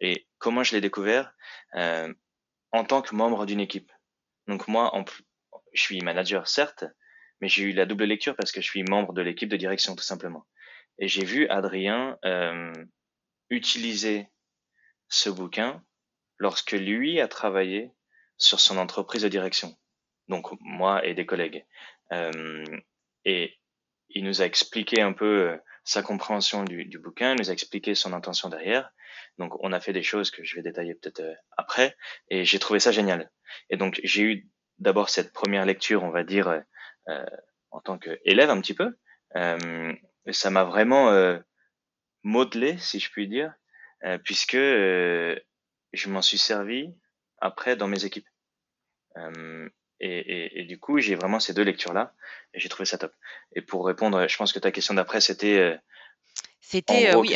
Et 0.00 0.26
comment 0.38 0.62
je 0.62 0.72
l'ai 0.72 0.80
découvert? 0.80 1.32
En 1.74 2.84
tant 2.84 3.02
que 3.02 3.14
membre 3.14 3.46
d'une 3.46 3.60
équipe. 3.60 3.92
Donc 4.48 4.66
moi, 4.66 4.94
en, 4.96 5.04
je 5.72 5.80
suis 5.82 6.00
manager 6.00 6.48
certes, 6.48 6.84
mais 7.40 7.48
j'ai 7.48 7.64
eu 7.64 7.72
la 7.72 7.86
double 7.86 8.04
lecture 8.04 8.36
parce 8.36 8.52
que 8.52 8.60
je 8.60 8.66
suis 8.66 8.84
membre 8.84 9.12
de 9.12 9.22
l'équipe 9.22 9.48
de 9.48 9.56
direction 9.56 9.94
tout 9.96 10.04
simplement. 10.04 10.46
Et 10.98 11.08
j'ai 11.08 11.24
vu 11.24 11.48
Adrien 11.48 12.18
euh, 12.24 12.72
utiliser 13.50 14.28
ce 15.08 15.30
bouquin 15.30 15.82
lorsque 16.38 16.72
lui 16.72 17.20
a 17.20 17.28
travaillé 17.28 17.90
sur 18.36 18.60
son 18.60 18.78
entreprise 18.78 19.22
de 19.22 19.28
direction. 19.28 19.76
Donc 20.28 20.48
moi 20.60 21.04
et 21.04 21.14
des 21.14 21.26
collègues. 21.26 21.64
Euh, 22.12 22.64
et 23.24 23.58
il 24.10 24.24
nous 24.24 24.42
a 24.42 24.44
expliqué 24.44 25.00
un 25.00 25.12
peu 25.12 25.50
euh, 25.50 25.56
sa 25.84 26.02
compréhension 26.02 26.64
du, 26.64 26.84
du, 26.84 26.98
bouquin, 26.98 27.32
il 27.32 27.40
nous 27.40 27.50
a 27.50 27.52
expliqué 27.52 27.94
son 27.94 28.12
intention 28.12 28.48
derrière. 28.48 28.90
Donc 29.38 29.54
on 29.60 29.72
a 29.72 29.80
fait 29.80 29.92
des 29.92 30.02
choses 30.02 30.30
que 30.30 30.44
je 30.44 30.56
vais 30.56 30.62
détailler 30.62 30.94
peut-être 30.94 31.20
euh, 31.20 31.34
après, 31.56 31.96
et 32.28 32.44
j'ai 32.44 32.58
trouvé 32.58 32.80
ça 32.80 32.92
génial. 32.92 33.30
Et 33.70 33.76
donc 33.76 34.00
j'ai 34.04 34.22
eu 34.22 34.48
d'abord 34.78 35.08
cette 35.08 35.32
première 35.32 35.66
lecture, 35.66 36.02
on 36.02 36.10
va 36.10 36.24
dire, 36.24 36.48
euh, 36.48 36.60
en 37.06 37.80
tant 37.80 37.98
qu'élève 37.98 38.50
un 38.50 38.60
petit 38.60 38.74
peu. 38.74 38.96
Euh, 39.36 39.92
ça 40.30 40.50
m'a 40.50 40.64
vraiment 40.64 41.10
euh, 41.10 41.38
modelé, 42.22 42.78
si 42.78 43.00
je 43.00 43.10
puis 43.10 43.28
dire, 43.28 43.52
puisque 44.22 44.56
je 44.56 45.38
m'en 46.06 46.22
suis 46.22 46.38
servi 46.38 46.94
après 47.38 47.76
dans 47.76 47.88
mes 47.88 48.04
équipes. 48.04 48.28
Et, 50.00 50.60
et, 50.60 50.64
du 50.64 50.78
coup, 50.78 50.98
j'ai 50.98 51.14
vraiment 51.14 51.40
ces 51.40 51.54
deux 51.54 51.62
lectures-là 51.62 52.14
et 52.52 52.60
j'ai 52.60 52.68
trouvé 52.68 52.84
ça 52.84 52.98
top. 52.98 53.14
Et 53.54 53.62
pour 53.62 53.86
répondre, 53.86 54.26
je 54.28 54.36
pense 54.36 54.52
que 54.52 54.58
ta 54.58 54.70
question 54.70 54.94
d'après, 54.94 55.20
c'était. 55.20 55.78
c'était, 56.60 57.14
oui. 57.14 57.34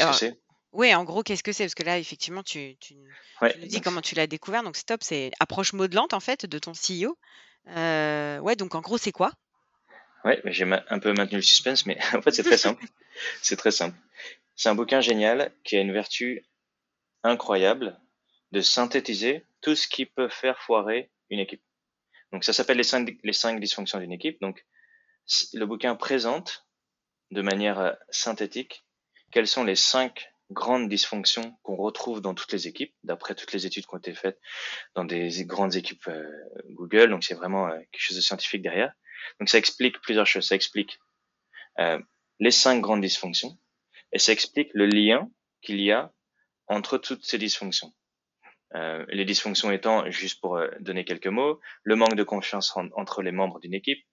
oui, 0.72 0.94
en 0.94 1.04
gros, 1.04 1.22
qu'est-ce 1.22 1.42
que 1.42 1.52
c'est? 1.52 1.64
Parce 1.64 1.74
que 1.74 1.84
là, 1.84 1.98
effectivement, 1.98 2.42
tu, 2.42 2.76
tu, 2.78 2.94
nous 3.40 3.66
dis 3.66 3.80
comment 3.80 4.02
tu 4.02 4.14
l'as 4.14 4.26
découvert. 4.26 4.62
Donc, 4.62 4.76
c'est 4.76 4.86
top. 4.86 5.02
C'est 5.02 5.30
approche 5.40 5.72
modelante, 5.72 6.12
en 6.12 6.20
fait, 6.20 6.44
de 6.44 6.58
ton 6.58 6.72
CEO. 6.72 7.16
ouais, 7.66 8.56
donc 8.56 8.74
en 8.74 8.80
gros, 8.80 8.98
c'est 8.98 9.12
quoi? 9.12 9.32
Ouais, 10.24 10.40
j'ai 10.46 10.64
un 10.64 10.98
peu 10.98 11.12
maintenu 11.12 11.36
le 11.36 11.42
suspense, 11.42 11.86
mais 11.86 11.98
en 12.14 12.22
fait, 12.22 12.32
c'est 12.32 12.42
très 12.42 12.58
simple. 12.58 12.84
c'est 13.42 13.56
très 13.56 13.70
simple. 13.70 13.96
C'est 14.56 14.68
un 14.68 14.74
bouquin 14.74 15.00
génial 15.00 15.52
qui 15.64 15.76
a 15.76 15.80
une 15.80 15.92
vertu 15.92 16.44
incroyable 17.22 17.98
de 18.52 18.60
synthétiser 18.60 19.44
tout 19.60 19.74
ce 19.74 19.86
qui 19.86 20.06
peut 20.06 20.28
faire 20.28 20.60
foirer 20.60 21.10
une 21.30 21.38
équipe. 21.38 21.62
Donc, 22.32 22.44
ça 22.44 22.52
s'appelle 22.52 22.76
les 22.76 22.82
cinq, 22.82 23.16
les 23.22 23.32
cinq 23.32 23.60
dysfonctions 23.60 24.00
d'une 24.00 24.12
équipe. 24.12 24.40
Donc, 24.40 24.64
le 25.52 25.64
bouquin 25.66 25.94
présente 25.94 26.66
de 27.30 27.42
manière 27.42 27.78
euh, 27.78 27.92
synthétique 28.10 28.84
quelles 29.30 29.46
sont 29.46 29.64
les 29.64 29.76
cinq 29.76 30.32
grandes 30.50 30.88
dysfonctions 30.88 31.56
qu'on 31.62 31.76
retrouve 31.76 32.22
dans 32.22 32.34
toutes 32.34 32.52
les 32.52 32.66
équipes, 32.66 32.94
d'après 33.04 33.34
toutes 33.34 33.52
les 33.52 33.66
études 33.66 33.84
qui 33.84 33.94
ont 33.94 33.98
été 33.98 34.14
faites 34.14 34.40
dans 34.94 35.04
des 35.04 35.44
grandes 35.44 35.76
équipes 35.76 36.08
euh, 36.08 36.26
Google. 36.70 37.10
Donc, 37.10 37.24
c'est 37.24 37.34
vraiment 37.34 37.68
euh, 37.68 37.78
quelque 37.92 38.00
chose 38.00 38.16
de 38.16 38.22
scientifique 38.22 38.62
derrière. 38.62 38.92
Donc 39.40 39.48
ça 39.48 39.58
explique 39.58 40.00
plusieurs 40.00 40.26
choses. 40.26 40.48
Ça 40.48 40.54
explique 40.54 40.98
euh, 41.78 42.00
les 42.40 42.50
cinq 42.50 42.80
grandes 42.80 43.00
dysfonctions 43.00 43.58
et 44.12 44.18
ça 44.18 44.32
explique 44.32 44.70
le 44.74 44.86
lien 44.86 45.30
qu'il 45.62 45.80
y 45.80 45.92
a 45.92 46.12
entre 46.66 46.98
toutes 46.98 47.24
ces 47.24 47.38
dysfonctions. 47.38 47.94
Euh, 48.74 49.04
les 49.08 49.24
dysfonctions 49.24 49.70
étant, 49.70 50.10
juste 50.10 50.40
pour 50.40 50.56
euh, 50.56 50.68
donner 50.80 51.04
quelques 51.04 51.26
mots, 51.26 51.60
le 51.82 51.96
manque 51.96 52.16
de 52.16 52.22
confiance 52.22 52.76
entre 52.94 53.22
les 53.22 53.32
membres 53.32 53.60
d'une 53.60 53.74
équipe, 53.74 54.04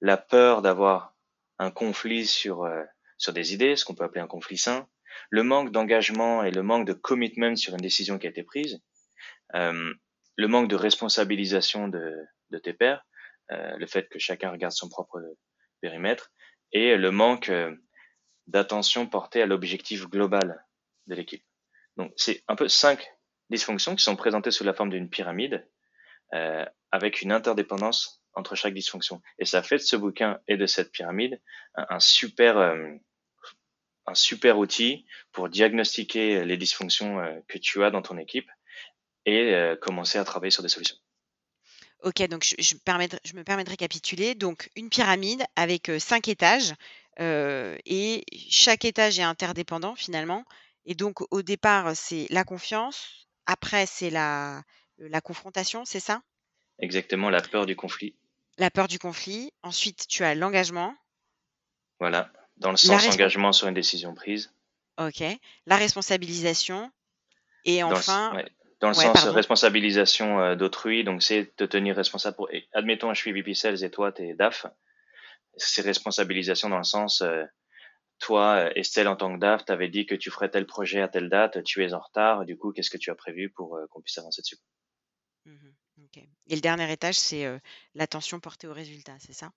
la 0.00 0.16
peur 0.16 0.62
d'avoir 0.62 1.14
un 1.58 1.70
conflit 1.70 2.26
sur, 2.26 2.64
euh, 2.64 2.82
sur 3.18 3.32
des 3.32 3.54
idées, 3.54 3.76
ce 3.76 3.84
qu'on 3.84 3.94
peut 3.94 4.04
appeler 4.04 4.22
un 4.22 4.26
conflit 4.26 4.58
sain, 4.58 4.88
le 5.28 5.42
manque 5.42 5.70
d'engagement 5.70 6.42
et 6.42 6.50
le 6.50 6.62
manque 6.62 6.86
de 6.86 6.92
commitment 6.92 7.54
sur 7.56 7.74
une 7.74 7.80
décision 7.80 8.18
qui 8.18 8.26
a 8.26 8.30
été 8.30 8.42
prise, 8.42 8.80
euh, 9.54 9.94
le 10.36 10.48
manque 10.48 10.68
de 10.68 10.76
responsabilisation 10.76 11.88
de, 11.88 12.16
de 12.50 12.58
tes 12.58 12.72
pairs, 12.72 13.04
le 13.50 13.86
fait 13.86 14.08
que 14.08 14.18
chacun 14.18 14.50
regarde 14.50 14.72
son 14.72 14.88
propre 14.88 15.20
périmètre 15.80 16.30
et 16.72 16.96
le 16.96 17.10
manque 17.10 17.48
euh, 17.48 17.74
d'attention 18.46 19.06
portée 19.06 19.42
à 19.42 19.46
l'objectif 19.46 20.08
global 20.08 20.64
de 21.06 21.14
l'équipe. 21.14 21.44
Donc 21.96 22.12
c'est 22.16 22.42
un 22.48 22.56
peu 22.56 22.68
cinq 22.68 23.12
dysfonctions 23.50 23.96
qui 23.96 24.02
sont 24.02 24.16
présentées 24.16 24.50
sous 24.50 24.64
la 24.64 24.72
forme 24.72 24.90
d'une 24.90 25.10
pyramide 25.10 25.68
euh, 26.34 26.64
avec 26.90 27.22
une 27.22 27.32
interdépendance 27.32 28.22
entre 28.34 28.54
chaque 28.54 28.74
dysfonction. 28.74 29.20
Et 29.38 29.44
ça 29.44 29.62
fait 29.62 29.76
de 29.76 29.82
ce 29.82 29.96
bouquin 29.96 30.40
et 30.46 30.56
de 30.56 30.66
cette 30.66 30.92
pyramide 30.92 31.40
un, 31.74 32.00
super, 32.00 32.58
euh, 32.58 32.94
un 34.06 34.14
super 34.14 34.58
outil 34.58 35.06
pour 35.32 35.48
diagnostiquer 35.48 36.44
les 36.44 36.56
dysfonctions 36.56 37.20
euh, 37.20 37.40
que 37.48 37.58
tu 37.58 37.82
as 37.82 37.90
dans 37.90 38.02
ton 38.02 38.18
équipe 38.18 38.50
et 39.26 39.54
euh, 39.54 39.76
commencer 39.76 40.18
à 40.18 40.24
travailler 40.24 40.50
sur 40.50 40.62
des 40.62 40.68
solutions. 40.68 40.96
Ok, 42.02 42.22
donc 42.28 42.44
je, 42.44 42.54
je, 42.58 42.74
je 43.24 43.34
me 43.34 43.44
permets 43.44 43.64
de 43.64 43.70
récapituler. 43.70 44.34
Donc 44.34 44.70
une 44.76 44.88
pyramide 44.88 45.44
avec 45.56 45.90
cinq 45.98 46.28
étages 46.28 46.74
et 47.18 48.24
chaque 48.50 48.84
étage 48.84 49.18
est 49.18 49.22
interdépendant 49.24 49.94
finalement. 49.94 50.44
Et 50.86 50.94
donc 50.94 51.20
au 51.30 51.42
départ, 51.42 51.94
c'est 51.94 52.26
la 52.30 52.44
confiance, 52.44 53.28
après 53.46 53.84
c'est 53.84 54.08
la, 54.10 54.62
la 54.98 55.20
confrontation, 55.20 55.84
c'est 55.84 56.00
ça? 56.00 56.22
Exactement, 56.78 57.28
la 57.28 57.42
peur 57.42 57.66
du 57.66 57.76
conflit. 57.76 58.14
La 58.56 58.70
peur 58.70 58.88
du 58.88 58.98
conflit. 58.98 59.52
Ensuite, 59.62 60.06
tu 60.08 60.24
as 60.24 60.34
l'engagement. 60.34 60.94
Voilà, 61.98 62.32
dans 62.56 62.70
le 62.70 62.78
sens 62.78 63.06
engagement 63.08 63.52
sur 63.52 63.68
une 63.68 63.74
décision 63.74 64.14
prise. 64.14 64.52
Ok. 64.98 65.22
La 65.66 65.76
responsabilisation. 65.76 66.90
Et 67.66 67.82
enfin. 67.82 68.42
Dans 68.80 68.88
le, 68.88 68.94
sens 68.94 69.24
responsabilisation 69.24 70.40
euh, 70.40 70.56
d'autrui, 70.56 71.04
donc 71.04 71.22
c'est 71.22 71.54
te 71.54 71.64
tenir 71.64 71.96
responsable 71.96 72.36
pour. 72.36 72.48
admettons, 72.72 73.12
je 73.12 73.20
suis 73.20 73.32
VP 73.32 73.52
Sales 73.52 73.84
et 73.84 73.90
toi, 73.90 74.10
tu 74.10 74.22
es 74.22 74.34
DAF. 74.34 74.66
C'est 75.56 75.82
responsabilisation 75.82 76.70
dans 76.70 76.78
le 76.78 76.84
sens. 76.84 77.20
Euh, 77.20 77.44
toi, 78.20 78.70
Estelle, 78.76 79.08
en 79.08 79.16
tant 79.16 79.34
que 79.34 79.38
DAF, 79.38 79.66
tu 79.66 79.72
avais 79.72 79.88
dit 79.88 80.06
que 80.06 80.14
tu 80.14 80.30
ferais 80.30 80.48
tel 80.48 80.66
projet 80.66 81.02
à 81.02 81.08
telle 81.08 81.28
date, 81.28 81.62
tu 81.62 81.84
es 81.84 81.92
en 81.92 82.00
retard, 82.00 82.46
du 82.46 82.56
coup, 82.56 82.72
qu'est-ce 82.72 82.90
que 82.90 82.98
tu 82.98 83.10
as 83.10 83.14
prévu 83.14 83.50
pour 83.50 83.76
euh, 83.76 83.86
qu'on 83.90 84.00
puisse 84.00 84.16
avancer 84.18 84.42
dessus? 84.42 84.58
Mmh 85.44 85.70
et 86.48 86.54
le 86.54 86.60
dernier 86.60 86.90
étage, 86.90 87.16
c'est 87.16 87.46
l'attention 87.94 88.40
portée 88.40 88.66
au 88.66 88.72
résultat, 88.72 89.16
c'est 89.20 89.34
ça? 89.34 89.52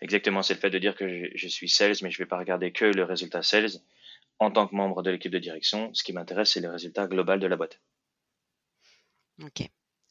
Exactement, 0.00 0.42
c'est 0.42 0.54
le 0.54 0.60
fait 0.60 0.68
de 0.68 0.78
dire 0.78 0.96
que 0.96 1.30
je, 1.34 1.48
suis 1.48 1.68
sales, 1.68 1.94
mais 2.02 2.10
je 2.10 2.20
ne 2.20 2.24
vais 2.24 2.28
pas 2.28 2.38
regarder 2.38 2.72
que 2.72 2.84
le 2.84 3.04
résultat 3.04 3.42
sales. 3.42 3.70
En 4.38 4.50
tant 4.50 4.66
que 4.66 4.74
membre 4.74 5.02
de 5.02 5.10
l'équipe 5.10 5.32
de 5.32 5.38
direction, 5.38 5.94
ce 5.94 6.02
qui 6.02 6.12
m'intéresse, 6.12 6.52
c'est 6.52 6.60
le 6.60 6.70
résultat 6.70 7.06
global 7.06 7.40
de 7.40 7.46
la 7.46 7.56
boîte. 7.56 7.80
Ok. 9.42 9.60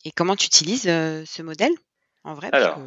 Et 0.06 0.12
comment 0.16 0.36
tu 0.36 0.46
utilises 0.46 0.84
ce 0.84 1.42
modèle 1.42 1.74
en 2.24 2.34
vrai 2.36 2.50
Alors, 2.52 2.80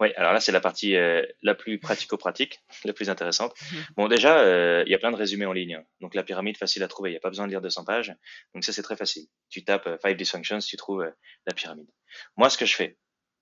oui, 0.00 0.12
alors 0.14 0.32
là, 0.32 0.38
c'est 0.38 0.52
la 0.52 0.60
partie 0.60 0.94
euh, 0.94 1.26
la 1.42 1.56
plus 1.56 1.80
pratico-pratique, 1.80 2.60
la 2.84 2.92
plus 2.92 3.10
intéressante. 3.10 3.54
Mhm. 3.60 3.84
Bon, 3.96 4.08
déjà, 4.08 4.38
euh, 4.38 4.84
il 4.86 4.92
y 4.92 4.94
a 4.94 4.98
plein 4.98 5.10
de 5.10 5.16
résumés 5.16 5.46
en 5.46 5.52
ligne. 5.52 5.74
Hein. 5.74 5.84
Donc, 6.00 6.14
la 6.14 6.22
pyramide, 6.22 6.56
facile 6.56 6.84
à 6.84 6.88
trouver. 6.88 7.10
Il 7.10 7.14
n'y 7.14 7.18
a 7.18 7.20
pas 7.20 7.30
besoin 7.30 7.46
de 7.46 7.50
lire 7.50 7.60
200 7.60 7.84
pages. 7.84 8.14
Donc, 8.54 8.64
ça, 8.64 8.72
c'est 8.72 8.82
très 8.82 8.96
facile. 8.96 9.26
Tu 9.50 9.64
tapes 9.64 9.88
euh, 9.88 9.98
Five 10.04 10.16
Dysfunctions, 10.16 10.60
tu 10.60 10.76
trouves 10.76 11.10
la 11.46 11.54
pyramide. 11.54 11.90
Moi, 12.36 12.48
ce 12.48 12.56
que 12.56 12.66
je 12.66 12.74
fais, 12.74 12.96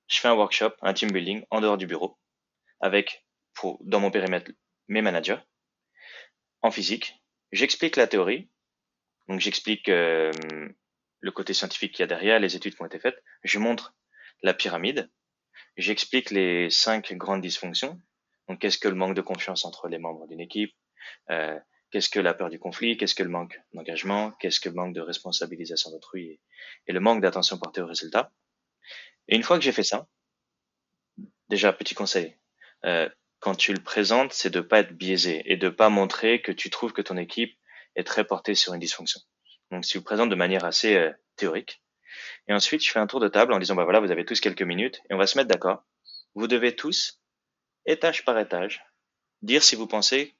je 0.08 0.18
fais 0.18 0.28
un 0.28 0.34
workshop, 0.34 0.72
un 0.80 0.94
team 0.94 1.10
building 1.12 1.44
en 1.50 1.60
dehors 1.60 1.76
du 1.76 1.86
bureau, 1.86 2.18
avec, 2.80 3.26
pour, 3.52 3.78
dans 3.84 4.00
mon 4.00 4.10
périmètre, 4.10 4.50
mes 4.88 5.02
managers, 5.02 5.40
en 6.62 6.70
physique. 6.70 7.20
J'explique 7.52 7.96
la 7.96 8.06
théorie. 8.06 8.48
Donc, 9.28 9.40
j'explique 9.40 9.90
le 11.20 11.30
côté 11.30 11.54
scientifique 11.54 11.92
qu'il 11.92 12.02
y 12.02 12.04
a 12.04 12.06
derrière, 12.06 12.38
les 12.38 12.56
études 12.56 12.74
qui 12.74 12.82
ont 12.82 12.86
été 12.86 12.98
faites. 12.98 13.22
Je 13.42 13.58
montre 13.58 13.94
la 14.42 14.54
pyramide 14.54 15.10
J'explique 15.76 16.30
les 16.30 16.70
cinq 16.70 17.12
grandes 17.14 17.42
dysfonctions. 17.42 18.00
Donc, 18.48 18.60
qu'est-ce 18.60 18.78
que 18.78 18.88
le 18.88 18.94
manque 18.94 19.14
de 19.14 19.20
confiance 19.20 19.64
entre 19.64 19.88
les 19.88 19.98
membres 19.98 20.26
d'une 20.26 20.40
équipe 20.40 20.74
euh, 21.30 21.58
Qu'est-ce 21.90 22.08
que 22.08 22.20
la 22.20 22.34
peur 22.34 22.50
du 22.50 22.58
conflit 22.58 22.96
Qu'est-ce 22.96 23.14
que 23.14 23.22
le 23.22 23.28
manque 23.28 23.60
d'engagement 23.72 24.32
Qu'est-ce 24.40 24.60
que 24.60 24.68
le 24.68 24.74
manque 24.74 24.94
de 24.94 25.00
responsabilisation 25.00 25.90
d'autrui 25.90 26.40
et, 26.86 26.92
le 26.92 27.00
manque 27.00 27.22
d'attention 27.22 27.58
portée 27.58 27.80
au 27.80 27.86
résultat 27.86 28.32
Et 29.28 29.36
une 29.36 29.42
fois 29.42 29.58
que 29.58 29.64
j'ai 29.64 29.72
fait 29.72 29.82
ça, 29.82 30.08
déjà 31.48 31.72
petit 31.72 31.94
conseil, 31.94 32.36
euh, 32.84 33.08
quand 33.40 33.54
tu 33.54 33.72
le 33.72 33.82
présentes, 33.82 34.32
c'est 34.32 34.50
de 34.50 34.60
pas 34.60 34.80
être 34.80 34.92
biaisé 34.92 35.42
et 35.44 35.56
de 35.56 35.68
pas 35.68 35.90
montrer 35.90 36.42
que 36.42 36.52
tu 36.52 36.70
trouves 36.70 36.92
que 36.92 37.02
ton 37.02 37.16
équipe 37.16 37.56
est 37.94 38.04
très 38.04 38.24
portée 38.24 38.54
sur 38.54 38.74
une 38.74 38.80
dysfonction. 38.80 39.20
Donc, 39.70 39.84
si 39.84 39.92
tu 39.92 39.98
le 39.98 40.04
présentes 40.04 40.30
de 40.30 40.34
manière 40.34 40.64
assez 40.64 40.96
euh, 40.96 41.12
théorique, 41.36 41.82
et 42.48 42.52
ensuite, 42.52 42.84
je 42.84 42.90
fais 42.90 42.98
un 42.98 43.06
tour 43.06 43.20
de 43.20 43.28
table 43.28 43.52
en 43.52 43.58
disant, 43.58 43.74
bah 43.74 43.84
voilà, 43.84 44.00
vous 44.00 44.10
avez 44.10 44.24
tous 44.24 44.40
quelques 44.40 44.62
minutes 44.62 45.02
et 45.10 45.14
on 45.14 45.18
va 45.18 45.26
se 45.26 45.36
mettre 45.36 45.48
d'accord. 45.48 45.84
Vous 46.34 46.46
devez 46.46 46.76
tous, 46.76 47.20
étage 47.84 48.24
par 48.24 48.38
étage, 48.38 48.84
dire 49.42 49.62
si 49.62 49.76
vous 49.76 49.86
pensez 49.86 50.36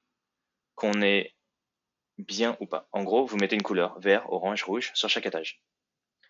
qu'on 0.75 1.03
est 1.03 1.35
bien 2.19 2.57
ou 2.61 2.67
pas. 2.67 2.89
En 2.93 3.03
gros, 3.03 3.27
vous 3.27 3.37
mettez 3.37 3.57
une 3.57 3.63
couleur, 3.63 3.99
vert, 4.01 4.31
orange, 4.33 4.63
rouge, 4.65 4.91
sur 4.95 5.09
chaque 5.09 5.27
étage. 5.27 5.63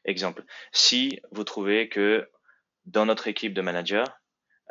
Exemple, 0.04 0.44
si 0.72 1.20
vous 1.32 1.44
trouvez 1.44 1.88
que 1.88 2.30
dans 2.84 3.06
notre 3.06 3.28
équipe 3.28 3.54
de 3.54 3.60
managers, 3.60 4.04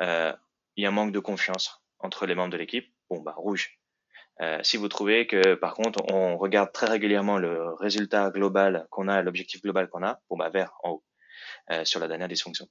euh, 0.02 0.32
il 0.76 0.82
y 0.82 0.86
a 0.86 0.88
un 0.88 0.92
manque 0.92 1.12
de 1.12 1.20
confiance 1.20 1.82
entre 1.98 2.26
les 2.26 2.34
membres 2.34 2.52
de 2.52 2.56
l'équipe, 2.56 2.92
bon 3.10 3.20
bah 3.20 3.34
rouge. 3.36 3.78
Euh, 4.42 4.58
si 4.62 4.76
vous 4.76 4.88
trouvez 4.88 5.26
que 5.26 5.54
par 5.54 5.74
contre 5.74 6.02
on 6.12 6.36
regarde 6.36 6.70
très 6.72 6.86
régulièrement 6.86 7.38
le 7.38 7.72
résultat 7.74 8.30
global 8.30 8.86
qu'on 8.90 9.08
a, 9.08 9.22
l'objectif 9.22 9.62
global 9.62 9.88
qu'on 9.88 10.02
a, 10.02 10.20
bon 10.28 10.36
bah 10.36 10.50
vert 10.50 10.74
en 10.82 10.90
haut 10.90 11.04
euh, 11.70 11.84
sur 11.84 12.00
la 12.00 12.08
dernière 12.08 12.28
dysfonction. 12.28 12.68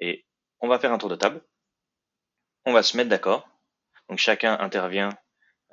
Et 0.00 0.26
on 0.60 0.68
va 0.68 0.78
faire 0.78 0.92
un 0.92 0.98
tour 0.98 1.08
de 1.08 1.14
table. 1.14 1.40
On 2.64 2.72
va 2.72 2.82
se 2.82 2.96
mettre 2.96 3.08
d'accord. 3.08 3.48
Donc 4.08 4.18
chacun 4.18 4.58
intervient. 4.58 5.10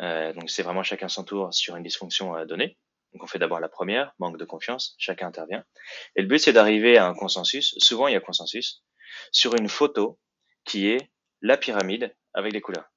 Euh, 0.01 0.33
donc 0.33 0.49
c'est 0.49 0.63
vraiment 0.63 0.83
chacun 0.83 1.07
son 1.07 1.23
tour 1.23 1.53
sur 1.53 1.75
une 1.75 1.83
dysfonction 1.83 2.45
donnée. 2.45 2.77
Donc 3.13 3.23
on 3.23 3.27
fait 3.27 3.39
d'abord 3.39 3.59
la 3.59 3.69
première, 3.69 4.13
manque 4.19 4.37
de 4.37 4.45
confiance. 4.45 4.95
Chacun 4.99 5.27
intervient. 5.27 5.63
Et 6.15 6.21
le 6.21 6.27
but 6.27 6.39
c'est 6.39 6.53
d'arriver 6.53 6.97
à 6.97 7.07
un 7.07 7.15
consensus. 7.15 7.73
Souvent 7.79 8.07
il 8.07 8.13
y 8.13 8.17
a 8.17 8.21
consensus 8.21 8.83
sur 9.31 9.55
une 9.55 9.69
photo 9.69 10.19
qui 10.65 10.87
est 10.89 11.09
la 11.41 11.57
pyramide 11.57 12.15
avec 12.33 12.53
les 12.53 12.61
couleurs 12.61 12.94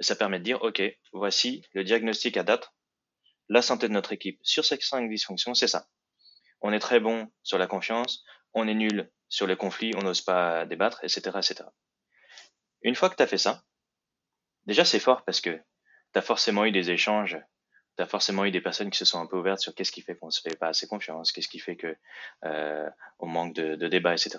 ça 0.00 0.16
permet 0.16 0.38
de 0.38 0.44
dire, 0.44 0.62
OK, 0.62 0.82
voici 1.12 1.64
le 1.74 1.84
diagnostic 1.84 2.36
à 2.36 2.42
date, 2.42 2.72
la 3.48 3.62
santé 3.62 3.88
de 3.88 3.92
notre 3.92 4.12
équipe 4.12 4.38
sur 4.42 4.64
ces 4.64 4.80
cinq 4.80 5.08
dysfonctions, 5.08 5.54
c'est 5.54 5.66
ça. 5.66 5.88
On 6.60 6.72
est 6.72 6.78
très 6.78 7.00
bon 7.00 7.30
sur 7.42 7.58
la 7.58 7.66
confiance, 7.66 8.24
on 8.54 8.68
est 8.68 8.74
nul 8.74 9.10
sur 9.28 9.46
les 9.46 9.56
conflits, 9.56 9.92
on 9.96 10.02
n'ose 10.02 10.20
pas 10.20 10.66
débattre, 10.66 11.02
etc., 11.04 11.20
etc. 11.36 11.64
Une 12.82 12.94
fois 12.94 13.10
que 13.10 13.16
tu 13.16 13.22
as 13.22 13.26
fait 13.26 13.38
ça, 13.38 13.64
déjà 14.66 14.84
c'est 14.84 14.98
fort 14.98 15.24
parce 15.24 15.40
que 15.40 15.50
tu 16.12 16.18
as 16.18 16.22
forcément 16.22 16.64
eu 16.64 16.72
des 16.72 16.90
échanges, 16.90 17.38
tu 17.96 18.02
as 18.02 18.06
forcément 18.06 18.44
eu 18.44 18.50
des 18.50 18.60
personnes 18.60 18.90
qui 18.90 18.98
se 18.98 19.04
sont 19.04 19.20
un 19.20 19.26
peu 19.26 19.36
ouvertes 19.36 19.60
sur 19.60 19.74
qu'est-ce 19.74 19.92
qui 19.92 20.02
fait 20.02 20.16
qu'on 20.16 20.30
se 20.30 20.40
fait 20.40 20.56
pas 20.56 20.68
assez 20.68 20.86
confiance, 20.86 21.32
qu'est-ce 21.32 21.48
qui 21.48 21.58
fait 21.58 21.76
que 21.76 21.96
euh, 22.44 22.88
on 23.18 23.26
manque 23.26 23.54
de, 23.54 23.76
de 23.76 23.88
débat, 23.88 24.12
etc. 24.12 24.38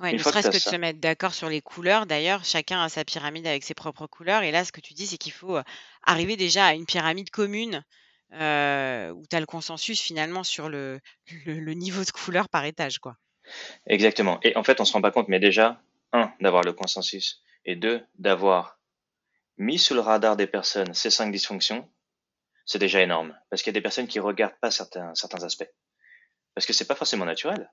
Ouais, 0.00 0.12
ne 0.12 0.18
serait-ce 0.18 0.48
que, 0.48 0.54
de 0.54 0.58
se 0.58 0.76
mettre 0.76 0.98
d'accord 0.98 1.34
sur 1.34 1.48
les 1.48 1.60
couleurs. 1.60 2.06
D'ailleurs, 2.06 2.44
chacun 2.44 2.82
a 2.82 2.88
sa 2.88 3.04
pyramide 3.04 3.46
avec 3.46 3.62
ses 3.62 3.74
propres 3.74 4.06
couleurs. 4.06 4.42
Et 4.42 4.50
là, 4.50 4.64
ce 4.64 4.72
que 4.72 4.80
tu 4.80 4.94
dis, 4.94 5.06
c'est 5.06 5.18
qu'il 5.18 5.32
faut 5.32 5.58
arriver 6.04 6.36
déjà 6.36 6.66
à 6.66 6.74
une 6.74 6.86
pyramide 6.86 7.30
commune 7.30 7.84
où 8.32 8.36
tu 8.36 8.38
as 8.38 9.40
le 9.40 9.46
consensus 9.46 10.00
finalement 10.00 10.42
sur 10.42 10.68
le, 10.70 11.00
le, 11.44 11.74
niveau 11.74 12.02
de 12.02 12.10
couleur 12.10 12.48
par 12.48 12.64
étage. 12.64 12.98
quoi. 12.98 13.16
Exactement. 13.86 14.38
Et 14.42 14.56
en 14.56 14.64
fait, 14.64 14.80
on 14.80 14.84
se 14.84 14.92
rend 14.92 15.02
pas 15.02 15.10
compte, 15.10 15.28
mais 15.28 15.40
déjà, 15.40 15.82
un, 16.12 16.32
d'avoir 16.40 16.62
le 16.62 16.72
consensus, 16.72 17.42
et 17.64 17.76
deux, 17.76 18.02
d'avoir 18.18 18.78
mis 19.58 19.78
sous 19.78 19.94
le 19.94 20.00
radar 20.00 20.36
des 20.36 20.46
personnes 20.46 20.94
ces 20.94 21.10
cinq 21.10 21.30
dysfonctions, 21.30 21.88
c'est 22.64 22.78
déjà 22.78 23.02
énorme. 23.02 23.36
Parce 23.50 23.62
qu'il 23.62 23.70
y 23.70 23.74
a 23.74 23.78
des 23.78 23.82
personnes 23.82 24.08
qui 24.08 24.20
regardent 24.20 24.58
pas 24.60 24.70
certains, 24.70 25.14
certains 25.14 25.42
aspects. 25.44 25.70
Parce 26.54 26.66
que 26.66 26.72
c'est 26.72 26.86
pas 26.86 26.94
forcément 26.94 27.24
naturel. 27.24 27.70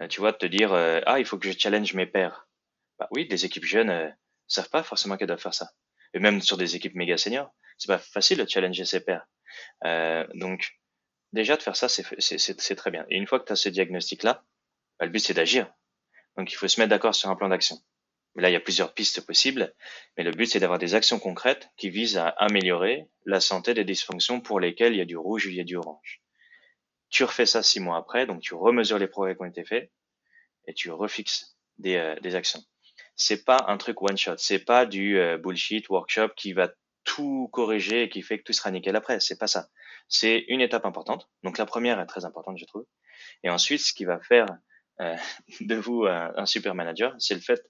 Euh, 0.00 0.08
tu 0.08 0.20
vois, 0.20 0.32
te 0.32 0.46
dire 0.46 0.72
euh, 0.72 1.00
ah 1.06 1.18
il 1.18 1.24
faut 1.24 1.38
que 1.38 1.50
je 1.50 1.58
challenge 1.58 1.94
mes 1.94 2.06
pairs. 2.06 2.48
Bah 2.98 3.08
oui, 3.12 3.26
des 3.26 3.44
équipes 3.44 3.64
jeunes 3.64 3.90
euh, 3.90 4.08
savent 4.46 4.70
pas 4.70 4.82
forcément 4.82 5.16
qu'elles 5.16 5.28
doivent 5.28 5.40
faire 5.40 5.54
ça. 5.54 5.70
Et 6.14 6.18
même 6.20 6.40
sur 6.40 6.56
des 6.56 6.76
équipes 6.76 6.94
méga 6.94 7.18
seniors, 7.18 7.52
c'est 7.76 7.88
pas 7.88 7.98
facile 7.98 8.38
de 8.38 8.48
challenger 8.48 8.84
ses 8.84 9.00
pairs. 9.00 9.26
Donc 10.34 10.78
déjà 11.32 11.56
de 11.56 11.62
faire 11.62 11.76
ça, 11.76 11.88
c'est 11.88 12.76
très 12.76 12.90
bien. 12.90 13.04
Et 13.10 13.16
une 13.16 13.26
fois 13.26 13.40
que 13.40 13.44
tu 13.44 13.52
as 13.52 13.56
ce 13.56 13.68
diagnostic-là, 13.68 14.44
bah, 14.98 15.06
le 15.06 15.12
but 15.12 15.20
c'est 15.20 15.34
d'agir. 15.34 15.72
Donc 16.36 16.50
il 16.52 16.54
faut 16.54 16.68
se 16.68 16.80
mettre 16.80 16.90
d'accord 16.90 17.14
sur 17.14 17.28
un 17.28 17.36
plan 17.36 17.48
d'action. 17.48 17.78
Là, 18.36 18.50
il 18.50 18.52
y 18.52 18.56
a 18.56 18.60
plusieurs 18.60 18.94
pistes 18.94 19.26
possibles, 19.26 19.74
mais 20.16 20.22
le 20.22 20.30
but 20.30 20.46
c'est 20.46 20.60
d'avoir 20.60 20.78
des 20.78 20.94
actions 20.94 21.18
concrètes 21.18 21.70
qui 21.76 21.90
visent 21.90 22.16
à 22.16 22.28
améliorer 22.28 23.08
la 23.26 23.40
santé 23.40 23.74
des 23.74 23.84
dysfonctions 23.84 24.40
pour 24.40 24.60
lesquelles 24.60 24.94
il 24.94 24.98
y 24.98 25.02
a 25.02 25.06
du 25.06 25.16
rouge 25.16 25.46
ou 25.46 25.50
il 25.50 25.56
y 25.56 25.60
a 25.60 25.64
du 25.64 25.76
orange. 25.76 26.22
Tu 27.10 27.24
refais 27.24 27.46
ça 27.46 27.62
six 27.62 27.80
mois 27.80 27.96
après, 27.96 28.26
donc 28.26 28.40
tu 28.40 28.54
remesures 28.54 28.98
les 28.98 29.08
progrès 29.08 29.34
qui 29.34 29.42
ont 29.42 29.46
été 29.46 29.64
faits 29.64 29.90
et 30.66 30.74
tu 30.74 30.90
refixes 30.90 31.56
des, 31.78 31.96
euh, 31.96 32.16
des 32.20 32.34
actions. 32.34 32.62
C'est 33.16 33.44
pas 33.44 33.64
un 33.68 33.78
truc 33.78 34.00
one 34.02 34.16
shot, 34.16 34.36
c'est 34.36 34.58
pas 34.58 34.86
du 34.86 35.18
euh, 35.18 35.38
bullshit 35.38 35.88
workshop 35.88 36.30
qui 36.36 36.52
va 36.52 36.70
tout 37.04 37.48
corriger 37.52 38.02
et 38.02 38.08
qui 38.10 38.22
fait 38.22 38.38
que 38.38 38.44
tout 38.44 38.52
sera 38.52 38.70
nickel 38.70 38.94
après. 38.94 39.18
C'est 39.20 39.38
pas 39.38 39.46
ça. 39.46 39.68
C'est 40.08 40.44
une 40.48 40.60
étape 40.60 40.84
importante. 40.84 41.28
Donc 41.42 41.58
la 41.58 41.66
première 41.66 41.98
est 42.00 42.06
très 42.06 42.24
importante, 42.24 42.58
je 42.58 42.66
trouve. 42.66 42.84
Et 43.42 43.50
ensuite, 43.50 43.80
ce 43.80 43.94
qui 43.94 44.04
va 44.04 44.20
faire 44.20 44.46
euh, 45.00 45.16
de 45.60 45.74
vous 45.74 46.04
un, 46.04 46.46
super 46.46 46.74
manager, 46.74 47.14
c'est 47.18 47.34
le 47.34 47.40
fait 47.40 47.62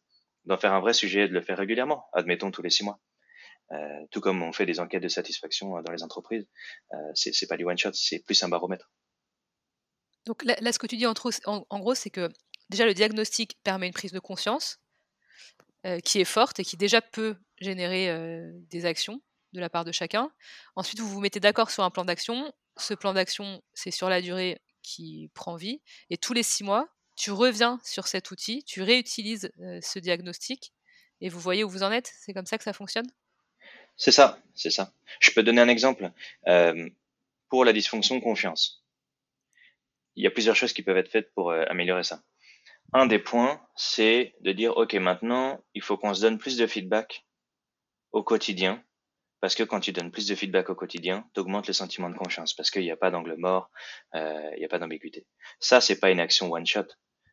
d'en 0.44 0.56
faire 0.56 0.72
un 0.72 0.80
vrai 0.80 0.92
sujet 0.92 1.24
et 1.24 1.28
de 1.28 1.34
le 1.34 1.42
faire 1.42 1.58
régulièrement. 1.58 2.06
Admettons 2.12 2.50
tous 2.50 2.62
les 2.62 2.70
six 2.70 2.84
mois. 2.84 2.98
Euh, 3.70 4.06
tout 4.10 4.20
comme 4.20 4.42
on 4.42 4.52
fait 4.52 4.66
des 4.66 4.80
enquêtes 4.80 5.02
de 5.02 5.08
satisfaction 5.08 5.82
dans 5.82 5.92
les 5.92 6.02
entreprises, 6.02 6.48
euh, 6.94 6.96
c'est 7.14 7.46
pas 7.46 7.58
du 7.58 7.64
one 7.64 7.76
shot, 7.76 7.92
c'est 7.92 8.24
plus 8.24 8.42
un 8.42 8.48
baromètre. 8.48 8.90
Donc 10.28 10.44
là, 10.44 10.72
ce 10.72 10.78
que 10.78 10.86
tu 10.86 10.98
dis 10.98 11.06
en, 11.06 11.14
gros, 11.80 11.94
c'est 11.94 12.10
que 12.10 12.28
déjà 12.68 12.84
le 12.84 12.92
diagnostic 12.92 13.56
permet 13.64 13.86
une 13.86 13.94
prise 13.94 14.12
de 14.12 14.20
conscience. 14.20 14.78
qui 16.04 16.20
est 16.20 16.26
forte 16.26 16.60
et 16.60 16.64
qui 16.64 16.76
déjà 16.76 17.00
peut 17.00 17.34
générer 17.58 18.12
des 18.70 18.84
actions 18.84 19.22
de 19.54 19.60
la 19.60 19.70
part 19.70 19.86
de 19.86 19.92
chacun. 19.92 20.30
Ensuite, 20.76 21.00
vous 21.00 21.08
vous 21.08 21.20
mettez 21.20 21.40
d'accord 21.40 21.70
sur 21.70 21.82
un 21.82 21.90
plan 21.90 22.04
d'action. 22.04 22.52
Ce 22.76 22.92
plan 22.92 23.14
d'action, 23.14 23.62
c'est 23.72 23.90
sur 23.90 24.10
la 24.10 24.20
durée 24.20 24.60
qui 24.82 25.30
prend 25.32 25.56
vie. 25.56 25.80
Et 26.10 26.18
tous 26.18 26.34
les 26.34 26.42
six 26.42 26.62
mois, 26.62 26.88
tu 27.16 27.30
reviens 27.30 27.80
sur 27.82 28.06
cet 28.06 28.30
outil, 28.30 28.62
tu 28.64 28.82
réutilises 28.82 29.50
ce 29.80 29.98
diagnostic 29.98 30.74
et 31.22 31.30
vous 31.30 31.40
voyez 31.40 31.64
où 31.64 31.70
vous 31.70 31.82
en 31.82 31.90
êtes. 31.90 32.12
C'est 32.20 32.34
comme 32.34 32.46
ça 32.46 32.58
que 32.58 32.64
ça 32.64 32.74
fonctionne? 32.74 33.06
C'est 33.96 34.12
ça, 34.12 34.38
c'est 34.54 34.70
ça. 34.70 34.92
Je 35.20 35.30
peux 35.30 35.42
donner 35.42 35.62
un 35.62 35.68
exemple. 35.68 36.12
pour 37.48 37.64
la 37.64 37.72
dysfonction 37.72 38.20
confiance, 38.20 38.84
il 40.18 40.24
y 40.24 40.26
a 40.26 40.30
plusieurs 40.30 40.56
choses 40.56 40.72
qui 40.72 40.82
peuvent 40.82 40.96
être 40.96 41.10
faites 41.10 41.32
pour 41.34 41.52
améliorer 41.52 42.02
ça. 42.02 42.22
Un 42.92 43.06
des 43.06 43.18
points, 43.18 43.60
c'est 43.76 44.34
de 44.40 44.52
dire, 44.52 44.76
OK, 44.76 44.94
maintenant, 44.94 45.62
il 45.74 45.82
faut 45.82 45.96
qu'on 45.98 46.14
se 46.14 46.22
donne 46.22 46.38
plus 46.38 46.56
de 46.56 46.66
feedback 46.66 47.24
au 48.12 48.22
quotidien 48.22 48.82
parce 49.40 49.54
que 49.54 49.62
quand 49.62 49.80
tu 49.80 49.92
donnes 49.92 50.10
plus 50.10 50.26
de 50.26 50.34
feedback 50.34 50.70
au 50.70 50.74
quotidien, 50.74 51.24
tu 51.34 51.40
augmentes 51.40 51.68
le 51.68 51.72
sentiment 51.72 52.10
de 52.10 52.16
confiance 52.16 52.54
parce 52.54 52.70
qu'il 52.70 52.82
n'y 52.82 52.90
a 52.90 52.96
pas 52.96 53.10
d'angle 53.10 53.36
mort, 53.36 53.70
euh, 54.14 54.50
il 54.54 54.58
n'y 54.58 54.64
a 54.64 54.68
pas 54.68 54.78
d'ambiguïté. 54.78 55.26
Ça, 55.60 55.80
c'est 55.80 56.00
pas 56.00 56.10
une 56.10 56.20
action 56.20 56.50
one 56.50 56.66
shot, 56.66 56.86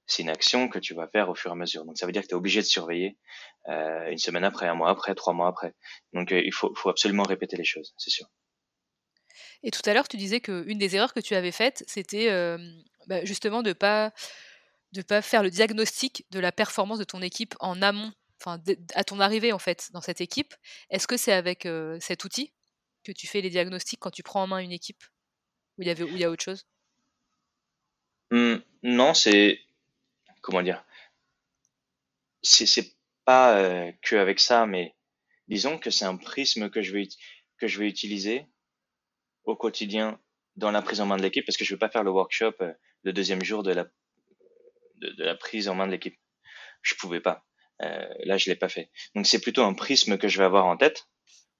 c'est 0.05 0.21
une 0.21 0.29
action 0.29 0.69
que 0.69 0.77
tu 0.77 0.93
vas 0.93 1.07
faire 1.07 1.29
au 1.29 1.35
fur 1.35 1.51
et 1.51 1.53
à 1.53 1.55
mesure. 1.55 1.85
Donc 1.85 1.97
ça 1.97 2.05
veut 2.05 2.11
dire 2.11 2.21
que 2.21 2.27
tu 2.27 2.33
es 2.33 2.37
obligé 2.37 2.61
de 2.61 2.65
surveiller 2.65 3.17
euh, 3.69 4.11
une 4.11 4.17
semaine 4.17 4.43
après, 4.43 4.67
un 4.67 4.75
mois 4.75 4.89
après, 4.89 5.15
trois 5.15 5.33
mois 5.33 5.47
après. 5.47 5.73
Donc 6.13 6.31
euh, 6.31 6.41
il 6.43 6.53
faut 6.53 6.71
absolument 6.85 7.23
répéter 7.23 7.57
les 7.57 7.65
choses, 7.65 7.93
c'est 7.97 8.11
sûr. 8.11 8.27
Et 9.63 9.71
tout 9.71 9.81
à 9.85 9.93
l'heure, 9.93 10.07
tu 10.07 10.17
disais 10.17 10.41
qu'une 10.41 10.77
des 10.77 10.95
erreurs 10.95 11.13
que 11.13 11.19
tu 11.19 11.35
avais 11.35 11.51
faites, 11.51 11.83
c'était 11.87 12.29
euh, 12.29 12.57
bah, 13.07 13.23
justement 13.25 13.63
de 13.63 13.73
pas 13.73 14.13
de 14.93 15.01
pas 15.01 15.21
faire 15.21 15.43
le 15.43 15.49
diagnostic 15.49 16.25
de 16.31 16.39
la 16.39 16.51
performance 16.51 16.99
de 16.99 17.03
ton 17.03 17.21
équipe 17.21 17.55
en 17.59 17.81
amont 17.81 18.13
enfin, 18.39 18.61
à 18.93 19.03
ton 19.03 19.19
arrivée 19.19 19.51
en 19.51 19.59
fait 19.59 19.89
dans 19.91 19.99
cette 20.01 20.21
équipe, 20.21 20.53
est-ce 20.89 21.07
que 21.07 21.17
c'est 21.17 21.33
avec 21.33 21.67
cet 21.99 22.23
outil 22.23 22.53
que 23.03 23.11
tu 23.11 23.27
fais 23.27 23.41
les 23.41 23.49
diagnostics 23.49 23.99
quand 23.99 24.11
tu 24.11 24.23
prends 24.23 24.43
en 24.43 24.47
main 24.47 24.59
une 24.59 24.71
équipe? 24.71 25.03
Ou 25.77 25.81
il 25.81 25.87
y 25.87 25.91
avait 25.91 26.05
il 26.05 26.17
y 26.17 26.23
a 26.23 26.29
autre 26.29 26.43
chose? 26.43 26.65
Mmh, 28.31 28.55
Non, 28.83 29.13
c'est 29.13 29.59
comment 30.41 30.61
dire, 30.61 30.85
c'est 32.41 32.95
pas 33.25 33.91
que 34.01 34.15
avec 34.15 34.39
ça, 34.39 34.65
mais 34.65 34.95
disons 35.47 35.77
que 35.77 35.89
c'est 35.89 36.05
un 36.05 36.17
prisme 36.17 36.69
que 36.69 36.81
je 36.81 36.93
vais 36.93 37.07
que 37.57 37.67
je 37.67 37.79
vais 37.79 37.87
utiliser 37.87 38.45
au 39.45 39.55
quotidien 39.55 40.19
dans 40.55 40.71
la 40.71 40.81
prise 40.81 41.01
en 41.01 41.05
main 41.05 41.17
de 41.17 41.21
l'équipe 41.21 41.45
parce 41.45 41.57
que 41.57 41.65
je 41.65 41.73
ne 41.73 41.75
veux 41.75 41.79
pas 41.79 41.89
faire 41.89 42.03
le 42.03 42.11
workshop 42.11 42.53
le 43.03 43.13
deuxième 43.13 43.43
jour 43.43 43.63
de 43.63 43.71
la 43.71 43.85
de, 45.01 45.09
de 45.09 45.23
la 45.23 45.35
prise 45.35 45.67
en 45.67 45.75
main 45.75 45.87
de 45.87 45.91
l'équipe. 45.91 46.17
Je 46.81 46.95
pouvais 46.95 47.19
pas. 47.19 47.45
Euh, 47.81 48.07
là, 48.23 48.37
je 48.37 48.49
l'ai 48.49 48.55
pas 48.55 48.69
fait. 48.69 48.89
Donc, 49.15 49.27
c'est 49.27 49.41
plutôt 49.41 49.63
un 49.63 49.73
prisme 49.73 50.17
que 50.17 50.27
je 50.27 50.37
vais 50.37 50.45
avoir 50.45 50.65
en 50.65 50.77
tête, 50.77 51.07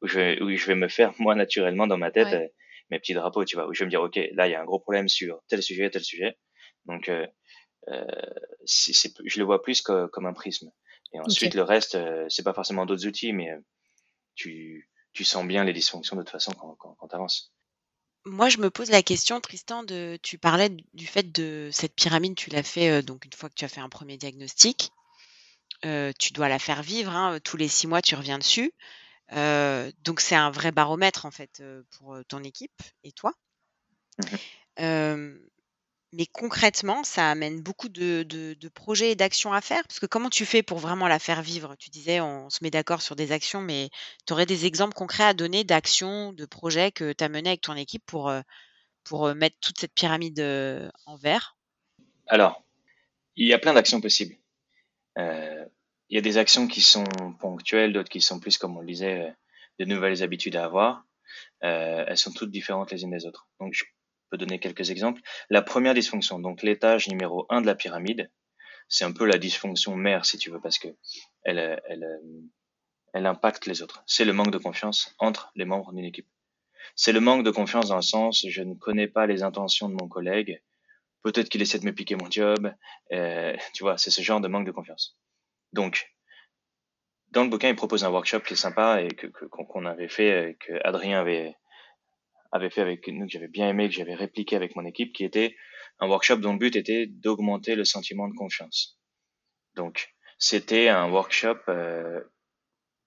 où 0.02 0.08
je 0.08 0.20
vais, 0.20 0.42
où 0.42 0.56
je 0.56 0.66
vais 0.66 0.76
me 0.76 0.88
faire 0.88 1.14
moi 1.20 1.36
naturellement 1.36 1.88
dans 1.88 1.98
ma 1.98 2.12
tête 2.12 2.34
euh, 2.34 2.48
mes 2.92 3.00
petits 3.00 3.14
drapeaux, 3.14 3.44
tu 3.46 3.56
vois, 3.56 3.68
où 3.68 3.74
je 3.74 3.80
vais 3.80 3.86
me 3.86 3.90
dire, 3.90 4.02
ok, 4.02 4.16
là, 4.34 4.48
il 4.48 4.52
y 4.52 4.56
a 4.56 4.62
un 4.62 4.66
gros 4.66 4.80
problème 4.80 5.10
sur 5.10 5.42
tel 5.48 5.62
sujet, 5.64 5.90
tel 5.90 6.04
sujet. 6.04 6.38
Donc, 6.86 7.10
euh, 7.10 7.26
euh 7.90 8.06
c'est, 8.66 9.12
je 9.26 9.40
le 9.40 9.46
vois 9.46 9.62
plus 9.62 9.82
comme 9.82 10.26
un 10.26 10.34
prisme. 10.34 10.72
Et 11.14 11.20
ensuite, 11.20 11.54
le 11.54 11.62
reste, 11.62 11.98
c'est 12.30 12.44
pas 12.44 12.54
forcément 12.54 12.86
d'autres 12.86 13.06
outils, 13.06 13.32
mais 13.32 13.52
tu, 14.36 14.90
tu 15.14 15.24
sens 15.24 15.46
bien 15.46 15.64
les 15.64 15.72
dysfonctions 15.72 16.16
de 16.16 16.22
toute 16.22 16.32
façon 16.32 16.52
quand, 16.54 16.76
quand, 16.76 16.96
quand 16.96 17.08
tu 17.08 17.16
avances. 17.16 17.55
Moi, 18.26 18.50
je 18.50 18.58
me 18.58 18.70
pose 18.70 18.90
la 18.90 19.04
question, 19.04 19.40
Tristan, 19.40 19.84
de, 19.84 20.18
tu 20.22 20.38
parlais 20.38 20.70
du 20.94 21.06
fait 21.06 21.32
de 21.32 21.70
cette 21.72 21.96
pyramide, 21.96 22.36
tu 22.36 22.50
l'as 22.50 22.64
fait 22.64 23.04
donc 23.04 23.26
une 23.26 23.34
fois 23.34 23.50
que 23.50 23.56
tu 23.56 23.66
as 23.66 23.70
fait 23.70 23.82
un 23.82 23.90
premier 23.90 24.18
diagnostic 24.18 24.92
tu 26.18 26.34
dois 26.34 26.50
la 26.50 26.60
faire 26.60 26.82
vivre, 26.82 27.12
hein, 27.12 27.40
tous 27.44 27.58
les 27.58 27.68
six 27.68 27.88
mois, 27.88 28.02
tu 28.02 28.16
reviens 28.16 28.40
dessus. 28.40 28.72
donc 29.32 30.20
c'est 30.20 30.36
un 30.36 30.52
vrai 30.52 30.72
baromètre 30.72 31.26
en 31.26 31.32
fait, 31.32 31.62
pour, 31.92 32.18
ton 32.28 32.44
équipe 32.44 32.82
et 33.04 33.12
toi. 33.12 33.34
Mmh 34.80 35.36
mais 36.14 36.26
concrètement, 36.26 37.04
ça 37.04 37.30
amène 37.30 37.62
beaucoup 37.62 37.90
de 37.90 38.70
projets 38.70 39.12
et 39.12 39.16
d'actions 39.16 39.54
à 39.54 39.62
faire? 39.62 39.84
Parce 39.88 40.00
que 40.00 40.06
comment 40.06 40.30
tu 40.30 40.46
fais 40.46 40.64
pour 40.64 40.80
vraiment 40.80 41.08
la 41.08 41.20
faire 41.20 41.42
vivre? 41.42 41.76
Tu 41.78 41.90
disais, 41.90 42.22
on 42.22 42.50
se 42.50 42.64
met 42.64 42.72
d'accord 42.72 43.02
sur 43.02 43.16
des 43.16 43.32
actions, 43.32 43.62
mais 43.62 43.90
tu 44.26 44.34
aurais 44.34 44.46
des 44.46 44.66
exemples 44.66 44.94
concrets 44.94 45.26
à 45.26 45.34
donner 45.34 45.64
d'actions, 45.64 46.34
de 46.34 46.46
projets 46.46 46.92
que 46.92 47.14
tu 47.14 47.24
as 47.24 47.30
menés 47.30 47.50
avec 47.50 47.62
ton 47.62 47.76
équipe 47.76 48.04
pour, 48.06 48.32
pour, 49.04 49.36
mettre 49.36 49.58
toute 49.60 49.80
cette 49.80 49.94
pyramide, 49.94 50.40
en 51.06 51.16
vert? 51.18 51.58
Alors, 52.28 52.64
il 53.36 53.48
y 53.48 53.54
a 53.54 53.60
plein 53.60 53.74
d'actions 53.74 54.02
possibles. 54.02 54.36
Euh, 55.18 55.66
il 56.10 56.16
y 56.16 56.18
a 56.18 56.22
des 56.22 56.38
actions 56.38 56.68
qui 56.68 56.82
sont 56.82 57.06
ponctuelles, 57.40 57.94
d'autres 57.94 58.10
qui 58.10 58.22
sont 58.22 58.40
plus, 58.40 58.58
comme 58.58 58.78
on 58.78 58.82
le 58.82 58.88
disait, 58.88 59.28
euh, 59.28 59.32
de 59.80 59.86
nouvelles 59.86 60.24
habitudes 60.24 60.56
à 60.56 60.66
avoir. 60.66 61.06
Euh, 61.64 62.06
elles 62.08 62.18
sont 62.18 62.32
toutes 62.32 62.52
différentes 62.52 62.92
les 62.92 63.04
unes 63.04 63.12
des 63.12 63.26
autres. 63.26 63.48
Donc, 63.60 63.95
peux 64.30 64.38
donner 64.38 64.60
quelques 64.60 64.90
exemples. 64.92 65.22
La 65.50 65.62
première 65.62 65.94
dysfonction, 65.94 66.40
donc 66.40 66.64
l'étage 66.64 67.08
numéro 67.08 67.46
1 67.50 67.62
de 67.62 67.66
la 67.66 67.76
pyramide, 67.76 68.32
c'est 68.88 69.06
un 69.06 69.12
peu 69.12 69.26
la 69.26 69.38
dysfonction 69.38 69.96
mère, 69.96 70.26
si 70.26 70.38
tu 70.38 70.52
veux, 70.52 70.62
parce 70.62 70.78
que 70.78 70.88
elle, 71.44 71.82
elle, 71.88 72.20
elle 73.14 73.26
impacte 73.26 73.66
les 73.66 73.82
autres. 73.82 74.04
C'est 74.06 74.26
le 74.26 74.34
manque 74.34 74.52
de 74.52 74.58
confiance 74.58 75.16
entre 75.20 75.52
les 75.56 75.66
membres 75.66 75.94
d'une 75.94 76.06
équipe. 76.06 76.28
C'est 76.96 77.14
le 77.14 77.20
manque 77.20 77.44
de 77.44 77.52
confiance 77.52 77.90
dans 77.90 77.96
le 77.96 78.02
sens, 78.02 78.46
je 78.48 78.62
ne 78.62 78.76
connais 78.76 79.08
pas 79.08 79.26
les 79.26 79.42
intentions 79.42 79.90
de 79.90 79.96
mon 79.96 80.08
collègue, 80.08 80.62
peut-être 81.24 81.50
qu'il 81.50 81.62
essaie 81.62 81.80
de 81.80 81.86
me 81.86 81.94
piquer 81.94 82.16
mon 82.16 82.30
job. 82.30 82.72
Euh, 83.12 83.56
tu 83.74 83.84
vois, 83.84 83.98
c'est 83.98 84.12
ce 84.12 84.22
genre 84.22 84.42
de 84.42 84.48
manque 84.48 84.68
de 84.68 84.72
confiance. 84.72 85.18
Donc, 85.74 86.14
dans 87.32 87.44
le 87.44 87.50
bouquin, 87.50 87.70
il 87.70 87.76
propose 87.76 88.04
un 88.04 88.10
workshop 88.10 88.42
qui 88.42 88.54
est 88.54 88.58
sympa 88.58 89.02
et 89.02 89.08
que 89.10 89.28
qu'on 89.28 89.86
avait 89.86 90.08
fait, 90.08 90.32
euh, 90.32 90.54
que 90.60 90.74
Adrien 90.86 91.20
avait 91.20 91.56
avait 92.56 92.70
fait 92.70 92.82
avec 92.82 93.08
nous, 93.08 93.26
que 93.26 93.32
j'avais 93.32 93.48
bien 93.48 93.70
aimé, 93.70 93.90
que 93.90 93.96
j'avais 93.96 94.16
répliqué 94.16 94.56
avec 94.56 94.76
mon 94.76 94.86
équipe, 94.86 95.14
qui 95.14 95.24
était 95.24 95.56
un 96.00 96.08
workshop 96.08 96.38
dont 96.38 96.54
le 96.54 96.60
but 96.60 96.76
était 96.76 97.06
d'augmenter 97.08 97.76
le 97.76 97.86
sentiment 97.86 98.28
de 98.28 98.34
confiance. 98.34 99.00
Donc, 99.76 100.14
c'était 100.40 100.90
un 100.90 101.10
workshop 101.10 101.58
euh, 101.70 102.22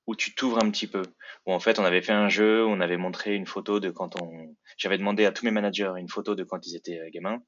où 0.06 0.14
tu 0.14 0.34
t'ouvres 0.34 0.62
un 0.62 0.70
petit 0.70 0.86
peu. 0.86 1.02
Où 1.46 1.52
en 1.52 1.60
fait, 1.60 1.78
on 1.78 1.84
avait 1.84 2.02
fait 2.02 2.12
un 2.12 2.28
jeu, 2.28 2.66
on 2.66 2.80
avait 2.80 2.96
montré 2.96 3.34
une 3.34 3.46
photo 3.46 3.80
de 3.80 3.90
quand 3.90 4.20
on. 4.20 4.56
J'avais 4.76 4.98
demandé 4.98 5.24
à 5.24 5.32
tous 5.32 5.44
mes 5.44 5.50
managers 5.50 5.92
une 5.98 6.08
photo 6.08 6.34
de 6.34 6.44
quand 6.44 6.66
ils 6.66 6.76
étaient 6.76 6.98
euh, 6.98 7.10
gamins 7.10 7.42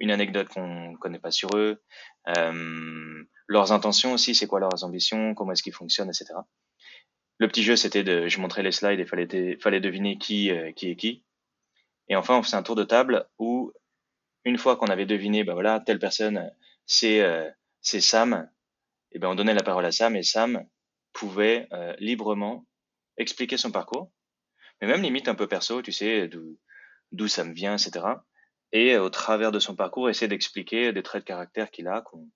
une 0.00 0.10
anecdote 0.10 0.48
qu'on 0.48 0.94
connaît 0.96 1.18
pas 1.18 1.30
sur 1.30 1.50
eux, 1.56 1.82
euh, 2.36 3.24
leurs 3.46 3.72
intentions 3.72 4.12
aussi, 4.12 4.34
c'est 4.34 4.46
quoi 4.46 4.60
leurs 4.60 4.84
ambitions, 4.84 5.34
comment 5.34 5.52
est-ce 5.52 5.62
qu'ils 5.62 5.74
fonctionnent, 5.74 6.08
etc. 6.08 6.34
Le 7.38 7.48
petit 7.48 7.62
jeu, 7.62 7.76
c'était 7.76 8.04
de, 8.04 8.28
je 8.28 8.40
montrais 8.40 8.62
les 8.62 8.72
slides 8.72 9.00
et 9.00 9.06
fallait, 9.06 9.56
fallait 9.60 9.80
deviner 9.80 10.18
qui, 10.18 10.50
euh, 10.50 10.72
qui 10.72 10.90
est 10.90 10.96
qui. 10.96 11.24
Et 12.08 12.16
enfin, 12.16 12.38
on 12.38 12.42
faisait 12.42 12.56
un 12.56 12.62
tour 12.62 12.74
de 12.74 12.84
table 12.84 13.28
où, 13.38 13.72
une 14.44 14.58
fois 14.58 14.76
qu'on 14.76 14.86
avait 14.86 15.06
deviné, 15.06 15.44
ben 15.44 15.54
voilà, 15.54 15.80
telle 15.80 15.98
personne, 15.98 16.50
c'est, 16.86 17.20
euh, 17.20 17.48
c'est 17.80 18.00
Sam, 18.00 18.50
et 19.12 19.18
ben 19.18 19.28
on 19.28 19.34
donnait 19.34 19.54
la 19.54 19.62
parole 19.62 19.84
à 19.84 19.92
Sam 19.92 20.16
et 20.16 20.22
Sam 20.22 20.66
pouvait 21.12 21.68
euh, 21.72 21.94
librement 21.98 22.66
expliquer 23.16 23.56
son 23.56 23.70
parcours, 23.70 24.10
mais 24.80 24.88
même 24.88 25.02
limite 25.02 25.28
un 25.28 25.34
peu 25.34 25.46
perso, 25.46 25.82
tu 25.82 25.92
sais, 25.92 26.28
d'où, 27.12 27.28
ça 27.28 27.44
me 27.44 27.52
vient, 27.52 27.76
etc 27.76 28.06
et 28.72 28.96
au 28.98 29.08
travers 29.10 29.52
de 29.52 29.58
son 29.58 29.74
parcours, 29.74 30.10
essayer 30.10 30.28
d'expliquer 30.28 30.92
des 30.92 31.02
traits 31.02 31.22
de 31.22 31.26
caractère 31.26 31.70
qu'il 31.70 31.88
a, 31.88 32.02
qu'on 32.02 32.28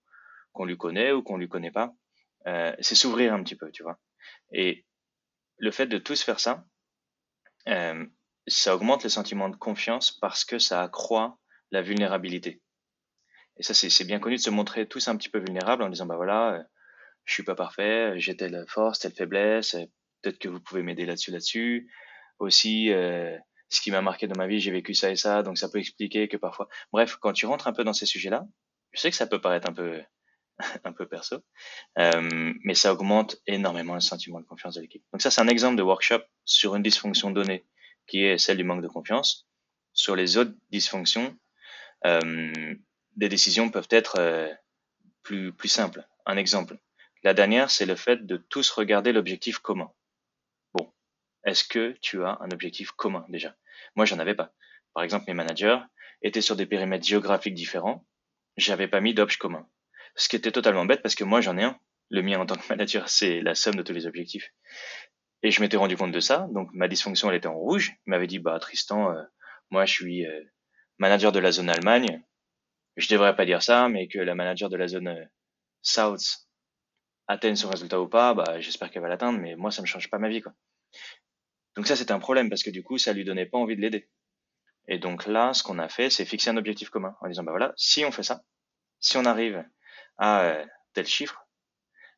qu'on 0.51 0.65
lui 0.65 0.77
connaît 0.77 1.11
ou 1.11 1.23
qu'on 1.23 1.37
lui 1.37 1.49
connaît 1.49 1.71
pas. 1.71 1.93
Euh, 2.45 2.75
c'est 2.79 2.95
s'ouvrir 2.95 3.33
un 3.33 3.43
petit 3.43 3.55
peu, 3.55 3.71
tu 3.71 3.81
vois. 3.81 3.97
Et 4.51 4.85
le 5.57 5.71
fait 5.71 5.87
de 5.87 5.97
tous 5.97 6.23
faire 6.23 6.39
ça, 6.39 6.65
euh, 7.67 8.05
ça 8.47 8.75
augmente 8.75 9.03
le 9.03 9.09
sentiment 9.09 9.49
de 9.49 9.55
confiance 9.55 10.11
parce 10.11 10.43
que 10.45 10.59
ça 10.59 10.81
accroît 10.81 11.39
la 11.71 11.81
vulnérabilité. 11.81 12.61
Et 13.57 13.63
ça, 13.63 13.73
c'est 13.73 14.05
bien 14.05 14.19
connu 14.19 14.35
de 14.35 14.41
se 14.41 14.49
montrer 14.49 14.87
tous 14.87 15.07
un 15.07 15.15
petit 15.15 15.29
peu 15.29 15.39
vulnérables 15.39 15.83
en 15.83 15.89
disant, 15.89 16.05
bah 16.05 16.15
voilà, 16.15 16.53
euh, 16.53 16.63
je 17.25 17.33
suis 17.33 17.43
pas 17.43 17.55
parfait, 17.55 18.13
j'ai 18.19 18.35
telle 18.35 18.65
force, 18.67 18.99
telle 18.99 19.13
faiblesse, 19.13 19.75
peut-être 20.21 20.39
que 20.39 20.49
vous 20.49 20.59
pouvez 20.59 20.81
m'aider 20.81 21.05
là-dessus, 21.05 21.31
là-dessus. 21.31 21.91
Aussi, 22.39 22.91
euh, 22.91 23.37
ce 23.69 23.81
qui 23.81 23.91
m'a 23.91 24.01
marqué 24.01 24.27
dans 24.27 24.37
ma 24.37 24.47
vie, 24.47 24.59
j'ai 24.59 24.71
vécu 24.71 24.93
ça 24.93 25.11
et 25.11 25.15
ça, 25.15 25.43
donc 25.43 25.57
ça 25.57 25.69
peut 25.69 25.79
expliquer 25.79 26.27
que 26.27 26.37
parfois. 26.37 26.67
Bref, 26.91 27.17
quand 27.17 27.33
tu 27.33 27.45
rentres 27.45 27.67
un 27.67 27.73
peu 27.73 27.83
dans 27.83 27.93
ces 27.93 28.05
sujets-là, 28.05 28.43
je 28.91 28.99
sais 28.99 29.09
que 29.09 29.15
ça 29.15 29.27
peut 29.27 29.41
paraître 29.41 29.69
un 29.69 29.73
peu, 29.73 30.01
un 30.83 30.93
peu 30.93 31.07
perso, 31.07 31.37
euh, 31.97 32.53
mais 32.63 32.75
ça 32.75 32.93
augmente 32.93 33.37
énormément 33.47 33.95
le 33.95 33.99
sentiment 33.99 34.39
de 34.39 34.45
confiance 34.45 34.75
de 34.75 34.81
l'équipe. 34.81 35.03
Donc 35.11 35.21
ça, 35.21 35.31
c'est 35.31 35.41
un 35.41 35.47
exemple 35.47 35.77
de 35.77 35.83
workshop 35.83 36.21
sur 36.45 36.75
une 36.75 36.83
dysfonction 36.83 37.31
donnée, 37.31 37.65
qui 38.07 38.23
est 38.23 38.37
celle 38.37 38.57
du 38.57 38.63
manque 38.63 38.81
de 38.81 38.87
confiance. 38.87 39.47
Sur 39.93 40.15
les 40.15 40.37
autres 40.37 40.53
dysfonctions, 40.71 41.37
euh, 42.05 42.75
des 43.15 43.29
décisions 43.29 43.69
peuvent 43.69 43.87
être 43.89 44.15
euh, 44.19 44.51
plus, 45.21 45.53
plus 45.53 45.69
simples. 45.69 46.07
Un 46.25 46.37
exemple. 46.37 46.77
La 47.23 47.33
dernière, 47.33 47.69
c'est 47.69 47.85
le 47.85 47.95
fait 47.95 48.25
de 48.25 48.37
tous 48.37 48.69
regarder 48.71 49.13
l'objectif 49.13 49.59
commun. 49.59 49.91
Bon, 50.73 50.91
est-ce 51.45 51.63
que 51.63 51.95
tu 52.01 52.23
as 52.23 52.37
un 52.41 52.49
objectif 52.51 52.91
commun 52.91 53.25
déjà? 53.29 53.55
Moi, 53.95 54.05
j'en 54.05 54.19
avais 54.19 54.35
pas. 54.35 54.53
Par 54.93 55.03
exemple, 55.03 55.25
mes 55.27 55.33
managers 55.33 55.79
étaient 56.21 56.41
sur 56.41 56.55
des 56.55 56.65
périmètres 56.65 57.05
géographiques 57.05 57.53
différents. 57.53 58.05
J'avais 58.57 58.87
pas 58.87 58.99
mis 58.99 59.13
d'obj 59.13 59.37
commun. 59.37 59.67
Ce 60.15 60.29
qui 60.29 60.35
était 60.35 60.51
totalement 60.51 60.85
bête 60.85 61.01
parce 61.01 61.15
que 61.15 61.23
moi, 61.23 61.41
j'en 61.41 61.57
ai 61.57 61.63
un. 61.63 61.79
le 62.09 62.21
mien 62.21 62.39
en 62.39 62.45
tant 62.45 62.55
que 62.55 62.67
manager, 62.69 63.09
c'est 63.09 63.41
la 63.41 63.55
somme 63.55 63.75
de 63.75 63.83
tous 63.83 63.93
les 63.93 64.05
objectifs. 64.05 64.51
Et 65.41 65.51
je 65.51 65.61
m'étais 65.61 65.77
rendu 65.77 65.97
compte 65.97 66.11
de 66.13 66.19
ça, 66.21 66.47
donc 66.51 66.69
ma 66.73 66.87
dysfonction, 66.87 67.29
elle 67.29 67.35
était 67.35 67.47
en 67.47 67.57
rouge. 67.57 67.93
Il 68.07 68.11
m'avait 68.11 68.27
dit, 68.27 68.39
bah 68.39 68.57
Tristan, 68.59 69.11
euh, 69.11 69.23
moi 69.71 69.85
je 69.85 69.91
suis 69.91 70.25
euh, 70.25 70.41
manager 70.99 71.31
de 71.31 71.39
la 71.39 71.51
zone 71.51 71.69
Allemagne. 71.69 72.23
Je 72.95 73.09
devrais 73.09 73.35
pas 73.35 73.45
dire 73.45 73.61
ça, 73.61 73.89
mais 73.89 74.07
que 74.07 74.19
la 74.19 74.35
manager 74.35 74.69
de 74.69 74.77
la 74.77 74.87
zone 74.87 75.09
euh, 75.09 75.25
South 75.81 76.47
atteigne 77.27 77.55
son 77.55 77.69
résultat 77.69 77.99
ou 77.99 78.07
pas, 78.07 78.33
bah 78.33 78.61
j'espère 78.61 78.89
qu'elle 78.89 79.01
va 79.01 79.09
l'atteindre, 79.09 79.39
mais 79.39 79.55
moi 79.55 79.71
ça 79.71 79.81
me 79.81 79.87
change 79.87 80.09
pas 80.09 80.17
ma 80.17 80.29
vie, 80.29 80.41
quoi. 80.41 80.53
Donc 81.75 81.87
ça, 81.87 81.95
c'était 81.95 82.11
un 82.11 82.19
problème 82.19 82.49
parce 82.49 82.63
que 82.63 82.69
du 82.69 82.83
coup, 82.83 82.97
ça 82.97 83.13
lui 83.13 83.25
donnait 83.25 83.45
pas 83.45 83.57
envie 83.57 83.75
de 83.75 83.81
l'aider. 83.81 84.07
Et 84.87 84.99
donc 84.99 85.25
là, 85.25 85.53
ce 85.53 85.63
qu'on 85.63 85.79
a 85.79 85.89
fait, 85.89 86.09
c'est 86.09 86.25
fixer 86.25 86.49
un 86.51 86.57
objectif 86.57 86.89
commun 86.89 87.15
en 87.21 87.27
disant, 87.27 87.43
bah 87.43 87.51
voilà, 87.51 87.73
si 87.77 88.05
on 88.05 88.11
fait 88.11 88.23
ça, 88.23 88.43
si 88.99 89.17
on 89.17 89.25
arrive 89.25 89.65
à 90.17 90.63
tel 90.93 91.05
chiffre, 91.05 91.43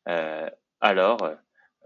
euh, 0.08 0.48
alors 0.80 1.22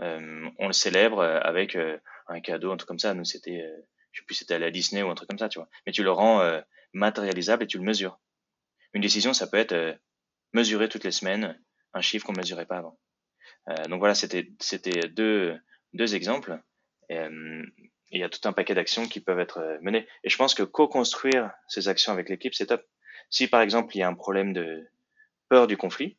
euh, 0.00 0.48
on 0.58 0.66
le 0.66 0.72
célèbre 0.72 1.22
avec 1.22 1.76
euh, 1.76 1.98
un 2.28 2.40
cadeau, 2.40 2.72
un 2.72 2.76
truc 2.76 2.88
comme 2.88 2.98
ça. 2.98 3.14
Nous, 3.14 3.24
c'était, 3.24 3.64
je 4.12 4.20
sais 4.20 4.26
plus, 4.26 4.34
c'était 4.34 4.54
à 4.54 4.58
la 4.58 4.70
Disney 4.70 5.02
ou 5.02 5.10
un 5.10 5.14
truc 5.14 5.28
comme 5.28 5.38
ça, 5.38 5.48
tu 5.48 5.58
vois. 5.58 5.68
Mais 5.86 5.92
tu 5.92 6.02
le 6.02 6.10
rends 6.10 6.42
matérialisable 6.92 7.64
et 7.64 7.66
tu 7.66 7.78
le 7.78 7.84
mesures. 7.84 8.18
Une 8.92 9.02
décision, 9.02 9.32
ça 9.32 9.46
peut 9.46 9.58
être 9.58 9.98
mesurer 10.52 10.88
toutes 10.88 11.04
les 11.04 11.12
semaines 11.12 11.58
un 11.92 12.00
chiffre 12.00 12.26
qu'on 12.26 12.32
mesurait 12.32 12.66
pas 12.66 12.78
avant. 12.78 12.98
donc 13.88 13.98
voilà, 13.98 14.14
c'était 14.14 14.50
c'était 14.60 15.08
deux 15.08 15.58
deux 15.92 16.14
exemples. 16.14 16.60
Et, 17.08 17.18
il 18.12 18.18
y 18.18 18.24
a 18.24 18.28
tout 18.28 18.48
un 18.48 18.52
paquet 18.52 18.74
d'actions 18.74 19.06
qui 19.06 19.20
peuvent 19.20 19.38
être 19.38 19.78
menées. 19.82 20.08
Et 20.24 20.30
je 20.30 20.36
pense 20.36 20.54
que 20.54 20.64
co-construire 20.64 21.52
ces 21.68 21.86
actions 21.86 22.12
avec 22.12 22.28
l'équipe, 22.28 22.54
c'est 22.54 22.66
top. 22.66 22.84
Si 23.28 23.46
par 23.46 23.60
exemple 23.60 23.94
il 23.94 24.00
y 24.00 24.02
a 24.02 24.08
un 24.08 24.14
problème 24.14 24.52
de 24.52 24.84
peur 25.50 25.66
du 25.66 25.76
conflit, 25.76 26.16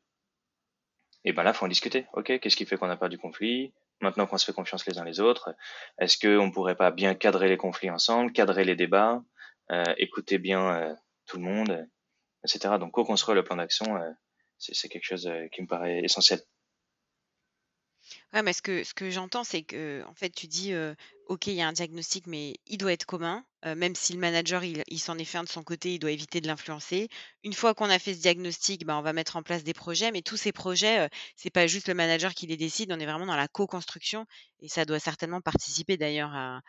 et 1.24 1.34
ben 1.34 1.44
là, 1.44 1.54
faut 1.54 1.66
en 1.66 1.70
discuter. 1.70 2.08
Ok, 2.14 2.40
qu'est-ce 2.40 2.56
qui 2.56 2.66
fait 2.66 2.78
qu'on 2.78 2.90
a 2.90 2.98
peur 2.98 3.10
du 3.10 3.18
conflit? 3.18 3.74
Maintenant 4.02 4.26
qu'on 4.26 4.38
se 4.38 4.46
fait 4.46 4.54
confiance 4.54 4.86
les 4.88 4.98
uns 4.98 5.06
les 5.06 5.20
autres, 5.20 5.54
est-ce 6.00 6.18
qu'on 6.18 6.48
ne 6.48 6.52
pourrait 6.52 6.76
pas 6.76 6.90
bien 6.90 7.14
cadrer 7.14 7.50
les 7.50 7.58
conflits 7.58 7.92
ensemble, 7.92 8.32
cadrer 8.32 8.64
les 8.64 8.76
débats, 8.76 9.22
euh, 9.72 9.84
écouter 9.98 10.40
bien 10.40 10.76
euh, 10.76 10.96
tout 11.28 11.38
le 11.38 11.44
monde, 11.44 11.88
etc. 12.44 12.76
Donc, 12.80 12.92
co-construire 12.94 13.36
le 13.36 13.44
plan 13.44 13.58
d'action, 13.58 13.96
euh, 13.98 14.10
c'est 14.58 14.90
quelque 14.90 15.06
chose 15.06 15.32
qui 15.52 15.62
me 15.62 15.68
paraît 15.68 16.00
essentiel. 16.00 16.40
Ouais, 18.34 18.44
mais 18.44 18.54
ce 18.54 18.62
que, 18.62 18.84
ce 18.86 18.94
que 18.94 19.10
j'entends, 19.10 19.44
c'est 19.44 19.62
que, 19.64 20.04
en 20.08 20.14
fait, 20.14 20.30
tu 20.30 20.48
dis, 20.48 20.74
OK, 21.26 21.48
il 21.48 21.54
y 21.54 21.62
a 21.62 21.68
un 21.68 21.74
diagnostic, 21.74 22.28
mais 22.28 22.56
il 22.66 22.78
doit 22.78 22.94
être 22.94 23.06
commun. 23.06 23.44
même 23.66 23.94
si 23.96 24.14
le 24.14 24.20
manager, 24.20 24.64
il, 24.64 24.84
il 24.88 25.00
s'en 25.00 25.18
est 25.18 25.26
fait 25.26 25.38
un 25.38 25.44
de 25.44 25.50
son 25.50 25.64
côté, 25.64 25.94
il 25.96 26.00
doit 26.00 26.12
éviter 26.12 26.40
de 26.40 26.48
l'influencer. 26.48 27.10
Une 27.44 27.54
fois 27.54 27.74
qu'on 27.74 27.90
a 27.90 28.00
fait 28.00 28.14
ce 28.14 28.22
diagnostic, 28.22 28.86
ben, 28.86 28.96
on 28.98 29.02
va 29.02 29.12
mettre 29.14 29.36
en 29.36 29.44
place 29.44 29.64
des 29.66 29.74
projets, 29.74 30.12
mais 30.12 30.22
tous 30.22 30.38
ces 30.38 30.54
projets, 30.54 31.10
c'est 31.36 31.50
pas 31.50 31.68
juste 31.68 31.90
le 31.90 31.94
manager 31.94 32.34
qui 32.34 32.48
les 32.48 32.56
décide, 32.58 32.92
on 32.94 33.00
est 33.00 33.06
vraiment 33.06 33.26
dans 33.26 33.36
la 33.36 33.48
co-construction 33.50 34.26
et 34.62 34.70
ça 34.70 34.86
doit 34.86 35.00
certainement 35.00 35.42
participer 35.42 35.98
d'ailleurs 35.98 36.32
à, 36.34 36.62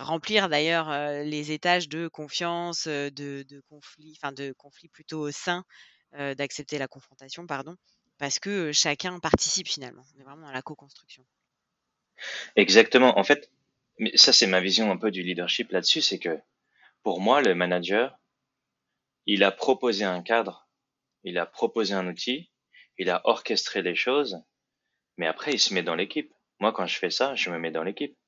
remplir 0.00 0.48
d'ailleurs 0.48 0.90
les 1.24 1.52
étages 1.52 1.88
de 1.88 2.08
confiance, 2.08 2.86
de, 2.88 3.44
conflit, 3.68 4.14
enfin 4.16 4.32
de 4.32 4.52
conflit 4.56 4.88
plutôt 4.88 5.30
sain, 5.30 5.64
d'accepter 6.12 6.78
la 6.78 6.88
confrontation, 6.88 7.46
pardon 7.46 7.76
parce 8.20 8.38
que 8.38 8.70
chacun 8.70 9.18
participe 9.18 9.66
finalement. 9.66 10.04
On 10.14 10.20
est 10.20 10.24
vraiment 10.24 10.46
dans 10.46 10.52
la 10.52 10.62
co-construction. 10.62 11.24
Exactement. 12.54 13.18
En 13.18 13.24
fait, 13.24 13.50
ça 14.14 14.32
c'est 14.32 14.46
ma 14.46 14.60
vision 14.60 14.90
un 14.92 14.98
peu 14.98 15.10
du 15.10 15.22
leadership 15.22 15.72
là-dessus, 15.72 16.02
c'est 16.02 16.18
que 16.18 16.38
pour 17.02 17.20
moi, 17.20 17.40
le 17.40 17.54
manager, 17.54 18.18
il 19.24 19.42
a 19.42 19.50
proposé 19.50 20.04
un 20.04 20.22
cadre, 20.22 20.68
il 21.24 21.38
a 21.38 21.46
proposé 21.46 21.94
un 21.94 22.06
outil, 22.06 22.50
il 22.98 23.08
a 23.08 23.22
orchestré 23.24 23.82
des 23.82 23.94
choses, 23.94 24.42
mais 25.16 25.26
après 25.26 25.52
il 25.52 25.58
se 25.58 25.72
met 25.72 25.82
dans 25.82 25.94
l'équipe. 25.94 26.32
Moi, 26.60 26.72
quand 26.72 26.86
je 26.86 26.98
fais 26.98 27.10
ça, 27.10 27.34
je 27.36 27.48
me 27.48 27.58
mets 27.58 27.70
dans 27.70 27.82
l'équipe. 27.82 28.18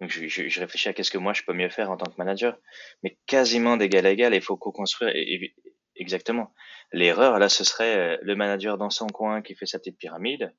Donc 0.00 0.10
je, 0.10 0.26
je, 0.26 0.60
réfléchis 0.60 0.88
à 0.88 0.94
qu'est-ce 0.94 1.10
que 1.10 1.18
moi 1.18 1.34
je 1.34 1.42
peux 1.42 1.52
mieux 1.52 1.68
faire 1.68 1.90
en 1.90 1.98
tant 1.98 2.10
que 2.10 2.16
manager, 2.16 2.56
mais 3.02 3.18
quasiment 3.26 3.76
d'égal 3.76 4.06
à 4.06 4.10
égal. 4.10 4.34
Il 4.34 4.40
faut 4.40 4.56
co-construire. 4.56 5.14
Et, 5.14 5.54
Exactement. 5.98 6.54
L'erreur, 6.92 7.38
là, 7.38 7.48
ce 7.48 7.64
serait 7.64 7.98
euh, 7.98 8.18
le 8.22 8.36
manager 8.36 8.78
dans 8.78 8.90
son 8.90 9.08
coin 9.08 9.42
qui 9.42 9.54
fait 9.54 9.66
sa 9.66 9.78
petite 9.78 9.98
pyramide, 9.98 10.54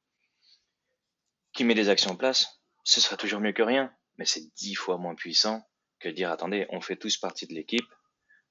qui 1.54 1.64
met 1.64 1.74
des 1.74 1.90
actions 1.90 2.12
en 2.12 2.16
place. 2.16 2.62
Ce 2.84 3.02
sera 3.02 3.18
toujours 3.18 3.40
mieux 3.40 3.54
que 3.54 3.64
rien, 3.64 3.94
mais 4.18 4.26
c'est 4.26 4.54
dix 4.56 4.76
fois 4.76 4.98
moins 4.98 5.16
puissant 5.16 5.64
que 6.00 6.10
dire 6.10 6.30
attendez, 6.32 6.66
on 6.70 6.82
fait 6.82 6.96
tous 6.96 7.18
partie 7.18 7.48
de 7.48 7.54
l'équipe, 7.54 7.88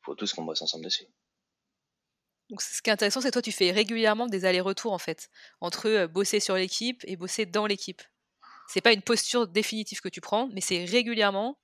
faut 0.03 0.15
tous 0.15 0.33
qu'on 0.33 0.45
bosse 0.45 0.63
ensemble 0.63 0.85
dessus. 0.85 1.05
Donc 2.51 2.63
ce 2.63 2.81
qui 2.81 2.89
est 2.89 2.93
intéressant, 2.93 3.21
c'est 3.21 3.29
que 3.29 3.35
toi 3.35 3.43
tu 3.43 3.53
fais 3.53 3.71
régulièrement 3.71 4.27
des 4.27 4.47
allers-retours 4.47 4.93
en 4.93 4.99
fait 4.99 5.29
entre 5.61 5.87
euh, 5.89 6.07
bosser 6.09 6.41
sur 6.41 6.57
l'équipe 6.57 7.03
et 7.07 7.17
bosser 7.17 7.47
dans 7.47 7.67
l'équipe. 7.67 8.03
C'est 8.69 8.81
pas 8.81 8.93
une 8.93 9.03
posture 9.03 9.47
définitive 9.47 10.01
que 10.01 10.09
tu 10.09 10.21
prends, 10.21 10.49
mais 10.53 10.61
c'est 10.61 10.85
régulièrement 10.85 11.59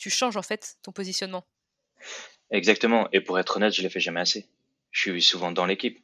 tu 0.00 0.08
changes 0.08 0.38
en 0.38 0.42
fait 0.42 0.76
ton 0.82 0.92
positionnement. 0.92 1.46
Exactement. 2.50 3.08
Et 3.12 3.20
pour 3.20 3.38
être 3.38 3.56
honnête, 3.56 3.72
je 3.72 3.82
l'ai 3.82 3.90
fait 3.90 4.00
jamais 4.00 4.20
assez. 4.20 4.48
Je 4.90 5.00
suis 5.10 5.22
souvent 5.22 5.52
dans 5.52 5.66
l'équipe. 5.66 5.98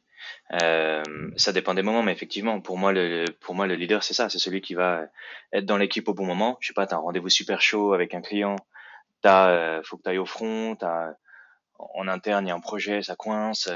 Euh, 0.61 1.03
ça 1.35 1.51
dépend 1.51 1.73
des 1.73 1.81
moments, 1.81 2.03
mais 2.03 2.13
effectivement, 2.13 2.61
pour 2.61 2.77
moi, 2.77 2.93
le, 2.93 3.25
pour 3.41 3.55
moi, 3.55 3.67
le 3.67 3.75
leader, 3.75 4.03
c'est 4.03 4.13
ça. 4.13 4.29
C'est 4.29 4.39
celui 4.39 4.61
qui 4.61 4.73
va 4.73 5.05
être 5.51 5.65
dans 5.65 5.77
l'équipe 5.77 6.07
au 6.07 6.13
bon 6.13 6.25
moment. 6.25 6.57
Je 6.61 6.67
sais 6.67 6.73
pas, 6.73 6.87
t'as 6.87 6.95
un 6.95 6.99
rendez-vous 6.99 7.29
super 7.29 7.61
chaud 7.61 7.93
avec 7.93 8.13
un 8.13 8.21
client. 8.21 8.55
T'as, 9.21 9.49
euh, 9.51 9.81
faut 9.83 9.97
que 9.97 10.03
t'ailles 10.03 10.17
au 10.17 10.25
front. 10.25 10.75
T'as, 10.75 11.13
en 11.79 12.07
interne, 12.07 12.45
il 12.45 12.49
y 12.49 12.51
a 12.51 12.55
un 12.55 12.59
projet, 12.59 13.01
ça 13.03 13.15
coince. 13.15 13.69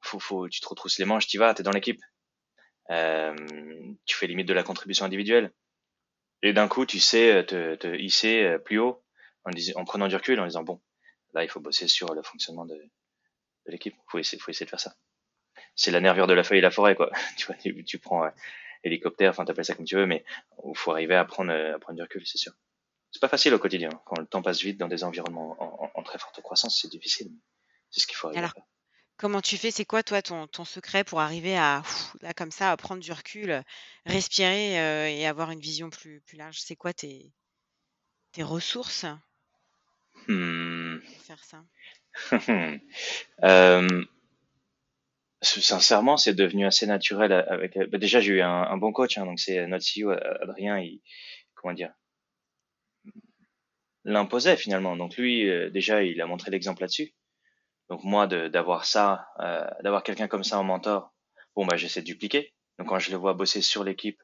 Faut, 0.00 0.18
faut, 0.18 0.48
tu 0.48 0.60
te 0.60 0.68
retrousses 0.68 0.98
les 0.98 1.04
manches, 1.04 1.28
t'y 1.28 1.36
vas, 1.38 1.54
t'es 1.54 1.62
dans 1.62 1.70
l'équipe. 1.70 2.00
Euh, 2.90 3.34
tu 4.06 4.16
fais 4.16 4.26
limite 4.26 4.48
de 4.48 4.54
la 4.54 4.64
contribution 4.64 5.06
individuelle. 5.06 5.52
Et 6.42 6.52
d'un 6.52 6.68
coup, 6.68 6.86
tu 6.86 6.98
sais 6.98 7.44
te, 7.46 7.76
te 7.76 7.86
hisser 7.96 8.56
plus 8.64 8.78
haut 8.80 9.02
en, 9.44 9.50
en 9.76 9.84
prenant 9.84 10.08
du 10.08 10.16
recul, 10.16 10.40
en 10.40 10.46
disant 10.46 10.64
bon, 10.64 10.80
Là, 11.32 11.44
il 11.44 11.48
faut 11.48 11.60
bosser 11.60 11.88
sur 11.88 12.14
le 12.14 12.22
fonctionnement 12.22 12.66
de, 12.66 12.74
de 12.74 13.70
l'équipe. 13.72 13.94
Il 13.94 14.10
faut 14.10 14.18
essayer, 14.18 14.40
faut 14.40 14.50
essayer 14.50 14.66
de 14.66 14.70
faire 14.70 14.80
ça. 14.80 14.94
C'est 15.74 15.90
la 15.90 16.00
nervure 16.00 16.26
de 16.26 16.34
la 16.34 16.44
feuille 16.44 16.58
et 16.58 16.62
la 16.62 16.70
forêt, 16.70 16.94
quoi. 16.94 17.10
tu 17.36 17.46
vois, 17.46 17.56
tu, 17.56 17.98
prends 17.98 18.24
euh, 18.24 18.30
hélicoptère, 18.84 19.30
enfin, 19.30 19.44
t'appelles 19.44 19.64
ça 19.64 19.74
comme 19.74 19.86
tu 19.86 19.96
veux, 19.96 20.06
mais 20.06 20.24
il 20.64 20.76
faut 20.76 20.90
arriver 20.90 21.14
à 21.14 21.24
prendre, 21.24 21.52
à 21.52 21.78
prendre 21.78 21.96
du 21.96 22.02
recul, 22.02 22.26
c'est 22.26 22.38
sûr. 22.38 22.52
C'est 23.10 23.20
pas 23.20 23.28
facile 23.28 23.52
au 23.52 23.58
quotidien. 23.58 23.90
Quand 24.06 24.18
le 24.18 24.26
temps 24.26 24.42
passe 24.42 24.62
vite 24.62 24.78
dans 24.78 24.88
des 24.88 25.04
environnements 25.04 25.56
en, 25.94 26.02
très 26.02 26.18
forte 26.18 26.40
croissance, 26.40 26.80
c'est 26.80 26.88
difficile. 26.88 27.30
C'est 27.90 28.00
ce 28.00 28.06
qu'il 28.06 28.16
faut 28.16 28.28
arriver 28.28 28.38
Alors, 28.38 28.52
à 28.52 28.54
faire. 28.54 28.64
Comment 29.18 29.42
tu 29.42 29.58
fais? 29.58 29.70
C'est 29.70 29.84
quoi, 29.84 30.02
toi, 30.02 30.22
ton, 30.22 30.46
ton, 30.46 30.64
secret 30.64 31.04
pour 31.04 31.20
arriver 31.20 31.56
à, 31.56 31.82
là, 32.22 32.32
comme 32.32 32.50
ça, 32.50 32.72
à 32.72 32.76
prendre 32.78 33.02
du 33.02 33.12
recul, 33.12 33.62
respirer 34.06 34.80
euh, 34.80 35.08
et 35.08 35.26
avoir 35.26 35.50
une 35.50 35.60
vision 35.60 35.90
plus, 35.90 36.22
plus 36.22 36.38
large? 36.38 36.58
C'est 36.60 36.74
quoi 36.74 36.94
tes, 36.94 37.34
tes 38.32 38.42
ressources? 38.42 39.04
Hmm. 40.28 40.98
Faire 41.26 41.44
ça. 41.44 41.64
euh, 43.42 44.04
sincèrement, 45.40 46.16
c'est 46.16 46.34
devenu 46.34 46.66
assez 46.66 46.86
naturel. 46.86 47.32
Avec, 47.32 47.78
bah 47.90 47.98
déjà, 47.98 48.20
j'ai 48.20 48.34
eu 48.34 48.40
un, 48.42 48.62
un, 48.62 48.76
bon 48.76 48.92
coach, 48.92 49.18
hein, 49.18 49.24
donc 49.24 49.40
c'est 49.40 49.66
notre 49.66 49.84
CEO, 49.84 50.10
Adrien, 50.42 50.78
il, 50.78 51.00
comment 51.54 51.74
dire, 51.74 51.92
l'imposait 54.04 54.56
finalement. 54.56 54.96
Donc 54.96 55.16
lui, 55.16 55.48
euh, 55.48 55.70
déjà, 55.70 56.02
il 56.02 56.20
a 56.20 56.26
montré 56.26 56.50
l'exemple 56.50 56.82
là-dessus. 56.82 57.14
Donc 57.88 58.04
moi, 58.04 58.26
d'avoir 58.26 58.84
ça, 58.84 59.28
euh, 59.40 59.66
d'avoir 59.82 60.02
quelqu'un 60.02 60.28
comme 60.28 60.44
ça 60.44 60.58
en 60.58 60.64
mentor, 60.64 61.12
bon 61.54 61.66
bah 61.66 61.76
j'essaie 61.76 62.00
de 62.00 62.06
dupliquer. 62.06 62.54
Donc 62.78 62.88
quand 62.88 62.98
je 62.98 63.10
le 63.10 63.16
vois 63.16 63.34
bosser 63.34 63.60
sur 63.60 63.84
l'équipe 63.84 64.22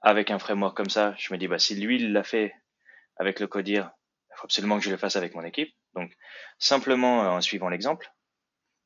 avec 0.00 0.30
un 0.30 0.38
framework 0.38 0.76
comme 0.76 0.88
ça, 0.88 1.14
je 1.18 1.32
me 1.32 1.38
dis 1.38 1.48
bah 1.48 1.58
si 1.58 1.74
lui 1.74 1.96
il 1.96 2.12
l'a 2.12 2.24
fait 2.24 2.54
avec 3.16 3.40
le 3.40 3.46
codir, 3.46 3.90
il 4.36 4.40
faut 4.40 4.46
absolument 4.46 4.78
que 4.78 4.84
je 4.84 4.90
le 4.90 4.98
fasse 4.98 5.16
avec 5.16 5.34
mon 5.34 5.44
équipe. 5.44 5.74
Donc, 5.94 6.12
simplement 6.58 7.24
euh, 7.24 7.28
en 7.28 7.40
suivant 7.40 7.70
l'exemple, 7.70 8.12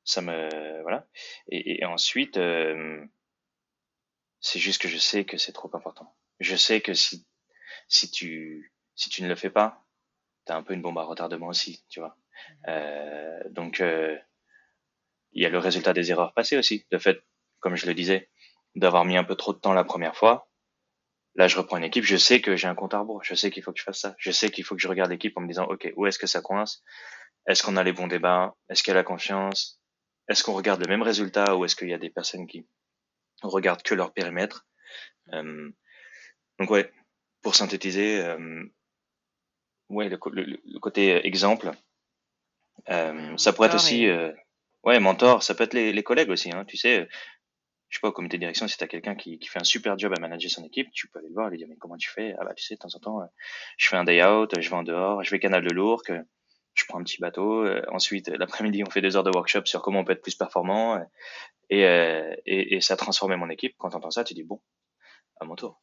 ça 0.05 0.23
me 0.23 0.83
voilà. 0.83 1.07
Et, 1.49 1.85
ensuite, 1.85 2.37
euh, 2.37 3.05
c'est 4.41 4.61
juste 4.61 4.81
que 4.81 4.89
je 4.89 4.97
sais 4.97 5.25
que 5.25 5.37
c'est 5.39 5.53
trop 5.53 5.71
important. 5.75 6.15
Je 6.39 6.55
sais 6.55 6.81
que 6.81 6.95
si 6.95 7.27
si 7.89 8.11
tu 8.11 8.73
si 8.95 9.11
tu 9.11 9.23
ne 9.23 9.29
le 9.29 9.35
fais 9.35 9.51
pas, 9.51 9.85
t'as 10.45 10.57
un 10.57 10.63
peu 10.63 10.75
une 10.75 10.83
bombe 10.83 10.99
à 10.99 11.03
retardement 11.03 11.49
aussi, 11.49 11.85
tu 11.89 12.01
vois. 12.01 12.17
Euh, 12.69 13.43
donc, 13.51 13.81
il 13.81 15.43
y 15.43 15.47
a 15.47 15.49
le 15.49 15.59
résultat 15.59 15.93
des 15.93 16.11
erreurs 16.11 16.33
passées 16.33 16.59
aussi. 16.59 16.87
Le 16.91 16.99
fait, 16.99 17.21
comme 17.59 17.77
je 17.77 17.87
le 17.87 17.95
disais, 17.95 18.31
d'avoir 18.77 19.05
mis 19.05 19.17
un 19.17 19.25
peu 19.25 19.35
trop 19.35 19.53
de 19.53 19.59
temps 19.59 19.73
la 19.73 19.85
première 19.85 20.17
fois, 20.17 20.50
Là, 21.41 21.49
je 21.49 21.57
reprends 21.57 21.79
une 21.79 21.85
équipe, 21.85 22.05
je 22.05 22.19
sais 22.19 22.43
que 22.43 22.55
j'ai 22.55 22.69
un 22.69 22.75
compte 22.75 22.93
à 22.93 22.99
rebours, 22.99 23.25
je 23.25 23.35
sais 23.35 23.51
qu'il 23.51 23.63
faut 23.63 23.73
que 23.73 23.79
je 23.79 23.83
fasse 23.83 24.01
ça, 24.01 24.15
je 24.19 24.31
sais 24.31 24.51
qu'il 24.51 24.63
faut 24.63 24.75
que 24.75 24.83
je 24.83 24.89
regarde 24.89 25.11
l'équipe 25.11 25.35
en 25.39 25.41
me 25.41 25.49
disant, 25.49 25.65
OK, 25.65 25.91
où 25.97 26.05
est-ce 26.05 26.19
que 26.19 26.27
ça 26.27 26.43
coince? 26.43 26.83
Est-ce 27.47 27.63
qu'on 27.63 27.79
a 27.79 27.83
les 27.83 27.95
bons 27.95 28.09
débats? 28.09 28.55
Est-ce 28.69 28.83
qu'il 28.83 28.91
y 28.91 28.95
a 28.95 28.97
la 28.97 29.05
confiance? 29.05 29.81
Est-ce 30.29 30.45
qu'on 30.45 30.53
regarde 30.53 30.83
le 30.85 30.91
même 30.91 31.01
résultat 31.01 31.57
ou 31.57 31.65
est-ce 31.65 31.77
qu'il 31.77 31.89
y 31.89 31.95
a 31.95 31.99
des 31.99 32.11
personnes 32.11 32.47
qui 32.47 32.67
regardent 33.41 33.81
que 33.81 33.95
leur 33.95 34.13
périmètre? 34.13 34.67
Euh, 35.33 35.71
Donc 36.59 36.69
ouais, 36.69 36.93
pour 37.41 37.55
synthétiser, 37.55 38.21
euh, 38.21 38.63
ouais, 39.89 40.11
le, 40.11 40.19
côté 40.79 41.27
exemple, 41.27 41.71
euh, 42.91 43.35
ça 43.39 43.55
pourrait 43.55 43.69
être 43.69 43.77
aussi, 43.77 44.07
ouais, 44.85 45.01
mentor, 45.01 45.43
ça 45.43 45.55
peut 45.55 45.65
être 45.65 45.73
les, 45.73 45.95
les 45.95 46.03
collègues 46.03 46.29
aussi, 46.29 46.51
hein, 46.51 46.67
tu 46.67 46.77
sais, 46.77 47.09
je 47.91 47.97
sais 47.97 48.01
pas, 48.01 48.09
au 48.09 48.13
comité 48.13 48.37
de 48.37 48.41
direction, 48.41 48.69
si 48.69 48.79
tu 48.79 48.85
as 48.85 48.87
quelqu'un 48.87 49.17
qui, 49.17 49.39
qui, 49.39 49.49
fait 49.49 49.61
un 49.61 49.65
super 49.65 49.99
job 49.99 50.13
à 50.17 50.21
manager 50.21 50.49
son 50.49 50.65
équipe, 50.65 50.91
tu 50.93 51.09
peux 51.09 51.19
aller 51.19 51.29
le 51.29 51.35
voir 51.35 51.49
et 51.49 51.51
lui 51.51 51.59
dire, 51.59 51.67
mais 51.69 51.77
comment 51.77 51.97
tu 51.97 52.09
fais? 52.09 52.37
Ah 52.39 52.45
bah 52.45 52.55
tu 52.55 52.65
sais, 52.65 52.75
de 52.75 52.79
temps 52.79 52.95
en 52.95 53.01
temps, 53.01 53.21
euh, 53.21 53.27
je 53.79 53.89
fais 53.89 53.97
un 53.97 54.05
day 54.05 54.25
out, 54.25 54.55
je 54.59 54.71
vais 54.71 54.77
en 54.77 54.85
dehors, 54.85 55.25
je 55.25 55.31
vais 55.33 55.41
canal 55.41 55.65
de 55.65 55.71
l'Ourcq, 55.75 56.13
je 56.75 56.85
prends 56.87 57.01
un 57.01 57.03
petit 57.03 57.21
bateau. 57.21 57.65
Euh, 57.65 57.83
ensuite, 57.91 58.29
l'après-midi, 58.29 58.85
on 58.87 58.91
fait 58.91 59.01
deux 59.01 59.17
heures 59.17 59.25
de 59.25 59.33
workshop 59.35 59.63
sur 59.65 59.83
comment 59.83 60.01
on 60.01 60.05
peut 60.05 60.13
être 60.13 60.23
plus 60.23 60.37
performant. 60.37 60.97
Euh, 60.97 61.01
et, 61.69 61.83
et, 62.47 62.77
et 62.77 62.81
ça 62.81 62.95
a 62.95 62.97
transformé 62.97 63.35
mon 63.35 63.51
équipe. 63.51 63.75
Quand 63.77 63.91
tu 63.91 63.97
entends 63.97 64.11
ça, 64.11 64.23
tu 64.23 64.35
dis, 64.35 64.45
bon, 64.45 64.61
à 65.41 65.45
mon 65.45 65.57
tour. 65.57 65.83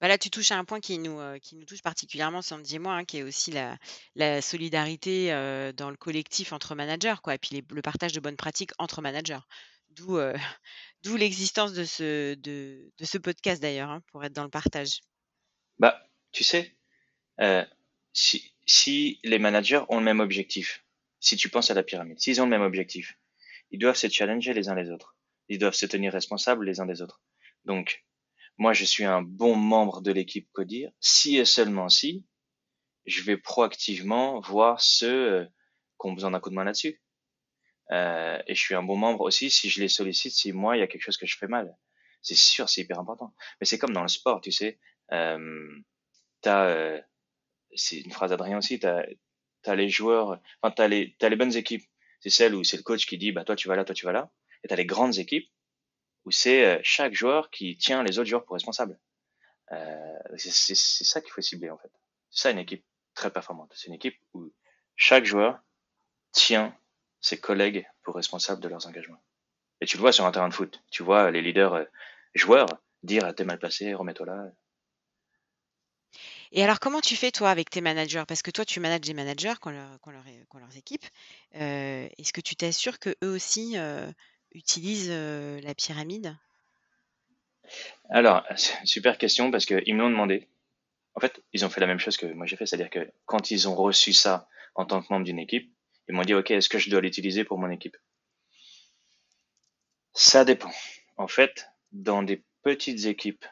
Bah 0.00 0.08
là, 0.08 0.18
tu 0.18 0.30
touches 0.30 0.50
à 0.50 0.56
un 0.56 0.64
point 0.64 0.80
qui 0.80 0.98
nous, 0.98 1.20
qui 1.40 1.56
nous 1.56 1.66
touche 1.66 1.82
particulièrement, 1.82 2.40
Sandy 2.40 2.76
et 2.76 2.78
moi, 2.78 2.94
hein, 2.94 3.04
qui 3.04 3.18
est 3.18 3.22
aussi 3.22 3.50
la, 3.50 3.76
la 4.14 4.40
solidarité 4.40 5.28
dans 5.76 5.90
le 5.90 5.96
collectif 5.96 6.52
entre 6.52 6.74
managers, 6.74 7.16
quoi, 7.22 7.34
et 7.34 7.38
puis 7.38 7.62
le 7.68 7.82
partage 7.82 8.12
de 8.12 8.20
bonnes 8.20 8.36
pratiques 8.36 8.70
entre 8.78 9.02
managers. 9.02 9.40
D'où 9.90 10.18
d'où 11.02 11.16
l'existence 11.16 11.72
de 11.72 11.84
ce, 11.84 13.18
podcast 13.18 13.60
d'ailleurs, 13.62 13.90
hein, 13.90 14.02
pour 14.10 14.24
être 14.24 14.32
dans 14.32 14.44
le 14.44 14.50
partage. 14.50 15.00
Bah, 15.78 16.02
tu 16.32 16.44
sais, 16.44 16.76
euh, 17.40 17.64
si, 18.12 19.20
les 19.24 19.38
managers 19.38 19.82
ont 19.88 19.98
le 19.98 20.04
même 20.04 20.20
objectif, 20.20 20.84
si 21.20 21.36
tu 21.36 21.48
penses 21.48 21.70
à 21.70 21.74
la 21.74 21.82
pyramide, 21.82 22.20
s'ils 22.20 22.40
ont 22.40 22.44
le 22.44 22.50
même 22.50 22.62
objectif, 22.62 23.18
ils 23.70 23.78
doivent 23.78 23.96
se 23.96 24.08
challenger 24.08 24.52
les 24.52 24.68
uns 24.68 24.74
les 24.74 24.90
autres. 24.90 25.16
Ils 25.48 25.58
doivent 25.58 25.74
se 25.74 25.86
tenir 25.86 26.12
responsables 26.12 26.64
les 26.64 26.80
uns 26.80 26.86
des 26.86 27.02
autres. 27.02 27.20
Donc, 27.64 28.04
moi, 28.58 28.72
je 28.72 28.84
suis 28.84 29.04
un 29.04 29.22
bon 29.22 29.56
membre 29.56 30.02
de 30.02 30.12
l'équipe 30.12 30.48
Codir. 30.52 30.90
Si 31.00 31.38
et 31.38 31.44
seulement 31.44 31.88
si, 31.88 32.26
je 33.06 33.22
vais 33.22 33.36
proactivement 33.36 34.40
voir 34.40 34.80
ceux 34.80 35.48
qui 36.00 36.08
ont 36.08 36.12
besoin 36.12 36.32
d'un 36.32 36.40
coup 36.40 36.50
de 36.50 36.54
main 36.54 36.64
là-dessus. 36.64 37.00
Euh, 37.92 38.40
et 38.46 38.54
je 38.54 38.60
suis 38.60 38.74
un 38.74 38.82
bon 38.82 38.96
membre 38.96 39.22
aussi 39.22 39.50
si 39.50 39.68
je 39.68 39.80
les 39.80 39.88
sollicite, 39.88 40.32
si 40.32 40.52
moi, 40.52 40.76
il 40.76 40.80
y 40.80 40.82
a 40.82 40.86
quelque 40.86 41.02
chose 41.02 41.16
que 41.16 41.26
je 41.26 41.36
fais 41.36 41.48
mal. 41.48 41.76
C'est 42.22 42.36
sûr, 42.36 42.68
c'est 42.68 42.82
hyper 42.82 42.98
important. 42.98 43.34
Mais 43.60 43.66
c'est 43.66 43.78
comme 43.78 43.92
dans 43.92 44.02
le 44.02 44.08
sport, 44.08 44.40
tu 44.40 44.52
sais. 44.52 44.78
Euh, 45.12 45.68
t'as, 46.40 46.66
euh, 46.66 47.00
c'est 47.74 48.00
une 48.00 48.12
phrase 48.12 48.30
d'Adrien 48.30 48.58
aussi, 48.58 48.78
t'as, 48.78 49.04
as 49.64 49.74
les 49.74 49.88
joueurs, 49.88 50.40
enfin, 50.62 50.72
t'as 50.74 50.88
les, 50.88 51.16
t'as 51.18 51.28
les 51.28 51.36
bonnes 51.36 51.56
équipes. 51.56 51.84
C'est 52.20 52.30
celle 52.30 52.54
où 52.54 52.62
c'est 52.64 52.76
le 52.76 52.82
coach 52.82 53.06
qui 53.06 53.18
dit, 53.18 53.32
bah, 53.32 53.44
toi, 53.44 53.56
tu 53.56 53.68
vas 53.68 53.76
là, 53.76 53.84
toi, 53.84 53.94
tu 53.94 54.04
vas 54.06 54.12
là. 54.12 54.30
Et 54.62 54.68
t'as 54.68 54.76
les 54.76 54.86
grandes 54.86 55.18
équipes 55.18 55.50
où 56.24 56.30
c'est 56.30 56.80
chaque 56.84 57.14
joueur 57.14 57.50
qui 57.50 57.76
tient 57.78 58.02
les 58.02 58.18
autres 58.18 58.28
joueurs 58.28 58.44
pour 58.44 58.54
responsables. 58.54 59.00
C'est 60.36 60.74
ça 60.74 61.20
qu'il 61.22 61.32
faut 61.32 61.40
cibler, 61.40 61.70
en 61.70 61.78
fait. 61.78 61.90
C'est 62.30 62.42
ça 62.42 62.50
une 62.50 62.58
équipe 62.58 62.84
très 63.14 63.32
performante. 63.32 63.72
C'est 63.74 63.88
une 63.88 63.94
équipe 63.94 64.18
où 64.34 64.52
chaque 64.96 65.24
joueur 65.24 65.60
tient 66.32 66.76
ses 67.20 67.38
collègues 67.38 67.86
pour 68.02 68.14
responsables 68.14 68.60
de 68.60 68.68
leurs 68.68 68.86
engagements. 68.86 69.22
Et 69.80 69.86
tu 69.86 69.96
le 69.96 70.00
vois 70.00 70.12
sur 70.12 70.26
un 70.26 70.32
terrain 70.32 70.48
de 70.48 70.54
foot. 70.54 70.82
Tu 70.90 71.02
vois 71.02 71.30
les 71.30 71.42
leaders 71.42 71.74
euh, 71.74 71.84
joueurs 72.34 72.68
dire 73.02 73.34
t'es 73.34 73.44
mal 73.44 73.58
placé, 73.58 73.94
remets-toi 73.94 74.26
là. 74.26 74.52
Et 76.52 76.64
alors, 76.64 76.80
comment 76.80 77.00
tu 77.00 77.14
fais, 77.14 77.30
toi, 77.30 77.50
avec 77.50 77.70
tes 77.70 77.80
managers? 77.80 78.24
Parce 78.26 78.42
que 78.42 78.50
toi, 78.50 78.64
tu 78.64 78.80
manages 78.80 79.02
des 79.02 79.14
managers 79.14 79.54
quand, 79.60 79.70
leur, 79.70 80.00
quand, 80.00 80.10
leur, 80.10 80.24
quand 80.48 80.58
leurs 80.58 80.76
équipes. 80.76 81.04
Euh, 81.54 82.08
Est-ce 82.18 82.32
que 82.32 82.40
tu 82.40 82.56
t'assures 82.56 82.98
qu'eux 82.98 83.14
aussi 83.22 83.74
euh, 83.76 84.10
utilisent 84.52 85.10
euh, 85.12 85.60
la 85.60 85.74
pyramide? 85.74 86.36
Alors, 88.08 88.44
super 88.84 89.16
question 89.16 89.50
parce 89.52 89.64
qu'ils 89.64 89.94
me 89.94 90.02
l'ont 90.02 90.10
demandé. 90.10 90.48
En 91.14 91.20
fait, 91.20 91.40
ils 91.52 91.64
ont 91.64 91.70
fait 91.70 91.80
la 91.80 91.86
même 91.86 91.98
chose 91.98 92.16
que 92.16 92.26
moi 92.26 92.46
j'ai 92.46 92.56
fait. 92.56 92.66
C'est-à-dire 92.66 92.90
que 92.90 93.10
quand 93.26 93.50
ils 93.50 93.68
ont 93.68 93.74
reçu 93.74 94.12
ça 94.12 94.48
en 94.74 94.86
tant 94.86 95.02
que 95.02 95.12
membre 95.12 95.26
d'une 95.26 95.38
équipe, 95.38 95.72
ils 96.10 96.16
m'ont 96.16 96.22
dit, 96.22 96.34
OK, 96.34 96.50
est-ce 96.50 96.68
que 96.68 96.78
je 96.78 96.90
dois 96.90 97.00
l'utiliser 97.00 97.44
pour 97.44 97.58
mon 97.58 97.70
équipe? 97.70 97.96
Ça 100.12 100.44
dépend. 100.44 100.72
En 101.16 101.28
fait, 101.28 101.68
dans 101.92 102.24
des 102.24 102.44
petites 102.62 103.06
équipes, 103.06 103.46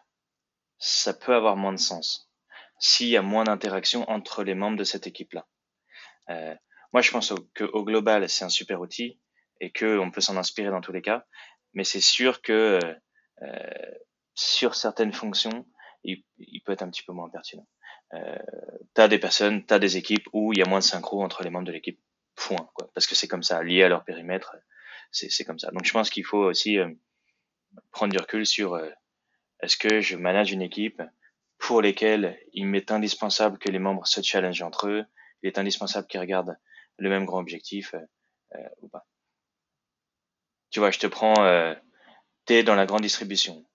ça 0.79 1.15
peut 1.15 1.35
avoir 1.35 1.57
moins 1.57 1.73
de 1.73 1.79
sens 1.79 2.29
s'il 2.81 3.09
y 3.09 3.17
a 3.17 3.23
moins 3.23 3.45
d'interaction 3.45 4.09
entre 4.11 4.43
les 4.43 4.55
membres 4.55 4.77
de 4.77 4.85
cette 4.85 5.07
équipe-là. 5.07 5.47
Euh, 6.31 6.55
moi, 6.93 7.01
je 7.01 7.11
pense 7.13 7.33
qu'au 7.57 7.85
global, 7.85 8.29
c'est 8.29 8.45
un 8.45 8.49
super 8.49 8.81
outil 8.81 9.21
et 9.61 9.73
qu'on 9.73 10.11
peut 10.11 10.21
s'en 10.21 10.37
inspirer 10.37 10.71
dans 10.71 10.81
tous 10.81 10.93
les 10.93 11.03
cas, 11.03 11.25
mais 11.75 11.85
c'est 11.85 12.01
sûr 12.01 12.43
que 12.43 12.81
euh, 13.43 13.95
sur 14.35 14.75
certaines 14.75 15.13
fonctions, 15.13 15.65
il, 16.03 16.25
peut 16.65 16.73
être 16.73 16.83
un 16.83 16.91
petit 16.91 17.03
peu 17.03 17.13
moins 17.13 17.29
pertinent. 17.29 17.67
Euh, 18.15 18.39
tu 18.95 19.01
as 19.01 19.09
des 19.09 19.19
personnes, 19.19 19.65
tu 19.65 19.75
as 19.75 19.79
des 19.79 19.97
équipes 19.97 20.27
où 20.33 20.53
il 20.53 20.59
y 20.59 20.63
a 20.63 20.69
moins 20.69 20.79
de 20.79 20.85
synchro 20.85 21.23
entre 21.23 21.43
les 21.43 21.51
membres 21.51 21.67
de 21.67 21.73
l'équipe. 21.73 22.01
Point, 22.39 22.69
quoi. 22.75 22.89
Parce 22.95 23.07
que 23.07 23.15
c'est 23.15 23.27
comme 23.27 23.43
ça, 23.43 23.63
lié 23.63 23.83
à 23.83 23.89
leur 23.89 24.05
périmètre, 24.05 24.57
c'est 25.11 25.45
comme 25.45 25.59
ça. 25.59 25.71
Donc 25.73 25.85
je 25.85 25.93
pense 25.93 26.09
qu'il 26.09 26.25
faut 26.25 26.45
aussi 26.45 26.79
euh, 26.79 26.89
prendre 27.91 28.13
du 28.13 28.19
recul 28.19 28.47
sur 28.47 28.75
euh, 28.75 28.89
est-ce 29.61 29.77
que 29.77 30.01
je 30.01 30.17
manage 30.17 30.53
une 30.53 30.63
équipe 30.63 31.03
pour 31.59 31.83
lesquelles 31.83 32.39
il 32.53 32.67
m'est 32.67 32.93
indispensable 32.93 33.59
que 33.59 33.71
les 33.71 33.81
membres 33.81 34.07
se 34.07 34.23
challengent 34.23 34.63
entre 34.63 34.89
eux, 34.89 35.05
il 35.43 35.49
est 35.49 35.59
indispensable 35.59 36.07
qu'ils 36.07 36.21
regardent 36.21 36.57
le 36.99 37.09
même 37.09 37.25
grand 37.25 37.41
objectif 37.41 37.95
euh, 38.55 38.69
ou 38.83 38.89
pas. 38.89 39.07
Tu 40.71 40.81
vois, 40.81 40.91
je 40.91 40.99
te 40.99 41.07
prends, 41.07 41.45
euh, 41.45 41.75
t'es 42.45 42.63
dans 42.63 42.75
la 42.75 42.87
grande 42.87 43.03
distribution, 43.03 43.67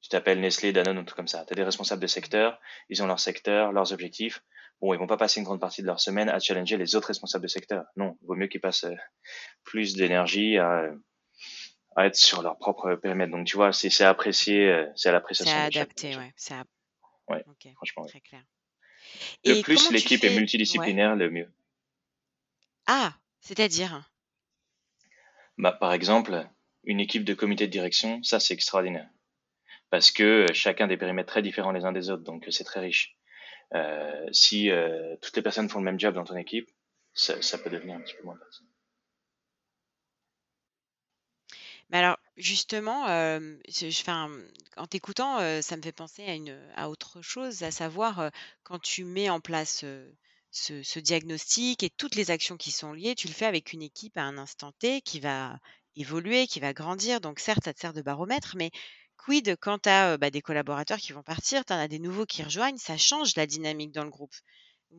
tu 0.00 0.08
t'appelles 0.08 0.40
Nestlé, 0.40 0.72
Danone, 0.72 0.98
ou 0.98 1.04
tout 1.04 1.14
comme 1.14 1.28
ça. 1.28 1.44
Tu 1.46 1.54
as 1.54 1.56
des 1.56 1.64
responsables 1.64 2.02
de 2.02 2.06
secteur, 2.06 2.60
ils 2.90 3.02
ont 3.02 3.06
leur 3.06 3.18
secteur, 3.18 3.72
leurs 3.72 3.92
objectifs. 3.92 4.44
Bon, 4.84 4.92
ils 4.92 4.98
vont 4.98 5.06
pas 5.06 5.16
passer 5.16 5.40
une 5.40 5.46
grande 5.46 5.60
partie 5.60 5.80
de 5.80 5.86
leur 5.86 5.98
semaine 5.98 6.28
à 6.28 6.38
challenger 6.38 6.76
les 6.76 6.94
autres 6.94 7.06
responsables 7.06 7.42
de 7.44 7.48
secteur. 7.48 7.86
Non, 7.96 8.18
il 8.20 8.26
vaut 8.26 8.34
mieux 8.34 8.48
qu'ils 8.48 8.60
passent 8.60 8.84
euh, 8.84 8.94
plus 9.62 9.94
d'énergie 9.94 10.58
à, 10.58 10.90
à, 11.96 12.04
être 12.04 12.16
sur 12.16 12.42
leur 12.42 12.58
propre 12.58 12.94
périmètre. 12.96 13.32
Donc, 13.32 13.46
tu 13.46 13.56
vois, 13.56 13.72
c'est 13.72 14.04
apprécié, 14.04 14.68
euh, 14.68 14.86
c'est 14.94 15.08
à 15.08 15.12
l'appréciation. 15.12 15.56
C'est 15.56 15.78
adapté, 15.78 16.14
ouais. 16.18 16.34
C'est 16.36 16.52
ouais, 17.28 17.42
franchement. 17.76 18.04
Très 18.04 18.20
clair. 18.20 18.42
Le 19.46 19.62
plus 19.62 19.90
l'équipe 19.90 20.22
est 20.22 20.36
multidisciplinaire, 20.38 21.16
le 21.16 21.30
mieux. 21.30 21.50
Ah, 22.86 23.14
c'est-à-dire? 23.40 24.06
Bah, 25.56 25.72
Par 25.72 25.94
exemple, 25.94 26.46
une 26.82 27.00
équipe 27.00 27.24
de 27.24 27.32
comité 27.32 27.66
de 27.66 27.72
direction, 27.72 28.22
ça 28.22 28.38
c'est 28.38 28.52
extraordinaire 28.52 29.08
parce 29.88 30.10
que 30.10 30.46
chacun 30.52 30.88
des 30.88 30.96
périmètres 30.96 31.30
très 31.30 31.40
différents 31.40 31.70
les 31.70 31.84
uns 31.84 31.92
des 31.92 32.10
autres, 32.10 32.24
donc 32.24 32.44
c'est 32.50 32.64
très 32.64 32.80
riche. 32.80 33.16
Euh, 33.74 34.26
si 34.32 34.70
euh, 34.70 35.16
toutes 35.20 35.36
les 35.36 35.42
personnes 35.42 35.68
font 35.68 35.78
le 35.78 35.84
même 35.84 35.98
job 35.98 36.14
dans 36.14 36.24
ton 36.24 36.36
équipe, 36.36 36.70
ça, 37.12 37.58
peut 37.58 37.70
devenir 37.70 37.96
un 37.96 38.00
petit 38.00 38.14
peu 38.14 38.24
moins 38.24 38.36
facile. 38.36 38.66
Mais 41.90 41.98
alors, 41.98 42.18
justement, 42.36 43.08
euh, 43.08 43.56
en 44.76 44.86
t'écoutant, 44.86 45.38
ça 45.60 45.76
me 45.76 45.82
fait 45.82 45.92
penser 45.92 46.42
à, 46.74 46.88
autre 46.88 47.20
chose, 47.20 47.62
à 47.62 47.70
savoir 47.70 48.30
quand 48.62 48.80
tu 48.80 49.04
mets 49.04 49.28
en 49.28 49.40
place 49.40 49.84
ce, 50.50 50.82
ce, 50.82 50.98
diagnostic 50.98 51.82
et 51.82 51.90
toutes 51.90 52.14
les 52.14 52.30
actions 52.30 52.56
qui 52.56 52.72
sont 52.72 52.92
liées, 52.92 53.14
tu 53.14 53.28
le 53.28 53.34
fais 53.34 53.46
avec 53.46 53.72
une 53.72 53.82
équipe 53.82 54.16
à 54.16 54.22
un 54.22 54.38
instant 54.38 54.72
T 54.72 55.02
qui 55.02 55.20
va 55.20 55.58
évoluer, 55.94 56.46
qui 56.46 56.58
va 56.58 56.72
grandir. 56.72 57.20
Donc 57.20 57.38
certes, 57.38 57.64
ça 57.64 57.74
te 57.74 57.80
sert 57.80 57.92
de 57.92 58.02
baromètre, 58.02 58.54
mais 58.56 58.70
Quid 59.24 59.56
quand 59.58 59.78
tu 59.78 59.88
as 59.88 60.18
bah, 60.18 60.28
des 60.28 60.42
collaborateurs 60.42 60.98
qui 60.98 61.12
vont 61.12 61.22
partir, 61.22 61.64
tu 61.64 61.72
en 61.72 61.78
as 61.78 61.88
des 61.88 61.98
nouveaux 61.98 62.26
qui 62.26 62.42
rejoignent, 62.42 62.76
ça 62.76 62.98
change 62.98 63.36
la 63.36 63.46
dynamique 63.46 63.90
dans 63.90 64.04
le 64.04 64.10
groupe. 64.10 64.34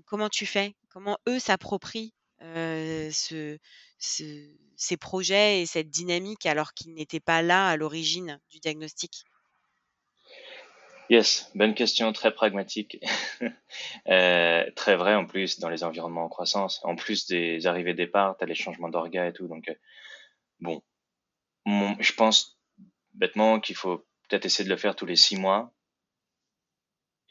comment 0.05 0.30
tu 0.30 0.47
fais? 0.47 0.73
Comment 0.89 1.19
eux 1.30 1.38
s'approprient 1.38 2.11
ce, 2.39 3.57
ces 3.99 4.97
projets 4.97 5.61
et 5.61 5.65
cette 5.67 5.91
dynamique 5.91 6.47
alors 6.47 6.73
qu'ils 6.73 6.95
n'étaient 6.95 7.19
pas 7.19 7.43
là 7.43 7.67
à 7.67 7.78
l'origine 7.78 8.39
du 8.49 8.59
diagnostic? 8.59 9.26
Yes, 11.11 11.51
bonne 11.53 11.76
question, 11.76 12.11
très 12.11 12.34
pragmatique, 12.34 12.97
euh, 14.07 14.71
très 14.76 14.95
vrai 14.95 15.13
en 15.13 15.28
plus 15.28 15.59
dans 15.59 15.69
les 15.69 15.84
environnements 15.84 16.26
en 16.26 16.30
croissance. 16.30 16.82
En 16.84 16.95
plus 16.95 17.28
des 17.28 17.67
arrivées 17.67 17.93
départ, 17.93 18.38
tu 18.39 18.43
as 18.43 18.47
les 18.47 18.55
changements 18.55 18.89
d'orga 18.89 19.28
et 19.28 19.34
tout. 19.34 19.47
Donc, 19.47 19.71
bon, 20.61 20.82
je 21.67 22.13
pense 22.13 22.59
bêtement 23.13 23.59
qu'il 23.59 23.76
faut 23.76 24.03
peut-être 24.28 24.45
essayer 24.45 24.65
de 24.65 24.73
le 24.73 24.78
faire 24.78 24.95
tous 24.95 25.05
les 25.05 25.15
six 25.15 25.38
mois. 25.38 25.73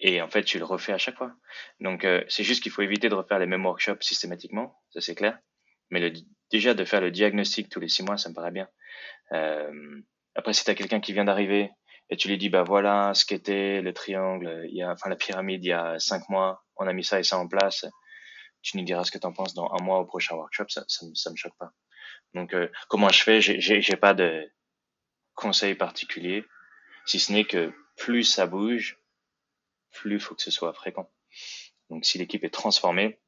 Et 0.01 0.21
en 0.21 0.29
fait, 0.29 0.43
tu 0.45 0.59
le 0.59 0.65
refais 0.65 0.93
à 0.93 0.99
chaque 0.99 1.17
fois. 1.17 1.33
Donc, 1.81 2.05
euh, 2.05 2.25
c'est 2.29 2.45
juste 2.45 2.63
qu'il 2.63 2.73
faut 2.73 2.83
éviter 2.83 3.09
de 3.09 3.15
refaire 3.15 3.39
les 3.39 3.47
mêmes 3.47 3.65
workshops 3.65 4.03
systématiquement, 4.03 4.83
ça 4.91 5.01
c'est 5.01 5.15
clair. 5.15 5.39
Mais 5.91 6.01
le, 6.01 6.13
déjà, 6.51 6.75
de 6.75 6.85
faire 6.85 7.01
le 7.01 7.11
diagnostic 7.11 7.69
tous 7.69 7.81
les 7.81 7.89
six 7.89 8.03
mois, 8.03 8.17
ça 8.17 8.29
me 8.29 8.35
paraît 8.35 8.51
bien. 8.51 8.69
Euh, 9.33 10.01
après, 10.35 10.53
si 10.53 10.65
tu 10.65 10.71
as 10.71 10.75
quelqu'un 10.75 11.01
qui 11.01 11.13
vient 11.13 11.25
d'arriver 11.25 11.71
et 12.11 12.17
tu 12.17 12.29
lui 12.29 12.39
dis, 12.39 12.49
bah 12.49 12.65
voilà 12.65 13.15
ce 13.15 13.25
qu'était 13.25 13.81
le 13.81 13.93
triangle, 13.93 14.67
il 14.69 14.77
y 14.77 14.83
a, 14.83 14.91
enfin 14.91 15.09
la 15.09 15.17
pyramide 15.17 15.65
il 15.65 15.69
y 15.69 15.73
a 15.73 15.99
cinq 15.99 16.29
mois, 16.29 16.65
on 16.77 16.87
a 16.87 16.93
mis 16.93 17.05
ça 17.05 17.21
et 17.21 17.23
ça 17.23 17.39
en 17.39 17.49
place, 17.49 17.87
tu 18.63 18.77
nous 18.77 18.85
diras 18.85 19.05
ce 19.05 19.11
que 19.11 19.19
tu 19.19 19.27
en 19.27 19.33
penses 19.33 19.55
dans 19.55 19.71
un 19.73 19.83
mois 19.83 20.01
au 20.01 20.05
prochain 20.05 20.35
workshop, 20.35 20.65
ça, 20.69 20.85
ça, 20.89 21.31
me 21.31 21.37
choque 21.37 21.57
pas. 21.59 21.71
Donc, 22.35 22.53
euh, 22.53 22.69
comment 22.89 23.09
je 23.09 23.23
fais? 23.23 23.41
J'ai 23.41 23.97
pas 23.97 24.15
de 24.15 24.51
conseils 25.35 25.75
particuliers 25.75 26.45
si 27.07 27.21
ce 27.21 27.33
n'est 27.33 27.45
que 27.45 27.73
plus 27.97 28.25
ça 28.25 28.47
bouge, 28.47 28.99
plus 29.91 30.15
il 30.15 30.21
faut 30.21 30.35
que 30.35 30.43
ce 30.43 30.51
soit 30.51 30.73
fréquent. 30.73 31.11
Donc 31.91 32.05
si 32.05 32.19
l'équipe 32.19 32.45
est 32.45 32.51
transformée 32.51 33.21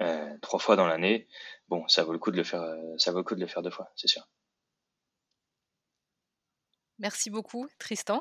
euh, 0.00 0.38
trois 0.40 0.58
fois 0.58 0.76
dans 0.76 0.86
l'année, 0.86 1.28
bon, 1.68 1.86
ça 1.88 2.04
vaut 2.04 2.12
le 2.12 2.18
coup 2.18 2.30
de 2.30 2.36
le 2.36 2.44
faire, 2.44 2.62
euh, 2.62 2.96
ça 2.98 3.12
vaut 3.12 3.18
le 3.18 3.24
coup 3.24 3.34
de 3.34 3.40
le 3.40 3.46
faire 3.46 3.62
deux 3.62 3.70
fois, 3.70 3.90
c'est 3.96 4.08
sûr. 4.08 4.26
Merci 6.98 7.28
beaucoup, 7.28 7.68
Tristan, 7.78 8.20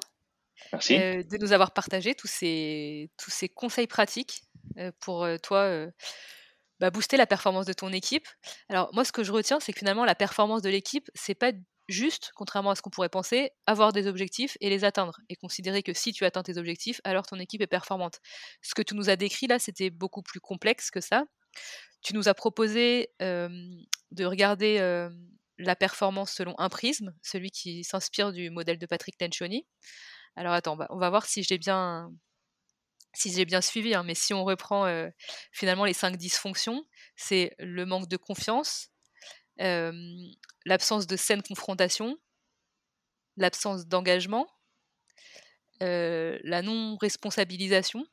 Merci. 0.72 0.96
euh, 0.96 1.24
de 1.24 1.38
nous 1.38 1.52
avoir 1.54 1.72
partagé 1.72 2.16
tous 2.16 2.28
ces, 2.28 3.12
tous 3.18 3.30
ces 3.30 3.48
conseils 3.48 3.88
pratiques 3.88 4.44
euh, 4.78 4.92
pour 5.00 5.28
toi 5.44 5.88
bah, 6.80 6.90
booster 6.90 7.18
la 7.18 7.28
performance 7.28 7.66
de 7.66 7.74
ton 7.74 7.94
équipe. 7.94 8.28
Alors 8.68 8.94
moi, 8.94 9.06
ce 9.06 9.12
que 9.12 9.24
je 9.24 9.32
retiens, 9.32 9.60
c'est 9.60 9.72
que 9.74 9.80
finalement, 9.80 10.06
la 10.06 10.16
performance 10.16 10.64
de 10.64 10.70
l'équipe, 10.70 11.10
c'est 11.14 11.36
pas 11.36 11.52
juste, 11.94 12.32
contrairement 12.36 12.72
à 12.72 12.76
ce 12.76 12.82
qu'on 12.82 12.90
pourrait 12.90 13.10
penser, 13.10 13.52
avoir 13.68 13.94
des 13.94 14.08
objectifs 14.08 14.58
et 14.60 14.70
les 14.70 14.84
atteindre, 14.84 15.20
et 15.30 15.36
considérer 15.36 15.84
que 15.84 15.94
si 15.94 16.12
tu 16.12 16.26
atteins 16.26 16.44
tes 16.44 16.58
objectifs, 16.58 17.00
alors 17.06 17.26
ton 17.26 17.40
équipe 17.40 17.62
est 17.62 17.68
performante. 17.68 18.20
Ce 18.62 18.74
que 18.76 18.82
tu 18.82 18.96
nous 18.96 19.10
as 19.10 19.16
décrit 19.16 19.48
là, 19.48 19.60
c'était 19.60 19.90
beaucoup 19.90 20.22
plus 20.22 20.42
complexe 20.42 20.92
que 20.92 21.00
ça. 21.00 21.24
Tu 22.02 22.14
nous 22.14 22.28
as 22.28 22.34
proposé 22.34 23.10
de 23.20 24.26
regarder 24.26 25.08
la 25.58 25.76
performance 25.76 26.34
selon 26.34 26.56
un 26.58 26.70
prisme, 26.70 27.14
celui 27.22 27.52
qui 27.52 27.84
s'inspire 27.84 28.34
du 28.34 28.50
modèle 28.50 28.80
de 28.80 28.86
Patrick 28.86 29.16
Lencioni. 29.22 29.66
Alors 30.36 30.54
attends, 30.54 30.78
on 30.90 30.98
va, 30.98 31.10
voir 31.10 31.26
si 31.26 31.44
j'ai 31.44 31.58
bien, 31.58 32.12
si 33.14 33.32
j'ai 33.32 33.46
bien 33.46 33.62
suivi, 33.62 33.94
hein, 33.94 34.04
mais 34.04 34.16
si 34.16 34.34
on 34.34 34.44
reprend 34.44 34.86
finalement 35.52 35.86
les 35.86 35.94
cinq 35.94 36.18
dysfonctions, 36.18 36.84
c'est 37.16 37.56
le 37.60 37.86
manque 37.86 38.08
de 38.08 38.18
confiance, 38.18 38.90
l'absence 39.58 41.08
de 41.08 41.16
saine 41.16 41.44
confrontation, 41.44 42.18
l'absence 43.38 43.88
d'engagement, 43.88 44.48
la 45.80 46.62
non-responsabilisation, 46.62 48.06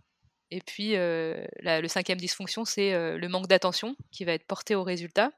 et 0.51 0.61
puis 0.61 0.93
le 0.95 1.87
cinquième 1.89 2.19
dysfonction, 2.19 2.65
c'est 2.65 2.93
le 3.17 3.29
manque 3.29 3.47
d'attention 3.47 3.97
qui 4.11 4.25
va 4.25 4.33
être 4.33 4.47
porté 4.47 4.75
au 4.75 4.83
résultat. 4.83 5.33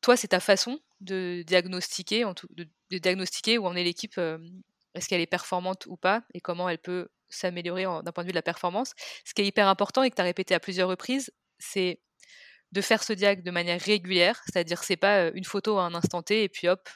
Toi, 0.00 0.16
c'est 0.16 0.28
ta 0.28 0.40
façon 0.40 0.80
de 1.00 1.42
diagnostiquer, 1.46 2.24
de, 2.50 2.98
diagnostiquer 2.98 3.58
où 3.58 3.66
en 3.66 3.74
est 3.74 3.84
l'équipe, 3.84 4.18
est-ce 4.94 5.08
qu'elle 5.08 5.20
est 5.20 5.26
performante 5.26 5.86
ou 5.86 5.96
pas, 5.96 6.22
et 6.34 6.40
comment 6.40 6.68
elle 6.68 6.78
peut 6.78 7.08
s'améliorer 7.32 7.84
d'un 7.84 8.12
point 8.12 8.24
de 8.24 8.28
vue 8.28 8.32
de 8.32 8.36
la 8.36 8.42
performance. 8.42 8.92
Ce 9.24 9.34
qui 9.34 9.42
est 9.42 9.46
hyper 9.46 9.66
important 9.68 10.02
et 10.02 10.10
que 10.10 10.16
tu 10.16 10.20
as 10.20 10.24
répété 10.24 10.54
à 10.54 10.60
plusieurs 10.60 10.88
reprises, 10.88 11.32
c'est 11.58 12.00
de 12.72 12.80
faire 12.80 13.02
ce 13.02 13.12
diag 13.12 13.42
de 13.42 13.50
manière 13.50 13.80
régulière, 13.80 14.42
c'est-à-dire 14.46 14.82
c'est 14.82 14.96
pas 14.96 15.26
euh, 15.26 15.30
une 15.34 15.44
photo 15.44 15.78
à 15.78 15.84
un 15.84 15.94
instant 15.94 16.22
T 16.22 16.42
et 16.42 16.48
puis 16.48 16.68
hop, 16.68 16.88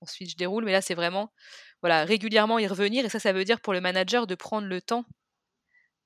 ensuite 0.00 0.30
je 0.30 0.36
déroule, 0.36 0.64
mais 0.64 0.72
là 0.72 0.82
c'est 0.82 0.94
vraiment 0.94 1.32
voilà, 1.80 2.04
régulièrement 2.04 2.58
y 2.58 2.66
revenir 2.66 3.04
et 3.04 3.08
ça 3.08 3.20
ça 3.20 3.32
veut 3.32 3.44
dire 3.44 3.60
pour 3.60 3.72
le 3.72 3.80
manager 3.80 4.26
de 4.26 4.34
prendre 4.34 4.66
le 4.66 4.82
temps 4.82 5.04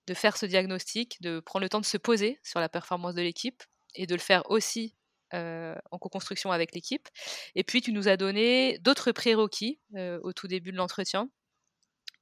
de 0.08 0.14
faire 0.14 0.36
ce 0.36 0.46
diagnostic, 0.46 1.20
de 1.22 1.40
prendre 1.40 1.62
le 1.62 1.68
temps 1.68 1.80
de 1.80 1.86
se 1.86 1.96
poser 1.96 2.38
sur 2.42 2.60
la 2.60 2.68
performance 2.68 3.14
de 3.14 3.22
l'équipe 3.22 3.62
et 3.94 4.06
de 4.06 4.14
le 4.14 4.20
faire 4.20 4.42
aussi 4.50 4.96
euh, 5.32 5.76
en 5.90 5.98
co-construction 5.98 6.50
avec 6.50 6.74
l'équipe. 6.74 7.08
Et 7.54 7.64
puis 7.64 7.80
tu 7.80 7.92
nous 7.92 8.08
as 8.08 8.16
donné 8.16 8.78
d'autres 8.80 9.12
prérequis 9.12 9.80
euh, 9.96 10.18
au 10.22 10.32
tout 10.32 10.48
début 10.48 10.72
de 10.72 10.76
l'entretien 10.76 11.30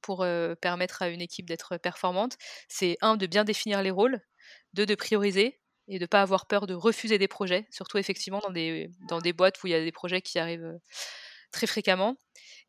pour 0.01 0.25
permettre 0.61 1.03
à 1.03 1.09
une 1.09 1.21
équipe 1.21 1.47
d'être 1.47 1.77
performante. 1.77 2.35
C'est 2.67 2.97
un, 3.01 3.17
de 3.17 3.27
bien 3.27 3.43
définir 3.43 3.83
les 3.83 3.91
rôles, 3.91 4.19
deux, 4.73 4.87
de 4.87 4.95
prioriser 4.95 5.60
et 5.93 5.99
de 5.99 6.03
ne 6.03 6.07
pas 6.07 6.21
avoir 6.21 6.45
peur 6.47 6.65
de 6.67 6.73
refuser 6.73 7.17
des 7.19 7.27
projets, 7.27 7.67
surtout 7.69 7.97
effectivement 7.97 8.39
dans 8.39 8.49
des, 8.49 8.89
dans 9.09 9.19
des 9.19 9.33
boîtes 9.33 9.61
où 9.61 9.67
il 9.67 9.71
y 9.71 9.75
a 9.75 9.83
des 9.83 9.91
projets 9.91 10.21
qui 10.21 10.39
arrivent 10.39 10.79
très 11.51 11.67
fréquemment. 11.67 12.15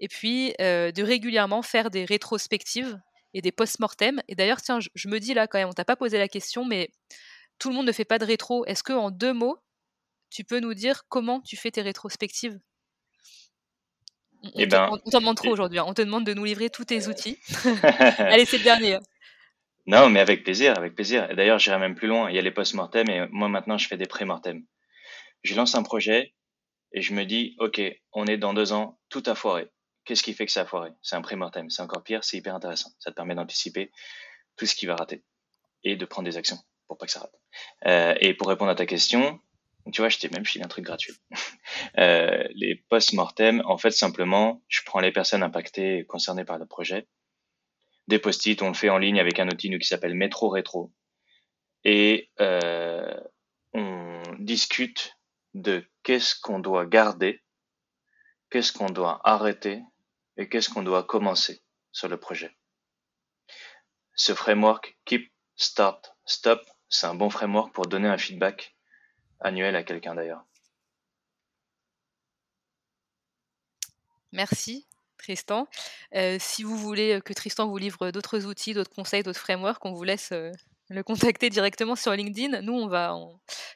Et 0.01 0.09
puis 0.09 0.55
euh, 0.61 0.91
de 0.91 1.03
régulièrement 1.05 1.62
faire 1.62 1.91
des 1.91 2.05
rétrospectives 2.05 2.99
et 3.33 3.41
des 3.41 3.53
post-mortem. 3.53 4.20
Et 4.29 4.35
d'ailleurs, 4.35 4.61
tiens, 4.61 4.81
je, 4.81 4.89
je 4.95 5.09
me 5.09 5.20
dis 5.20 5.35
là 5.35 5.47
quand 5.47 5.59
même, 5.59 5.68
on 5.68 5.73
t'a 5.73 5.85
pas 5.85 5.95
posé 5.97 6.18
la 6.18 6.27
question, 6.29 6.64
mais 6.64 6.91
tout 7.61 7.68
le 7.70 7.77
monde 7.77 7.87
ne 7.87 7.93
fait 7.93 8.05
pas 8.05 8.18
de 8.18 8.25
rétro. 8.25 8.64
Est-ce 8.66 8.83
que 8.83 8.93
en 8.93 9.11
deux 9.12 9.33
mots, 9.33 9.59
tu 10.29 10.43
peux 10.43 10.59
nous 10.59 10.75
dire 10.75 11.05
comment 11.09 11.41
tu 11.43 11.57
fais 11.57 11.70
tes 11.70 11.83
rétrospectives? 11.83 12.59
On, 14.43 14.51
Eh 14.57 14.66
ben, 14.66 14.99
t'en 15.12 15.20
demande 15.20 15.37
trop 15.37 15.49
et- 15.49 15.53
aujourd'hui. 15.53 15.79
hein. 15.79 15.85
On 15.87 15.95
te 15.95 16.03
demande 16.03 16.27
de 16.27 16.35
nous 16.35 16.45
livrer 16.45 16.68
tous 16.70 16.85
tes 16.87 17.07
outils. 17.09 17.39
Allez, 18.18 18.45
c'est 18.47 18.59
le 18.59 18.64
dernier. 18.64 18.99
Non, 19.87 20.09
mais 20.09 20.20
avec 20.20 20.45
plaisir, 20.45 20.76
avec 20.76 20.95
plaisir. 20.95 21.30
Et 21.30 21.35
d'ailleurs, 21.35 21.59
j'irai 21.59 21.78
même 21.78 21.95
plus 21.95 22.09
loin. 22.09 22.30
Il 22.30 22.37
y 22.37 22.39
a 22.39 22.43
les 22.43 22.51
post-mortem 22.51 23.09
et 23.11 23.26
moi 23.30 23.49
maintenant, 23.49 23.78
je 23.78 23.89
fais 23.89 23.97
des 23.97 24.07
pré-mortem. 24.07 24.64
Je 25.43 25.55
lance 25.55 25.74
un 25.74 25.83
projet 25.83 26.35
et 26.93 27.03
je 27.03 27.14
me 27.14 27.24
dis, 27.24 27.57
OK, 27.59 27.80
on 28.12 28.26
est 28.26 28.39
dans 28.39 28.55
deux 28.55 28.72
ans, 28.72 29.01
tout 29.09 29.22
a 29.26 29.35
foiré. 29.35 29.68
Qu'est-ce 30.05 30.22
qui 30.22 30.35
fait 30.35 30.47
que 30.47 30.53
ça 30.53 30.62
a 30.62 30.66
foiré? 30.66 30.91
C'est 31.03 31.16
un 31.16 31.22
pré-mortem. 31.22 31.68
C'est 31.70 31.83
encore 31.83 32.03
pire, 32.03 32.22
c'est 32.22 32.37
hyper 32.37 32.55
intéressant. 32.55 32.91
Ça 32.99 33.11
te 33.11 33.16
permet 33.16 33.35
d'anticiper 33.35 33.91
tout 34.57 34.66
ce 34.66 34.74
qui 34.74 34.87
va 34.87 34.97
rater 34.97 35.24
et 35.85 35.97
de 35.97 36.05
prendre 36.05 36.28
des 36.28 36.37
actions 36.37 36.59
pour 36.87 36.99
pas 36.99 37.07
que 37.07 37.12
ça 37.12 37.20
rate. 37.20 37.35
Euh, 37.87 38.14
et 38.20 38.35
pour 38.35 38.49
répondre 38.49 38.70
à 38.70 38.74
ta 38.74 38.87
question, 38.87 39.41
tu 39.93 40.01
vois, 40.01 40.09
je 40.09 40.18
t'ai 40.18 40.28
même 40.28 40.45
filé 40.45 40.64
un 40.64 40.68
truc 40.68 40.85
gratuit. 40.85 41.14
Euh, 41.99 42.45
les 42.55 42.76
post-mortem, 42.89 43.62
en 43.66 43.76
fait, 43.76 43.91
simplement, 43.91 44.62
je 44.68 44.80
prends 44.85 45.01
les 45.01 45.12
personnes 45.12 45.43
impactées 45.43 46.05
concernées 46.07 46.45
par 46.45 46.59
le 46.59 46.66
projet. 46.66 47.07
Des 48.09 48.18
post-it, 48.18 48.61
on 48.62 48.68
le 48.68 48.74
fait 48.74 48.90
en 48.90 48.98
ligne 48.98 49.20
avec 49.20 49.38
un 49.38 49.48
outil 49.48 49.70
qui 49.78 49.86
s'appelle 49.86 50.14
Metro 50.14 50.48
Retro. 50.48 50.92
Et 51.84 52.30
euh, 52.40 53.14
on 53.72 54.22
discute 54.38 55.16
de 55.55 55.84
qu'est-ce 56.03 56.38
qu'on 56.40 56.59
doit 56.59 56.86
garder, 56.86 57.42
qu'est-ce 58.50 58.72
qu'on 58.72 58.90
doit 58.90 59.20
arrêter 59.24 59.82
et 60.36 60.48
qu'est-ce 60.48 60.70
qu'on 60.70 60.82
doit 60.82 61.05
commencer 61.05 61.62
sur 61.92 62.09
le 62.09 62.18
projet. 62.18 62.57
Ce 64.14 64.34
framework 64.34 64.98
Keep, 65.05 65.32
Start, 65.57 66.16
Stop, 66.24 66.62
c'est 66.88 67.07
un 67.07 67.14
bon 67.14 67.30
framework 67.30 67.72
pour 67.74 67.86
donner 67.86 68.09
un 68.09 68.18
feedback 68.18 68.76
annuel 69.40 69.76
à 69.76 69.82
quelqu'un 69.82 70.14
d'ailleurs. 70.14 70.44
Merci, 74.32 74.86
Tristan. 75.23 75.68
Euh, 76.14 76.37
si 76.41 76.64
vous 76.64 76.77
voulez 76.77 77.20
que 77.25 77.33
Tristan 77.33 77.68
vous 77.68 77.79
livre 77.79 78.11
d'autres 78.11 78.47
outils, 78.47 78.75
d'autres 78.75 78.95
conseils, 78.95 79.23
d'autres 79.23 79.39
frameworks, 79.39 79.85
on 79.85 79.93
vous 79.93 80.03
laisse 80.03 80.31
euh, 80.33 80.51
le 80.89 81.03
contacter 81.03 81.49
directement 81.49 81.97
sur 81.97 82.12
LinkedIn. 82.12 82.61
Nous, 82.62 82.73
on 82.73 82.89
va 82.89 83.16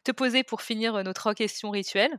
te 0.05 0.13
poser 0.13 0.43
pour 0.43 0.63
finir 0.63 0.97
euh, 0.97 1.03
nos 1.03 1.13
trois 1.13 1.35
questions 1.35 1.71
rituelles. 1.71 2.19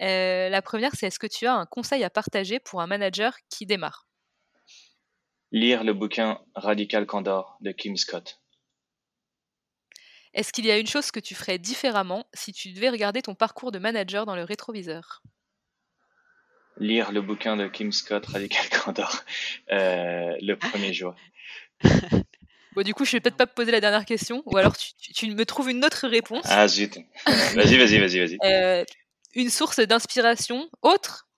Euh, 0.00 0.48
la 0.48 0.62
première, 0.62 0.94
c'est 0.94 1.06
est-ce 1.06 1.18
que 1.18 1.26
tu 1.26 1.46
as 1.46 1.54
un 1.54 1.66
conseil 1.66 2.04
à 2.04 2.10
partager 2.10 2.60
pour 2.60 2.80
un 2.80 2.86
manager 2.86 3.36
qui 3.48 3.66
démarre? 3.66 4.06
Lire 5.52 5.82
le 5.82 5.94
bouquin 5.94 6.40
Radical 6.54 7.06
Candor 7.06 7.56
de 7.60 7.72
Kim 7.72 7.96
Scott. 7.96 8.40
Est-ce 10.32 10.52
qu'il 10.52 10.64
y 10.64 10.70
a 10.70 10.78
une 10.78 10.86
chose 10.86 11.10
que 11.10 11.18
tu 11.18 11.34
ferais 11.34 11.58
différemment 11.58 12.24
si 12.34 12.52
tu 12.52 12.72
devais 12.72 12.88
regarder 12.88 13.20
ton 13.20 13.34
parcours 13.34 13.72
de 13.72 13.80
manager 13.80 14.26
dans 14.26 14.36
le 14.36 14.44
rétroviseur? 14.44 15.22
Lire 16.80 17.12
le 17.12 17.20
bouquin 17.20 17.56
de 17.56 17.68
Kim 17.68 17.92
Scott 17.92 18.26
Radical 18.26 18.68
Candor 18.84 19.22
euh, 19.70 20.34
le 20.40 20.54
premier 20.56 20.92
jour. 20.92 21.14
Bon, 22.72 22.82
du 22.82 22.94
coup, 22.94 23.04
je 23.04 23.10
vais 23.10 23.20
peut-être 23.20 23.36
pas 23.36 23.48
te 23.48 23.52
poser 23.54 23.72
la 23.72 23.80
dernière 23.80 24.04
question, 24.04 24.44
ou 24.46 24.56
alors 24.56 24.76
tu, 24.76 24.92
tu- 24.94 25.12
tu 25.12 25.26
me 25.28 25.44
trouves 25.44 25.70
une 25.70 25.84
autre 25.84 26.06
réponse. 26.06 26.44
Ah 26.48 26.68
zut. 26.68 26.98
Vas-y, 27.26 27.76
vas-y, 27.76 27.98
vas-y, 27.98 28.18
vas-y. 28.20 28.38
Euh, 28.44 28.84
une 29.34 29.50
source 29.50 29.80
d'inspiration 29.80 30.70
autre 30.80 31.28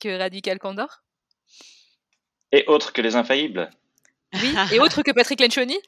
que 0.00 0.08
Radical 0.18 0.58
Candor? 0.58 1.02
Et 2.50 2.64
autre 2.66 2.94
que 2.94 3.02
les 3.02 3.14
infaillibles? 3.14 3.68
Oui, 4.32 4.54
et 4.72 4.80
autre 4.80 5.02
que 5.02 5.10
Patrick 5.10 5.40
Lencioni? 5.42 5.78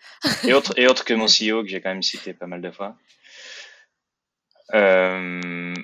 Et 0.44 0.53
autre, 0.53 0.74
et 0.76 0.86
autre 0.86 1.07
que 1.07 1.14
mon 1.14 1.26
CEO 1.26 1.62
que 1.62 1.68
j'ai 1.70 1.80
quand 1.80 1.88
même 1.88 2.03
cité 2.03 2.34
pas 2.34 2.46
mal 2.46 2.61
de 2.61 2.70
fois. 2.70 2.94
Euh, 4.74 5.74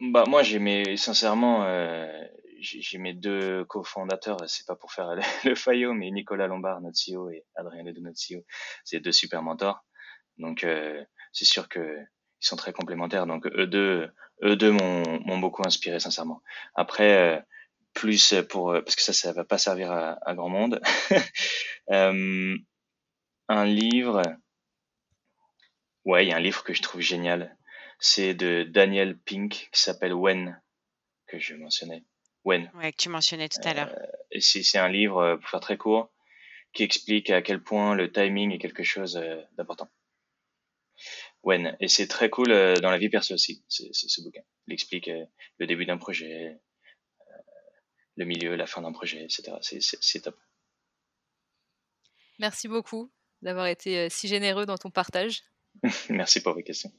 bah 0.00 0.24
moi 0.26 0.42
j'ai 0.42 0.58
mes 0.58 0.96
sincèrement 0.96 1.64
euh, 1.66 2.24
j'ai 2.60 2.98
mes 2.98 3.14
deux 3.14 3.64
cofondateurs 3.64 4.38
c'est 4.46 4.66
pas 4.66 4.76
pour 4.76 4.92
faire 4.92 5.14
le, 5.14 5.22
le 5.48 5.54
faillot 5.54 5.92
mais 5.94 6.10
Nicolas 6.10 6.46
Lombard 6.46 6.80
notre 6.80 6.98
CEO 6.98 7.30
et 7.30 7.44
Adrien 7.54 7.82
Ledoux 7.82 8.02
notre 8.02 8.18
CEO 8.18 8.44
c'est 8.84 9.00
deux 9.00 9.12
super 9.12 9.42
mentors. 9.42 9.84
Donc 10.38 10.64
euh, 10.64 11.02
c'est 11.32 11.44
sûr 11.44 11.68
que 11.68 11.98
ils 12.42 12.46
sont 12.46 12.56
très 12.56 12.72
complémentaires. 12.72 13.26
Donc 13.26 13.46
eux 13.46 13.66
deux 13.66 14.10
eux 14.42 14.56
deux 14.56 14.72
m'ont 14.72 15.38
beaucoup 15.38 15.62
inspiré 15.66 16.00
sincèrement. 16.00 16.42
Après 16.74 17.36
euh, 17.36 17.40
plus 17.94 18.34
pour 18.48 18.72
parce 18.72 18.96
que 18.96 19.02
ça 19.02 19.12
ça 19.12 19.32
va 19.32 19.44
pas 19.44 19.58
servir 19.58 19.90
à, 19.92 20.18
à 20.28 20.34
grand 20.34 20.48
monde. 20.48 20.80
Euh, 21.92 22.56
un 23.48 23.64
livre 23.64 24.22
ouais 26.04 26.24
il 26.24 26.28
y 26.28 26.32
a 26.32 26.36
un 26.36 26.40
livre 26.40 26.62
que 26.62 26.72
je 26.72 26.82
trouve 26.82 27.00
génial. 27.00 27.56
C'est 27.98 28.32
de 28.32 28.62
Daniel 28.62 29.18
Pink 29.18 29.68
qui 29.72 29.80
s'appelle 29.80 30.14
When 30.14 30.62
que 31.26 31.40
je 31.40 31.56
mentionnais 31.56 32.04
When. 32.44 32.70
Ouais, 32.74 32.92
que 32.92 32.96
tu 32.96 33.08
mentionnais 33.08 33.48
tout 33.48 33.60
à 33.64 33.74
l'heure. 33.74 33.94
et 34.30 34.40
c'est 34.40 34.62
c'est 34.62 34.78
un 34.78 34.88
livre 34.88 35.18
euh, 35.18 35.36
pour 35.36 35.48
faire 35.48 35.60
très 35.60 35.76
court 35.76 36.10
qui 36.72 36.82
explique 36.84 37.30
à 37.30 37.42
quel 37.42 37.62
point 37.62 37.94
le 37.94 38.12
timing 38.12 38.52
est 38.52 38.58
quelque 38.58 38.82
chose 38.82 39.16
euh, 39.16 39.42
d'important. 39.56 39.88
When. 41.42 41.76
Et 41.80 41.88
c'est 41.88 42.06
très 42.06 42.30
cool 42.30 42.52
euh, 42.52 42.76
dans 42.76 42.90
la 42.90 42.98
vie 42.98 43.08
perso 43.08 43.34
aussi 43.34 43.64
c'est 43.68 43.88
c'est 43.92 44.08
ce 44.08 44.22
bouquin. 44.22 44.42
Il 44.66 44.74
explique 44.74 45.08
euh, 45.08 45.24
le 45.58 45.66
début 45.66 45.86
d'un 45.86 45.98
projet 45.98 46.58
euh, 47.20 47.34
le 48.16 48.24
milieu 48.24 48.56
la 48.56 48.66
fin 48.66 48.82
d'un 48.82 48.92
projet 48.92 49.24
etc 49.24 49.56
c'est 49.62 49.80
c'est 49.82 49.98
c'est 50.00 50.20
top. 50.20 50.38
Merci 52.38 52.68
beaucoup 52.68 53.10
d'avoir 53.42 53.66
été 53.66 53.98
euh, 53.98 54.08
si 54.10 54.28
généreux 54.28 54.66
dans 54.66 54.78
ton 54.78 54.90
partage. 54.90 55.42
merci 56.08 56.42
pour 56.42 56.54
vos 56.54 56.62
questions 56.62 56.92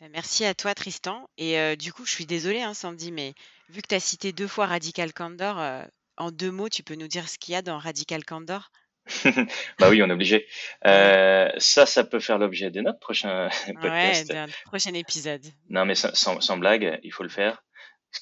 Ben, 0.00 0.10
merci 0.12 0.44
à 0.44 0.54
toi, 0.54 0.74
Tristan. 0.74 1.28
Et 1.38 1.58
euh, 1.58 1.74
du 1.74 1.92
coup, 1.92 2.04
je 2.04 2.12
suis 2.12 2.26
désolée, 2.26 2.62
hein, 2.62 2.74
Sandy, 2.74 3.10
mais 3.10 3.34
vu 3.68 3.82
que 3.82 3.88
tu 3.88 3.94
as 3.96 4.00
cité 4.00 4.32
deux 4.32 4.46
fois 4.46 4.66
Radical 4.66 5.12
Candor, 5.12 5.58
euh, 5.58 5.84
en 6.16 6.30
deux 6.30 6.52
mots, 6.52 6.68
tu 6.68 6.84
peux 6.84 6.94
nous 6.94 7.08
dire 7.08 7.28
ce 7.28 7.38
qu'il 7.38 7.52
y 7.52 7.56
a 7.56 7.62
dans 7.62 7.78
Radical 7.78 8.24
Candor? 8.24 8.70
Bah 9.78 9.88
oui, 9.88 10.02
on 10.02 10.08
est 10.08 10.12
obligé. 10.12 10.46
Euh, 10.86 11.50
ça, 11.58 11.86
ça 11.86 12.04
peut 12.04 12.20
faire 12.20 12.38
l'objet 12.38 12.70
de 12.70 12.80
notre 12.80 12.98
prochain 13.00 13.48
podcast. 13.80 14.28
Ouais, 14.28 14.34
d'un 14.34 14.46
prochain 14.66 14.92
épisode. 14.94 15.44
Non, 15.70 15.84
mais 15.84 15.94
sans, 15.94 16.40
sans, 16.40 16.56
blague, 16.58 17.00
il 17.02 17.12
faut 17.12 17.22
le 17.22 17.28
faire. 17.28 17.64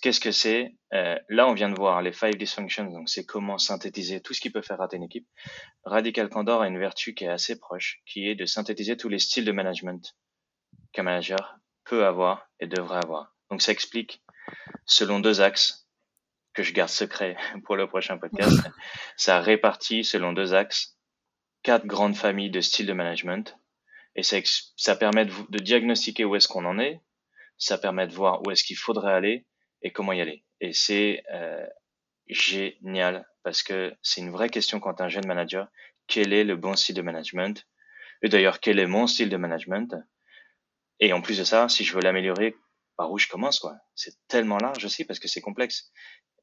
Qu'est-ce 0.01 0.21
que 0.21 0.33
c'est? 0.33 0.75
Euh, 0.95 1.17
Là, 1.29 1.47
on 1.47 1.55
vient 1.55 1.69
de 1.69 1.77
voir 1.77 2.03
les 2.03 2.13
five 2.13 2.37
dysfunctions, 2.37 2.87
donc 2.87 3.09
c'est 3.09 3.25
comment 3.25 3.59
synthétiser 3.59 4.21
tout 4.21 4.33
ce 4.33 4.41
qui 4.41 4.51
peut 4.51 4.63
faire 4.63 4.79
rater 4.79 4.97
une 4.97 5.05
équipe. 5.05 5.27
Radical 5.85 6.29
Candor 6.29 6.63
a 6.63 6.69
une 6.69 6.79
vertu 6.79 7.15
qui 7.15 7.25
est 7.25 7.29
assez 7.29 7.59
proche, 7.59 8.01
qui 8.07 8.29
est 8.29 8.35
de 8.35 8.47
synthétiser 8.47 8.97
tous 8.97 9.09
les 9.09 9.19
styles 9.19 9.45
de 9.45 9.53
management 9.53 10.15
qu'un 10.93 11.03
manager 11.03 11.59
peut 11.87 12.05
avoir 12.05 12.49
et 12.61 12.67
devrait 12.67 13.03
avoir. 13.03 13.35
Donc 13.51 13.63
ça 13.63 13.73
explique, 13.73 14.23
selon 14.85 15.21
deux 15.21 15.41
axes, 15.41 15.89
que 16.55 16.63
je 16.63 16.73
garde 16.73 16.91
secret 16.91 17.37
pour 17.65 17.77
le 17.77 17.87
prochain 17.87 18.19
podcast, 18.19 18.59
ça 19.17 19.41
répartit 19.41 20.05
selon 20.05 20.33
deux 20.33 20.55
axes 20.55 20.97
quatre 21.63 21.87
grandes 21.87 22.15
familles 22.15 22.51
de 22.51 22.61
styles 22.61 22.87
de 22.87 22.93
management 22.93 23.59
et 24.15 24.23
ça, 24.23 24.37
ça 24.77 24.95
permet 24.95 25.27
de, 25.27 25.33
de 25.49 25.59
diagnostiquer 25.59 26.25
où 26.25 26.37
est-ce 26.37 26.47
qu'on 26.47 26.65
en 26.65 26.79
est, 26.79 27.01
ça 27.59 27.77
permet 27.77 28.07
de 28.07 28.13
voir 28.13 28.41
où 28.47 28.51
est-ce 28.51 28.63
qu'il 28.63 28.77
faudrait 28.77 29.13
aller 29.13 29.47
et 29.83 29.91
comment 29.91 30.13
y 30.13 30.21
aller. 30.21 30.45
Et 30.61 30.73
c'est 30.73 31.23
euh, 31.33 31.67
génial 32.29 33.29
parce 33.43 33.63
que 33.63 33.95
c'est 34.03 34.21
une 34.21 34.31
vraie 34.31 34.49
question 34.49 34.81
quand 34.81 35.01
un 35.01 35.09
jeune 35.09 35.27
manager, 35.27 35.69
quel 36.07 36.33
est 36.33 36.45
le 36.45 36.57
bon 36.57 36.75
style 36.75 36.95
de 36.95 37.03
management? 37.03 37.67
Et 38.23 38.29
d'ailleurs, 38.29 38.61
quel 38.61 38.79
est 38.79 38.87
mon 38.87 39.07
style 39.07 39.29
de 39.29 39.37
management? 39.37 39.95
Et 41.01 41.13
en 41.13 41.21
plus 41.21 41.39
de 41.39 41.45
ça, 41.45 41.69
si 41.69 41.85
je 41.85 41.95
veux 41.95 42.01
l'améliorer, 42.01 42.57
par 42.97 43.11
où 43.11 43.19
je 43.19 43.29
commence 43.29 43.59
quoi 43.59 43.77
C'est 43.95 44.15
tellement 44.29 44.59
large 44.59 44.85
aussi 44.85 45.05
parce 45.05 45.19
que 45.19 45.29
c'est 45.29 45.41
complexe. 45.41 45.91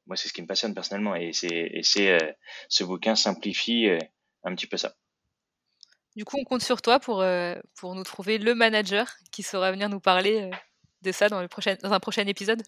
Moi, 0.06 0.16
c'est 0.16 0.28
ce 0.28 0.32
qui 0.32 0.42
me 0.42 0.46
passionne 0.46 0.74
personnellement 0.74 1.16
et 1.16 1.32
c'est 1.32 2.10
euh, 2.10 2.32
ce 2.68 2.84
bouquin 2.84 3.16
simplifie 3.16 3.88
euh, 3.88 3.98
un 4.44 4.54
petit 4.54 4.66
peu 4.66 4.76
ça. 4.76 4.94
Du 6.14 6.24
coup, 6.24 6.36
on 6.38 6.44
compte 6.44 6.62
sur 6.62 6.80
toi 6.80 7.00
pour 7.00 7.22
euh, 7.22 7.54
pour 7.76 7.94
nous 7.96 8.04
trouver 8.04 8.38
le 8.38 8.54
manager 8.54 9.16
qui 9.32 9.42
saura 9.42 9.72
venir 9.72 9.88
nous 9.88 9.98
parler 9.98 10.50
de 11.02 11.10
ça 11.10 11.28
dans 11.28 11.40
le 11.40 11.48
prochain 11.48 11.76
dans 11.82 11.92
un 11.92 12.00
prochain 12.00 12.26
épisode 12.26 12.62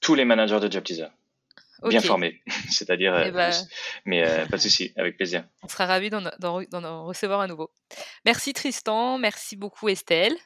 tous 0.00 0.14
les 0.14 0.24
managers 0.24 0.60
de 0.60 0.70
Job 0.70 0.82
Teaser. 0.82 1.08
Bien 1.88 2.00
formés, 2.02 2.42
c'est-à-dire, 2.70 3.18
eh 3.18 3.28
euh, 3.28 3.30
ben, 3.30 3.52
mais 4.04 4.22
euh, 4.22 4.44
pas 4.44 4.58
de 4.58 4.62
souci, 4.62 4.92
avec 4.96 5.16
plaisir. 5.16 5.44
On 5.62 5.68
sera 5.68 5.86
ravis 5.86 6.10
d'en 6.10 7.06
recevoir 7.06 7.40
à 7.40 7.46
nouveau. 7.46 7.70
Merci 8.26 8.52
Tristan, 8.52 9.16
merci 9.16 9.56
beaucoup 9.56 9.88
Estelle, 9.88 10.36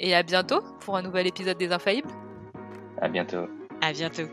et 0.00 0.14
à 0.14 0.22
bientôt 0.22 0.62
pour 0.80 0.96
un 0.96 1.02
nouvel 1.02 1.26
épisode 1.26 1.58
des 1.58 1.72
Infaillibles. 1.72 2.10
À 3.00 3.08
bientôt. 3.08 3.46
À 3.80 3.92
bientôt. 3.92 4.28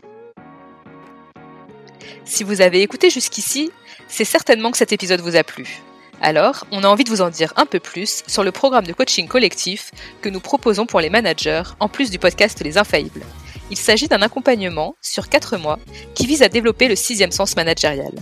Si 2.24 2.44
vous 2.44 2.60
avez 2.60 2.82
écouté 2.82 3.10
jusqu'ici, 3.10 3.70
c'est 4.08 4.24
certainement 4.24 4.70
que 4.70 4.78
cet 4.78 4.92
épisode 4.92 5.20
vous 5.20 5.36
a 5.36 5.44
plu. 5.44 5.82
Alors, 6.20 6.66
on 6.70 6.84
a 6.84 6.88
envie 6.88 7.04
de 7.04 7.10
vous 7.10 7.20
en 7.20 7.30
dire 7.30 7.52
un 7.56 7.66
peu 7.66 7.80
plus 7.80 8.22
sur 8.28 8.44
le 8.44 8.52
programme 8.52 8.86
de 8.86 8.92
coaching 8.92 9.26
collectif 9.26 9.90
que 10.20 10.28
nous 10.28 10.40
proposons 10.40 10.86
pour 10.86 11.00
les 11.00 11.10
managers, 11.10 11.64
en 11.80 11.88
plus 11.88 12.10
du 12.10 12.18
podcast 12.18 12.62
Les 12.62 12.78
Infaillibles. 12.78 13.24
Il 13.70 13.76
s'agit 13.76 14.06
d'un 14.06 14.22
accompagnement 14.22 14.94
sur 15.00 15.28
4 15.28 15.56
mois 15.56 15.78
qui 16.14 16.26
vise 16.26 16.42
à 16.42 16.48
développer 16.48 16.88
le 16.88 16.94
sixième 16.94 17.32
sens 17.32 17.56
managérial. 17.56 18.12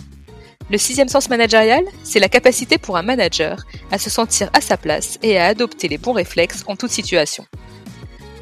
Le 0.70 0.78
sixième 0.78 1.08
sens 1.08 1.28
managérial, 1.28 1.84
c'est 2.04 2.20
la 2.20 2.28
capacité 2.28 2.78
pour 2.78 2.96
un 2.96 3.02
manager 3.02 3.64
à 3.90 3.98
se 3.98 4.08
sentir 4.08 4.50
à 4.52 4.60
sa 4.60 4.76
place 4.76 5.18
et 5.20 5.36
à 5.36 5.46
adopter 5.46 5.88
les 5.88 5.98
bons 5.98 6.12
réflexes 6.12 6.62
en 6.68 6.76
toute 6.76 6.92
situation. 6.92 7.44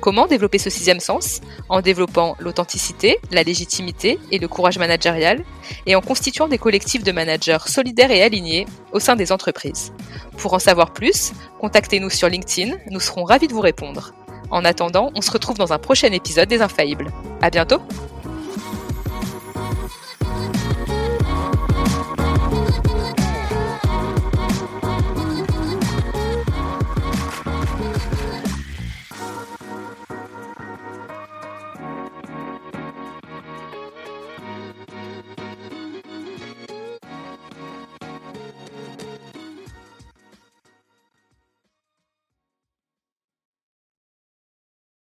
Comment 0.00 0.26
développer 0.26 0.58
ce 0.58 0.68
sixième 0.68 1.00
sens? 1.00 1.40
En 1.70 1.80
développant 1.80 2.36
l'authenticité, 2.38 3.16
la 3.30 3.42
légitimité 3.42 4.18
et 4.30 4.38
le 4.38 4.46
courage 4.46 4.78
managérial, 4.78 5.42
et 5.86 5.96
en 5.96 6.02
constituant 6.02 6.48
des 6.48 6.58
collectifs 6.58 7.02
de 7.02 7.12
managers 7.12 7.66
solidaires 7.66 8.10
et 8.10 8.22
alignés 8.22 8.66
au 8.92 9.00
sein 9.00 9.16
des 9.16 9.32
entreprises. 9.32 9.92
Pour 10.36 10.52
en 10.52 10.58
savoir 10.58 10.92
plus, 10.92 11.32
contactez-nous 11.60 12.10
sur 12.10 12.28
LinkedIn, 12.28 12.76
nous 12.90 13.00
serons 13.00 13.24
ravis 13.24 13.48
de 13.48 13.54
vous 13.54 13.60
répondre. 13.60 14.12
En 14.50 14.66
attendant, 14.66 15.10
on 15.16 15.22
se 15.22 15.30
retrouve 15.30 15.56
dans 15.56 15.72
un 15.72 15.78
prochain 15.78 16.12
épisode 16.12 16.48
des 16.48 16.60
Infaillibles. 16.60 17.10
À 17.40 17.48
bientôt! 17.48 17.80